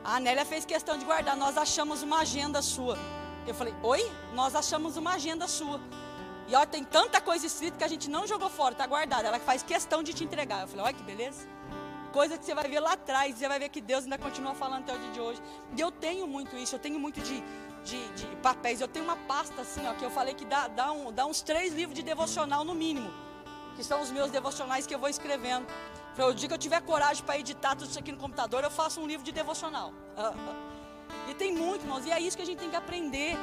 A 0.04 0.18
Nélia 0.18 0.44
fez 0.44 0.64
questão 0.64 0.96
de 0.98 1.04
guardar. 1.04 1.36
Nós 1.36 1.56
achamos 1.56 2.02
uma 2.02 2.20
agenda 2.20 2.62
sua. 2.62 2.96
Eu 3.46 3.54
falei: 3.54 3.74
Oi? 3.82 4.10
Nós 4.34 4.54
achamos 4.54 4.96
uma 4.96 5.14
agenda 5.14 5.46
sua. 5.46 5.80
E 6.48 6.54
ó, 6.54 6.66
tem 6.66 6.84
tanta 6.84 7.20
coisa 7.20 7.46
escrita 7.46 7.78
que 7.78 7.84
a 7.84 7.88
gente 7.88 8.10
não 8.10 8.26
jogou 8.26 8.50
fora, 8.50 8.72
está 8.72 8.86
guardada. 8.86 9.28
Ela 9.28 9.38
faz 9.38 9.62
questão 9.62 10.02
de 10.02 10.12
te 10.12 10.24
entregar. 10.24 10.62
Eu 10.62 10.68
falei, 10.68 10.84
olha 10.84 10.94
que 10.94 11.02
beleza. 11.02 11.46
Coisa 12.12 12.36
que 12.36 12.44
você 12.44 12.54
vai 12.54 12.68
ver 12.68 12.80
lá 12.80 12.92
atrás, 12.92 13.34
você 13.34 13.48
vai 13.48 13.58
ver 13.58 13.70
que 13.70 13.80
Deus 13.80 14.04
ainda 14.04 14.18
continua 14.18 14.54
falando 14.54 14.82
até 14.82 14.94
o 14.94 14.98
dia 14.98 15.10
de 15.12 15.20
hoje. 15.20 15.42
E 15.76 15.80
eu 15.80 15.90
tenho 15.90 16.26
muito 16.26 16.54
isso, 16.56 16.74
eu 16.74 16.78
tenho 16.78 17.00
muito 17.00 17.20
de, 17.22 17.42
de, 17.84 18.08
de 18.08 18.26
papéis. 18.42 18.80
Eu 18.82 18.88
tenho 18.88 19.04
uma 19.04 19.16
pasta 19.16 19.62
assim, 19.62 19.86
ó, 19.86 19.94
que 19.94 20.04
eu 20.04 20.10
falei 20.10 20.34
que 20.34 20.44
dá, 20.44 20.68
dá, 20.68 20.92
um, 20.92 21.10
dá 21.10 21.24
uns 21.24 21.40
três 21.40 21.72
livros 21.72 21.94
de 21.94 22.02
devocional 22.02 22.64
no 22.64 22.74
mínimo. 22.74 23.10
Que 23.76 23.82
são 23.82 24.02
os 24.02 24.10
meus 24.10 24.30
devocionais 24.30 24.86
que 24.86 24.94
eu 24.94 24.98
vou 24.98 25.08
escrevendo. 25.08 25.66
Para 26.14 26.26
o 26.26 26.34
dia 26.34 26.46
que 26.46 26.54
eu 26.54 26.58
tiver 26.58 26.82
coragem 26.82 27.24
para 27.24 27.38
editar 27.38 27.74
tudo 27.74 27.88
isso 27.88 27.98
aqui 27.98 28.12
no 28.12 28.18
computador, 28.18 28.62
eu 28.62 28.70
faço 28.70 29.00
um 29.00 29.06
livro 29.06 29.24
de 29.24 29.32
devocional. 29.32 29.94
e 31.30 31.34
tem 31.34 31.54
muito, 31.54 31.84
irmãos, 31.84 32.04
e 32.04 32.10
é 32.10 32.20
isso 32.20 32.36
que 32.36 32.42
a 32.42 32.46
gente 32.46 32.58
tem 32.58 32.68
que 32.68 32.76
aprender. 32.76 33.38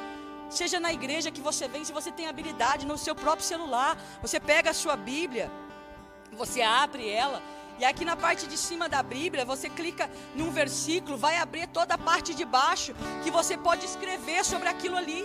Seja 0.48 0.78
na 0.78 0.92
igreja 0.92 1.30
que 1.32 1.40
você 1.40 1.66
vem, 1.66 1.84
se 1.84 1.92
você 1.92 2.12
tem 2.12 2.28
habilidade 2.28 2.86
no 2.86 2.96
seu 2.96 3.14
próprio 3.16 3.44
celular, 3.44 3.96
você 4.22 4.38
pega 4.38 4.70
a 4.70 4.74
sua 4.74 4.96
Bíblia, 4.96 5.50
você 6.32 6.62
abre 6.62 7.08
ela, 7.08 7.42
e 7.80 7.84
aqui 7.84 8.04
na 8.04 8.14
parte 8.14 8.46
de 8.46 8.58
cima 8.58 8.90
da 8.90 9.02
Bíblia, 9.02 9.42
você 9.42 9.70
clica 9.70 10.10
num 10.34 10.50
versículo, 10.50 11.16
vai 11.16 11.38
abrir 11.38 11.66
toda 11.66 11.94
a 11.94 11.98
parte 11.98 12.34
de 12.34 12.44
baixo, 12.44 12.94
que 13.24 13.30
você 13.30 13.56
pode 13.56 13.86
escrever 13.86 14.44
sobre 14.44 14.68
aquilo 14.68 14.98
ali. 14.98 15.24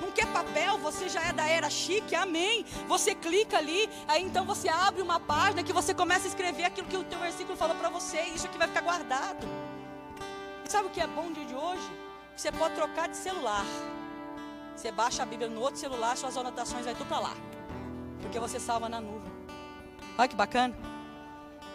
Não 0.00 0.12
quer 0.12 0.26
papel, 0.28 0.78
você 0.78 1.08
já 1.08 1.20
é 1.24 1.32
da 1.32 1.44
era 1.44 1.68
chique, 1.68 2.14
amém. 2.14 2.64
Você 2.86 3.16
clica 3.16 3.58
ali, 3.58 3.90
aí 4.06 4.22
então 4.22 4.44
você 4.44 4.68
abre 4.68 5.02
uma 5.02 5.18
página 5.18 5.64
que 5.64 5.72
você 5.72 5.92
começa 5.92 6.26
a 6.26 6.28
escrever 6.28 6.66
aquilo 6.66 6.86
que 6.86 6.96
o 6.96 7.02
teu 7.02 7.18
versículo 7.18 7.58
falou 7.58 7.74
para 7.74 7.88
você, 7.88 8.22
e 8.28 8.36
isso 8.36 8.46
aqui 8.46 8.56
vai 8.56 8.68
ficar 8.68 8.82
guardado. 8.82 9.44
Sabe 10.68 10.86
o 10.86 10.90
que 10.90 11.00
é 11.00 11.06
bom 11.08 11.32
dia 11.32 11.46
de 11.46 11.54
hoje? 11.56 11.90
Você 12.36 12.52
pode 12.52 12.76
trocar 12.76 13.08
de 13.08 13.16
celular. 13.16 13.64
Você 14.76 14.92
baixa 14.92 15.24
a 15.24 15.26
Bíblia 15.26 15.50
no 15.50 15.60
outro 15.60 15.80
celular, 15.80 16.16
suas 16.16 16.36
anotações 16.36 16.84
vai 16.84 16.94
tudo 16.94 17.08
para 17.08 17.18
lá. 17.18 17.34
Porque 18.22 18.38
você 18.38 18.60
salva 18.60 18.88
na 18.88 19.00
nuvem. 19.00 19.32
Olha 20.16 20.28
que 20.28 20.36
bacana. 20.36 20.87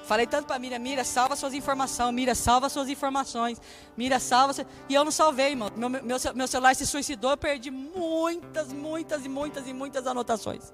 Falei 0.03 0.27
tanto 0.27 0.47
para 0.47 0.59
Mira, 0.59 0.77
Mira, 0.77 1.03
salva 1.03 1.35
suas 1.35 1.53
informações, 1.53 2.13
Mira, 2.13 2.35
salva 2.35 2.69
suas 2.69 2.89
informações, 2.89 3.59
Mira, 3.95 4.19
salva. 4.19 4.53
E 4.89 4.93
eu 4.93 5.03
não 5.03 5.11
salvei, 5.11 5.51
irmão. 5.51 5.69
Meu, 5.75 5.89
meu, 5.89 6.17
meu 6.35 6.47
celular 6.47 6.75
se 6.75 6.85
suicidou, 6.85 7.31
eu 7.31 7.37
perdi 7.37 7.71
muitas, 7.71 8.73
muitas 8.73 9.25
e 9.25 9.29
muitas 9.29 9.67
e 9.67 9.73
muitas 9.73 10.05
anotações. 10.05 10.71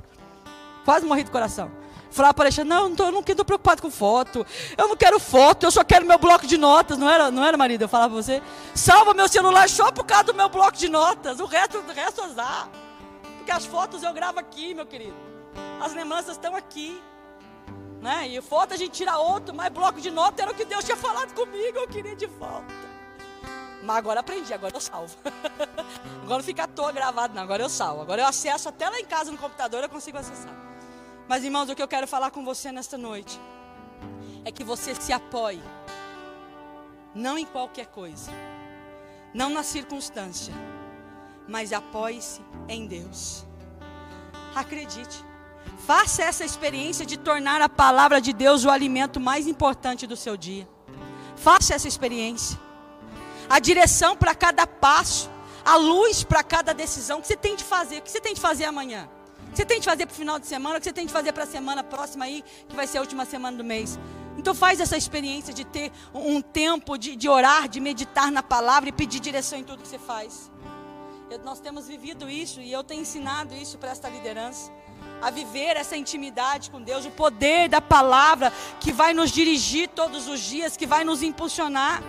Quase 0.83 1.05
morri 1.05 1.23
do 1.23 1.31
coração. 1.31 1.71
Falava 2.11 2.33
para 2.33 2.45
Alexandre, 2.45 2.69
não, 2.69 2.87
eu 2.87 3.11
não 3.11 3.19
estou 3.19 3.45
preocupado 3.45 3.81
com 3.81 3.91
foto. 3.91 4.45
Eu 4.75 4.87
não 4.87 4.95
quero 4.97 5.19
foto, 5.19 5.65
eu 5.65 5.71
só 5.71 5.83
quero 5.83 6.05
meu 6.05 6.17
bloco 6.17 6.47
de 6.47 6.57
notas. 6.57 6.97
Não 6.97 7.07
era, 7.07 7.29
não 7.29 7.45
era 7.45 7.55
marido? 7.55 7.83
Eu 7.83 7.87
falava 7.87 8.13
para 8.13 8.23
você, 8.23 8.41
salva 8.73 9.13
meu 9.13 9.27
celular 9.27 9.69
só 9.69 9.91
por 9.91 10.05
causa 10.05 10.23
do 10.25 10.33
meu 10.33 10.49
bloco 10.49 10.75
de 10.75 10.89
notas. 10.89 11.39
O 11.39 11.45
resto, 11.45 11.77
o 11.77 11.93
resto 11.93 12.21
azar. 12.23 12.67
Porque 13.37 13.51
as 13.51 13.65
fotos 13.65 14.01
eu 14.01 14.11
gravo 14.11 14.39
aqui, 14.39 14.73
meu 14.73 14.87
querido. 14.87 15.15
As 15.79 15.93
lembranças 15.93 16.31
estão 16.31 16.55
aqui. 16.55 16.99
Né? 18.01 18.29
E 18.29 18.41
foto 18.41 18.73
a 18.73 18.77
gente 18.77 18.91
tira 18.91 19.17
outro, 19.17 19.53
mas 19.53 19.71
bloco 19.71 19.99
de 19.99 20.09
notas 20.09 20.39
era 20.39 20.51
o 20.51 20.55
que 20.55 20.63
Deus 20.65 20.83
tinha 20.85 20.95
falado 20.95 21.33
comigo, 21.33 21.77
eu 21.77 21.87
queria 21.87 22.15
de 22.15 22.27
volta. 22.27 22.73
Mas 23.83 23.97
agora 23.97 24.19
aprendi, 24.19 24.53
agora 24.53 24.75
eu 24.75 24.81
salvo. 24.81 25.15
agora 26.23 26.37
não 26.37 26.43
fica 26.43 26.63
à 26.63 26.67
toa 26.67 26.91
gravado, 26.91 27.33
não. 27.33 27.41
Agora 27.41 27.63
eu 27.63 27.69
salvo. 27.69 28.01
Agora 28.01 28.21
eu 28.21 28.27
acesso 28.27 28.69
até 28.69 28.89
lá 28.89 28.99
em 28.99 29.05
casa 29.05 29.31
no 29.31 29.37
computador, 29.37 29.83
eu 29.83 29.89
consigo 29.89 30.17
acessar. 30.17 30.53
Mas 31.27 31.43
irmãos, 31.43 31.69
o 31.69 31.75
que 31.75 31.81
eu 31.81 31.87
quero 31.87 32.07
falar 32.07 32.31
com 32.31 32.43
você 32.43 32.71
nesta 32.71 32.97
noite 32.97 33.39
é 34.43 34.51
que 34.51 34.63
você 34.63 34.95
se 34.95 35.13
apoie, 35.13 35.61
não 37.13 37.37
em 37.37 37.45
qualquer 37.45 37.87
coisa, 37.87 38.31
não 39.33 39.49
na 39.49 39.63
circunstância, 39.63 40.53
mas 41.47 41.71
apoie-se 41.71 42.41
em 42.67 42.87
Deus. 42.87 43.45
Acredite, 44.55 45.23
faça 45.85 46.23
essa 46.23 46.45
experiência 46.45 47.05
de 47.05 47.17
tornar 47.17 47.61
a 47.61 47.69
palavra 47.69 48.19
de 48.21 48.33
Deus 48.33 48.65
o 48.65 48.69
alimento 48.69 49.19
mais 49.19 49.47
importante 49.47 50.05
do 50.05 50.15
seu 50.15 50.37
dia. 50.37 50.67
Faça 51.35 51.73
essa 51.73 51.87
experiência. 51.87 52.59
A 53.49 53.59
direção 53.59 54.15
para 54.15 54.35
cada 54.35 54.67
passo, 54.67 55.29
a 55.65 55.75
luz 55.75 56.23
para 56.23 56.43
cada 56.43 56.73
decisão 56.73 57.21
que 57.21 57.27
você 57.27 57.37
tem 57.37 57.55
de 57.55 57.63
fazer. 57.63 57.99
O 57.99 58.01
que 58.01 58.11
você 58.11 58.21
tem 58.21 58.33
de 58.33 58.41
fazer 58.41 58.65
amanhã? 58.65 59.09
que 59.49 59.57
você 59.57 59.65
tem 59.65 59.79
de 59.79 59.85
fazer 59.85 60.05
para 60.05 60.13
o 60.13 60.15
final 60.15 60.39
de 60.39 60.47
semana, 60.47 60.77
o 60.77 60.79
que 60.79 60.85
você 60.85 60.93
tem 60.93 61.05
de 61.05 61.11
fazer 61.11 61.33
para 61.33 61.43
a 61.43 61.47
semana 61.47 61.83
próxima 61.83 62.25
aí, 62.25 62.43
que 62.67 62.75
vai 62.75 62.85
ser 62.85 62.99
a 62.99 63.01
última 63.01 63.25
semana 63.25 63.57
do 63.57 63.63
mês. 63.63 63.99
Então 64.37 64.53
faz 64.53 64.79
essa 64.79 64.95
experiência 64.95 65.53
de 65.53 65.65
ter 65.65 65.91
um 66.13 66.41
tempo 66.41 66.97
de, 66.97 67.15
de 67.15 67.27
orar, 67.27 67.67
de 67.67 67.79
meditar 67.79 68.31
na 68.31 68.41
palavra 68.41 68.89
e 68.89 68.91
pedir 68.91 69.19
direção 69.19 69.59
em 69.59 69.63
tudo 69.63 69.81
que 69.81 69.87
você 69.87 69.99
faz. 69.99 70.51
Eu, 71.29 71.39
nós 71.39 71.59
temos 71.59 71.87
vivido 71.87 72.29
isso 72.29 72.61
e 72.61 72.71
eu 72.71 72.83
tenho 72.83 73.01
ensinado 73.01 73.53
isso 73.53 73.77
para 73.77 73.91
esta 73.91 74.07
liderança. 74.07 74.71
A 75.21 75.29
viver 75.29 75.75
essa 75.75 75.97
intimidade 75.97 76.69
com 76.69 76.81
Deus, 76.81 77.05
o 77.05 77.11
poder 77.11 77.67
da 77.67 77.81
palavra 77.81 78.53
que 78.79 78.91
vai 78.91 79.13
nos 79.13 79.31
dirigir 79.31 79.89
todos 79.89 80.27
os 80.27 80.39
dias, 80.39 80.77
que 80.77 80.85
vai 80.85 81.03
nos 81.03 81.21
impulsionar 81.21 82.01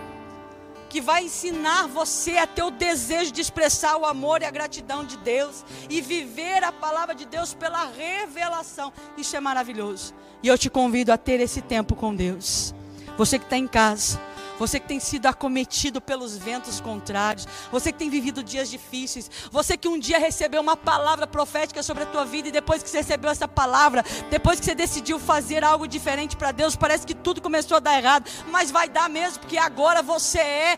que 0.91 0.99
vai 0.99 1.23
ensinar 1.23 1.87
você 1.87 2.37
a 2.37 2.45
ter 2.45 2.63
o 2.63 2.69
desejo 2.69 3.31
de 3.31 3.39
expressar 3.39 3.95
o 3.95 4.05
amor 4.05 4.41
e 4.41 4.45
a 4.45 4.51
gratidão 4.51 5.05
de 5.05 5.15
Deus 5.15 5.63
e 5.89 6.01
viver 6.01 6.65
a 6.65 6.71
palavra 6.73 7.15
de 7.15 7.25
Deus 7.25 7.53
pela 7.53 7.85
revelação. 7.85 8.91
Isso 9.17 9.33
é 9.37 9.39
maravilhoso. 9.39 10.13
E 10.43 10.49
eu 10.49 10.57
te 10.57 10.69
convido 10.69 11.13
a 11.13 11.17
ter 11.17 11.39
esse 11.39 11.61
tempo 11.61 11.95
com 11.95 12.13
Deus. 12.13 12.75
Você 13.17 13.39
que 13.39 13.45
está 13.45 13.55
em 13.55 13.67
casa, 13.67 14.19
você 14.61 14.79
que 14.79 14.87
tem 14.87 14.99
sido 14.99 15.25
acometido 15.25 15.99
pelos 15.99 16.37
ventos 16.37 16.79
contrários, 16.79 17.47
você 17.71 17.91
que 17.91 17.97
tem 17.97 18.11
vivido 18.11 18.43
dias 18.43 18.69
difíceis, 18.69 19.27
você 19.51 19.75
que 19.75 19.87
um 19.87 19.97
dia 19.97 20.19
recebeu 20.19 20.61
uma 20.61 20.77
palavra 20.77 21.25
profética 21.25 21.81
sobre 21.81 22.03
a 22.03 22.05
tua 22.05 22.25
vida 22.25 22.47
e 22.47 22.51
depois 22.51 22.83
que 22.83 22.89
você 22.89 22.97
recebeu 22.97 23.31
essa 23.31 23.47
palavra, 23.47 24.05
depois 24.29 24.59
que 24.59 24.65
você 24.67 24.75
decidiu 24.75 25.17
fazer 25.17 25.63
algo 25.63 25.87
diferente 25.87 26.37
para 26.37 26.51
Deus, 26.51 26.75
parece 26.75 27.07
que 27.07 27.15
tudo 27.15 27.41
começou 27.41 27.77
a 27.77 27.79
dar 27.79 27.97
errado, 27.97 28.29
mas 28.51 28.69
vai 28.69 28.87
dar 28.87 29.09
mesmo, 29.09 29.39
porque 29.39 29.57
agora 29.57 30.03
você 30.03 30.37
é 30.37 30.77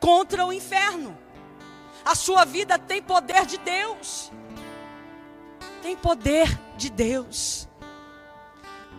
contra 0.00 0.44
o 0.44 0.52
inferno. 0.52 1.16
A 2.04 2.16
sua 2.16 2.44
vida 2.44 2.80
tem 2.80 3.00
poder 3.00 3.46
de 3.46 3.58
Deus. 3.58 4.32
Tem 5.82 5.96
poder 5.96 6.58
de 6.76 6.90
Deus. 6.90 7.68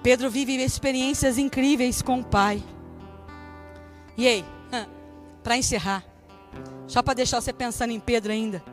Pedro 0.01 0.29
vive 0.29 0.55
experiências 0.55 1.37
incríveis 1.37 2.01
com 2.01 2.21
o 2.21 2.23
Pai. 2.23 2.63
E 4.21 4.27
aí, 4.27 4.45
para 5.41 5.57
encerrar, 5.57 6.03
só 6.85 7.01
para 7.01 7.15
deixar 7.15 7.41
você 7.41 7.51
pensando 7.51 7.89
em 7.89 7.99
Pedro 7.99 8.31
ainda. 8.31 8.63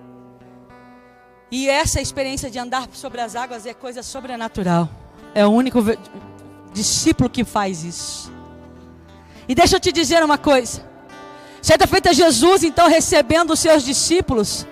E 1.50 1.70
essa 1.70 2.02
experiência 2.02 2.50
de 2.50 2.58
andar 2.58 2.86
sobre 2.92 3.18
as 3.22 3.34
águas 3.34 3.64
é 3.64 3.72
coisa 3.72 4.02
sobrenatural. 4.02 4.90
É 5.34 5.46
o 5.46 5.48
único 5.48 5.78
discípulo 6.70 7.30
que 7.30 7.44
faz 7.44 7.82
isso. 7.82 8.30
E 9.48 9.54
deixa 9.54 9.76
eu 9.76 9.80
te 9.80 9.90
dizer 9.90 10.22
uma 10.22 10.36
coisa. 10.36 10.86
Certa 11.62 11.86
feita 11.86 12.12
Jesus, 12.12 12.62
então, 12.62 12.86
recebendo 12.86 13.52
os 13.54 13.60
seus 13.60 13.82
discípulos, 13.82 14.66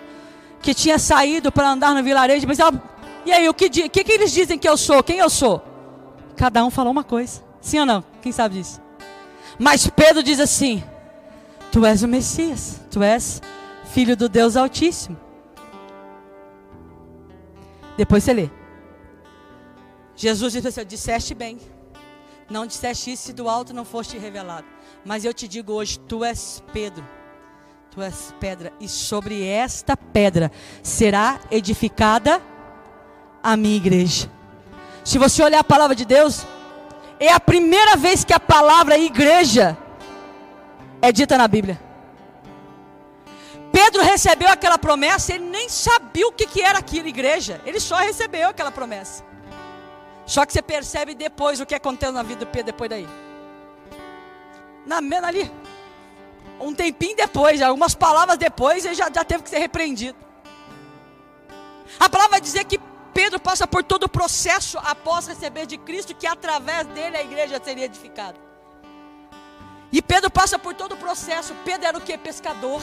que 0.61 0.75
tinha 0.75 0.99
saído 0.99 1.51
para 1.51 1.71
andar 1.71 1.95
no 1.95 2.03
vilarejo, 2.03 2.47
pensava, 2.47 2.83
e 3.25 3.33
aí, 3.33 3.49
o 3.49 3.55
que, 3.55 3.71
que, 3.71 4.05
que 4.05 4.13
eles 4.13 4.31
dizem 4.31 4.59
que 4.59 4.69
eu 4.69 4.77
sou? 4.77 5.03
Quem 5.03 5.21
eu 5.21 5.31
sou? 5.31 5.63
Cada 6.37 6.63
um 6.63 6.71
falou 6.71 6.93
uma 6.93 7.03
coisa. 7.03 7.43
Sim 7.63 7.79
ou 7.79 7.87
não? 7.87 8.05
Quem 8.21 8.31
sabe 8.31 8.57
disso? 8.57 8.85
Mas 9.59 9.87
Pedro 9.89 10.23
diz 10.23 10.41
assim: 10.41 10.83
Tu 11.73 11.85
és 11.85 12.03
o 12.03 12.09
Messias, 12.09 12.81
tu 12.91 13.03
és 13.03 13.41
filho 13.85 14.17
do 14.17 14.29
Deus 14.29 14.57
Altíssimo. 14.57 15.17
Depois 17.97 18.25
você 18.25 18.33
lê. 18.33 18.51
Jesus 20.15 20.53
disse 20.53 20.69
assim: 20.69 20.85
Disseste 20.85 21.35
bem, 21.35 21.59
não 22.49 22.67
disseste 22.67 23.13
isso 23.13 23.25
se 23.25 23.33
do 23.33 23.49
alto 23.49 23.75
não 23.75 23.85
foste 23.85 24.19
revelado. 24.19 24.67
Mas 25.05 25.25
eu 25.25 25.33
te 25.33 25.49
digo 25.49 25.73
hoje: 25.73 25.99
Tu 26.01 26.25
és 26.25 26.63
Pedro, 26.73 27.07
tu 27.91 28.03
és 28.03 28.35
pedra, 28.39 28.73
e 28.81 28.89
sobre 28.89 29.47
esta 29.47 29.97
pedra 29.97 30.53
será 30.83 31.41
edificada 31.51 32.43
a 33.43 33.57
minha 33.57 33.77
igreja. 33.77 34.31
Se 35.05 35.19
você 35.19 35.43
olhar 35.43 35.61
a 35.61 35.65
palavra 35.65 35.95
de 35.95 36.05
Deus, 36.05 36.47
é 37.19 37.33
a 37.33 37.41
primeira 37.41 37.97
vez 37.97 38.25
que 38.25 38.33
a 38.33 38.41
palavra 38.41 38.99
igreja 38.99 39.77
é 41.01 41.11
dita 41.13 41.37
na 41.37 41.49
Bíblia. 41.49 41.81
Pedro 43.73 44.03
recebeu 44.03 44.49
aquela 44.49 44.79
promessa, 44.79 45.35
ele 45.35 45.45
nem 45.45 45.69
sabia 45.69 46.27
o 46.27 46.33
que, 46.33 46.47
que 46.47 46.63
era 46.63 46.79
aquilo, 46.79 47.09
igreja. 47.09 47.61
Ele 47.67 47.79
só 47.79 47.97
recebeu 47.97 48.49
aquela 48.49 48.71
promessa. 48.71 49.23
Só 50.25 50.45
que 50.45 50.53
você 50.53 50.63
percebe 50.63 51.15
depois 51.15 51.61
o 51.61 51.67
que 51.67 51.75
aconteceu 51.75 52.13
na 52.13 52.23
vida 52.23 52.45
do 52.45 52.47
Pedro 52.47 52.67
depois 52.67 52.91
daí. 52.91 53.07
Na 54.87 55.01
mena 55.01 55.29
ali, 55.29 55.51
um 56.61 56.75
tempinho 56.75 57.17
depois, 57.17 57.61
algumas 57.61 57.95
palavras 57.95 58.39
depois, 58.39 58.85
ele 58.85 58.95
já, 58.95 59.11
já 59.13 59.25
teve 59.25 59.43
que 59.43 59.51
ser 59.51 59.59
repreendido. 59.59 60.17
A 62.01 62.09
palavra 62.09 62.33
vai 62.33 62.41
dizer 62.41 62.65
que 62.65 62.81
Pedro 63.17 63.41
passa 63.41 63.67
por 63.67 63.83
todo 63.83 64.03
o 64.03 64.09
processo 64.11 64.77
após 64.85 65.27
receber 65.27 65.65
de 65.65 65.79
Cristo, 65.79 66.15
que 66.15 66.27
através 66.27 66.87
dele 66.89 67.17
a 67.17 67.23
igreja 67.23 67.59
seria 67.65 67.87
edificada. 67.87 68.37
E 69.91 70.03
Pedro 70.03 70.31
passa 70.31 70.59
por 70.59 70.75
todo 70.75 70.93
o 70.93 70.99
processo. 70.99 71.55
Pedro 71.65 71.87
era 71.87 71.97
o 71.97 72.01
que? 72.03 72.19
Pescador. 72.19 72.83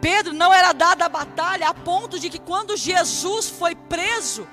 Pedro 0.00 0.32
não 0.32 0.54
era 0.54 0.72
dado 0.72 1.02
a 1.02 1.08
batalha 1.08 1.68
a 1.68 1.74
ponto 1.74 2.20
de 2.20 2.30
que 2.30 2.38
quando 2.38 2.76
Jesus 2.76 3.50
foi 3.50 3.74
preso, 3.74 4.46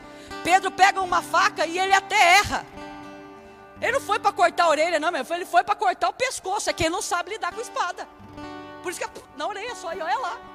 Pedro 0.43 0.71
pega 0.71 1.01
uma 1.01 1.21
faca 1.21 1.67
e 1.67 1.77
ele 1.77 1.93
até 1.93 2.39
erra. 2.39 2.65
Ele 3.79 3.91
não 3.91 4.01
foi 4.01 4.17
para 4.17 4.31
cortar 4.31 4.63
a 4.63 4.69
orelha, 4.69 4.99
não, 4.99 5.11
meu. 5.11 5.23
Ele 5.29 5.45
foi 5.45 5.63
para 5.63 5.75
cortar 5.75 6.09
o 6.09 6.13
pescoço. 6.13 6.67
É 6.67 6.73
quem 6.73 6.89
não 6.89 7.03
sabe 7.03 7.29
lidar 7.29 7.53
com 7.53 7.61
espada. 7.61 8.07
Por 8.81 8.91
isso 8.91 8.99
que 8.99 9.07
na 9.37 9.47
orelha 9.47 9.75
só, 9.75 9.93
e 9.93 10.01
olha 10.01 10.17
lá. 10.17 10.50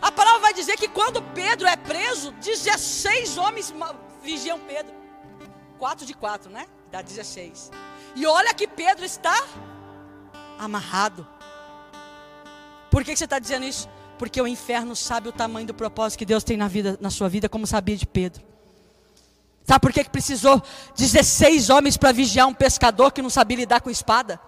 A 0.00 0.12
palavra 0.12 0.40
vai 0.40 0.54
dizer 0.54 0.76
que 0.76 0.88
quando 0.88 1.22
Pedro 1.22 1.66
é 1.66 1.76
preso, 1.76 2.32
16 2.32 3.36
homens 3.38 3.74
vigiam 4.22 4.58
Pedro. 4.60 4.94
4 5.78 6.06
de 6.06 6.14
4, 6.14 6.50
né? 6.50 6.66
Dá 6.90 7.02
16. 7.02 7.70
E 8.14 8.26
olha 8.26 8.52
que 8.54 8.66
Pedro 8.66 9.04
está 9.04 9.44
amarrado. 10.58 11.26
Por 12.90 13.04
que 13.04 13.16
você 13.16 13.24
está 13.24 13.38
dizendo 13.38 13.64
isso? 13.64 13.88
Porque 14.18 14.40
o 14.40 14.46
inferno 14.46 14.96
sabe 14.96 15.28
o 15.28 15.32
tamanho 15.32 15.66
do 15.66 15.74
propósito 15.74 16.18
que 16.18 16.24
Deus 16.24 16.42
tem 16.42 16.56
na, 16.56 16.66
vida, 16.66 16.98
na 17.00 17.10
sua 17.10 17.28
vida, 17.28 17.48
como 17.48 17.66
sabia 17.66 17.96
de 17.96 18.06
Pedro. 18.06 18.42
Sabe 19.64 19.80
por 19.80 19.92
que, 19.92 20.02
que 20.02 20.10
precisou 20.10 20.62
16 20.96 21.68
homens 21.70 21.96
para 21.96 22.10
vigiar 22.10 22.46
um 22.46 22.54
pescador 22.54 23.12
que 23.12 23.20
não 23.20 23.30
sabia 23.30 23.58
lidar 23.58 23.80
com 23.80 23.90
espada? 23.90 24.40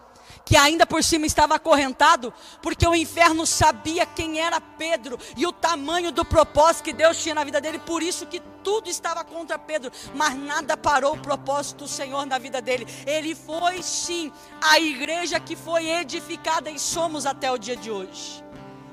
Que 0.50 0.56
ainda 0.56 0.84
por 0.84 1.04
cima 1.04 1.26
estava 1.26 1.54
acorrentado, 1.54 2.34
porque 2.60 2.84
o 2.84 2.92
inferno 2.92 3.46
sabia 3.46 4.04
quem 4.04 4.40
era 4.40 4.60
Pedro 4.60 5.16
e 5.36 5.46
o 5.46 5.52
tamanho 5.52 6.10
do 6.10 6.24
propósito 6.24 6.82
que 6.82 6.92
Deus 6.92 7.22
tinha 7.22 7.36
na 7.36 7.44
vida 7.44 7.60
dele, 7.60 7.78
por 7.78 8.02
isso 8.02 8.26
que 8.26 8.42
tudo 8.64 8.90
estava 8.90 9.22
contra 9.22 9.56
Pedro, 9.60 9.92
mas 10.12 10.34
nada 10.34 10.76
parou 10.76 11.14
o 11.14 11.18
propósito 11.18 11.84
do 11.84 11.88
Senhor 11.88 12.26
na 12.26 12.36
vida 12.36 12.60
dele. 12.60 12.84
Ele 13.06 13.32
foi 13.32 13.80
sim 13.80 14.32
a 14.60 14.80
igreja 14.80 15.38
que 15.38 15.54
foi 15.54 15.88
edificada 15.88 16.68
e 16.68 16.80
somos 16.80 17.26
até 17.26 17.48
o 17.52 17.56
dia 17.56 17.76
de 17.76 17.88
hoje. 17.88 18.44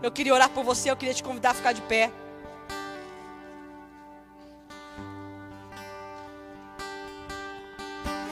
Eu 0.04 0.12
queria 0.12 0.36
orar 0.36 0.52
por 0.52 0.64
você, 0.64 0.92
eu 0.92 0.96
queria 0.96 1.16
te 1.16 1.24
convidar 1.24 1.50
a 1.50 1.56
ficar 1.56 1.72
de 1.72 1.82
pé. 1.82 2.12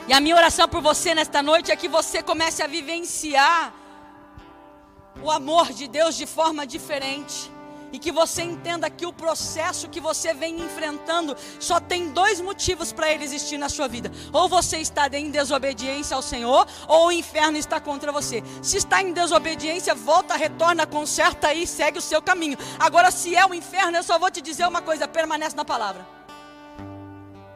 E 0.08 0.14
a 0.14 0.20
minha 0.20 0.36
oração 0.36 0.68
por 0.68 0.82
você 0.82 1.16
nesta 1.16 1.42
noite 1.42 1.72
é 1.72 1.76
que 1.76 1.88
você 1.88 2.22
comece 2.22 2.62
a 2.62 2.68
vivenciar 2.68 3.74
o 5.22 5.32
amor 5.32 5.74
de 5.74 5.88
Deus 5.88 6.16
de 6.16 6.28
forma 6.28 6.66
diferente. 6.66 7.52
E 7.92 7.98
que 7.98 8.12
você 8.12 8.42
entenda 8.44 8.90
que 8.90 9.06
o 9.06 9.14
processo 9.14 9.88
que 9.88 10.02
você 10.02 10.34
vem 10.34 10.60
enfrentando 10.60 11.36
só 11.60 11.80
tem 11.80 12.10
dois 12.10 12.42
motivos 12.42 12.92
para 12.92 13.10
ele 13.10 13.24
existir 13.24 13.58
na 13.58 13.70
sua 13.70 13.88
vida. 13.88 14.12
Ou 14.34 14.50
você 14.50 14.78
está 14.78 15.08
em 15.08 15.32
desobediência 15.32 16.14
ao 16.14 16.22
Senhor, 16.22 16.68
ou 16.88 17.08
o 17.08 17.12
inferno 17.12 17.58
está 17.58 17.80
contra 17.80 18.12
você. 18.12 18.44
Se 18.62 18.78
está 18.78 19.02
em 19.02 19.14
desobediência, 19.14 19.96
volta, 19.96 20.36
retorna, 20.36 20.86
conserta 20.86 21.54
e 21.54 21.66
segue 21.66 21.98
o 21.98 22.02
seu 22.02 22.22
caminho. 22.22 22.58
Agora, 22.78 23.12
se 23.12 23.34
é 23.34 23.46
o 23.46 23.54
inferno, 23.54 23.98
eu 23.98 24.04
só 24.04 24.20
vou 24.20 24.30
te 24.30 24.42
dizer 24.42 24.68
uma 24.68 24.82
coisa: 24.82 25.08
permanece 25.08 25.56
na 25.56 25.64
palavra. 25.64 26.06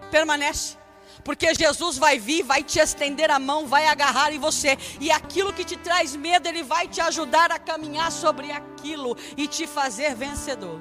Permanece. 0.10 0.80
Porque 1.24 1.54
Jesus 1.54 1.98
vai 1.98 2.18
vir, 2.18 2.44
vai 2.44 2.64
te 2.64 2.80
estender 2.80 3.30
a 3.30 3.40
mão, 3.40 3.68
vai 3.68 3.88
agarrar 3.88 4.34
em 4.34 4.40
você. 4.40 4.78
E 5.00 5.12
aquilo 5.12 5.54
que 5.54 5.66
te 5.66 5.76
traz 5.76 6.16
medo, 6.16 6.48
Ele 6.48 6.64
vai 6.64 6.88
te 6.88 7.02
ajudar 7.02 7.52
a 7.52 7.60
caminhar 7.60 8.12
sobre 8.12 8.52
aquilo 8.52 9.18
e 9.36 9.48
te 9.48 9.68
fazer 9.68 10.16
vencedor. 10.16 10.80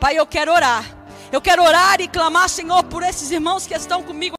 Pai, 0.00 0.18
eu 0.18 0.26
quero 0.26 0.52
orar. 0.52 0.84
Eu 1.32 1.40
quero 1.40 1.62
orar 1.62 2.00
e 2.00 2.06
clamar, 2.06 2.48
Senhor, 2.48 2.84
por 2.84 3.02
esses 3.02 3.30
irmãos 3.30 3.66
que 3.66 3.74
estão 3.74 4.02
comigo. 4.02 4.34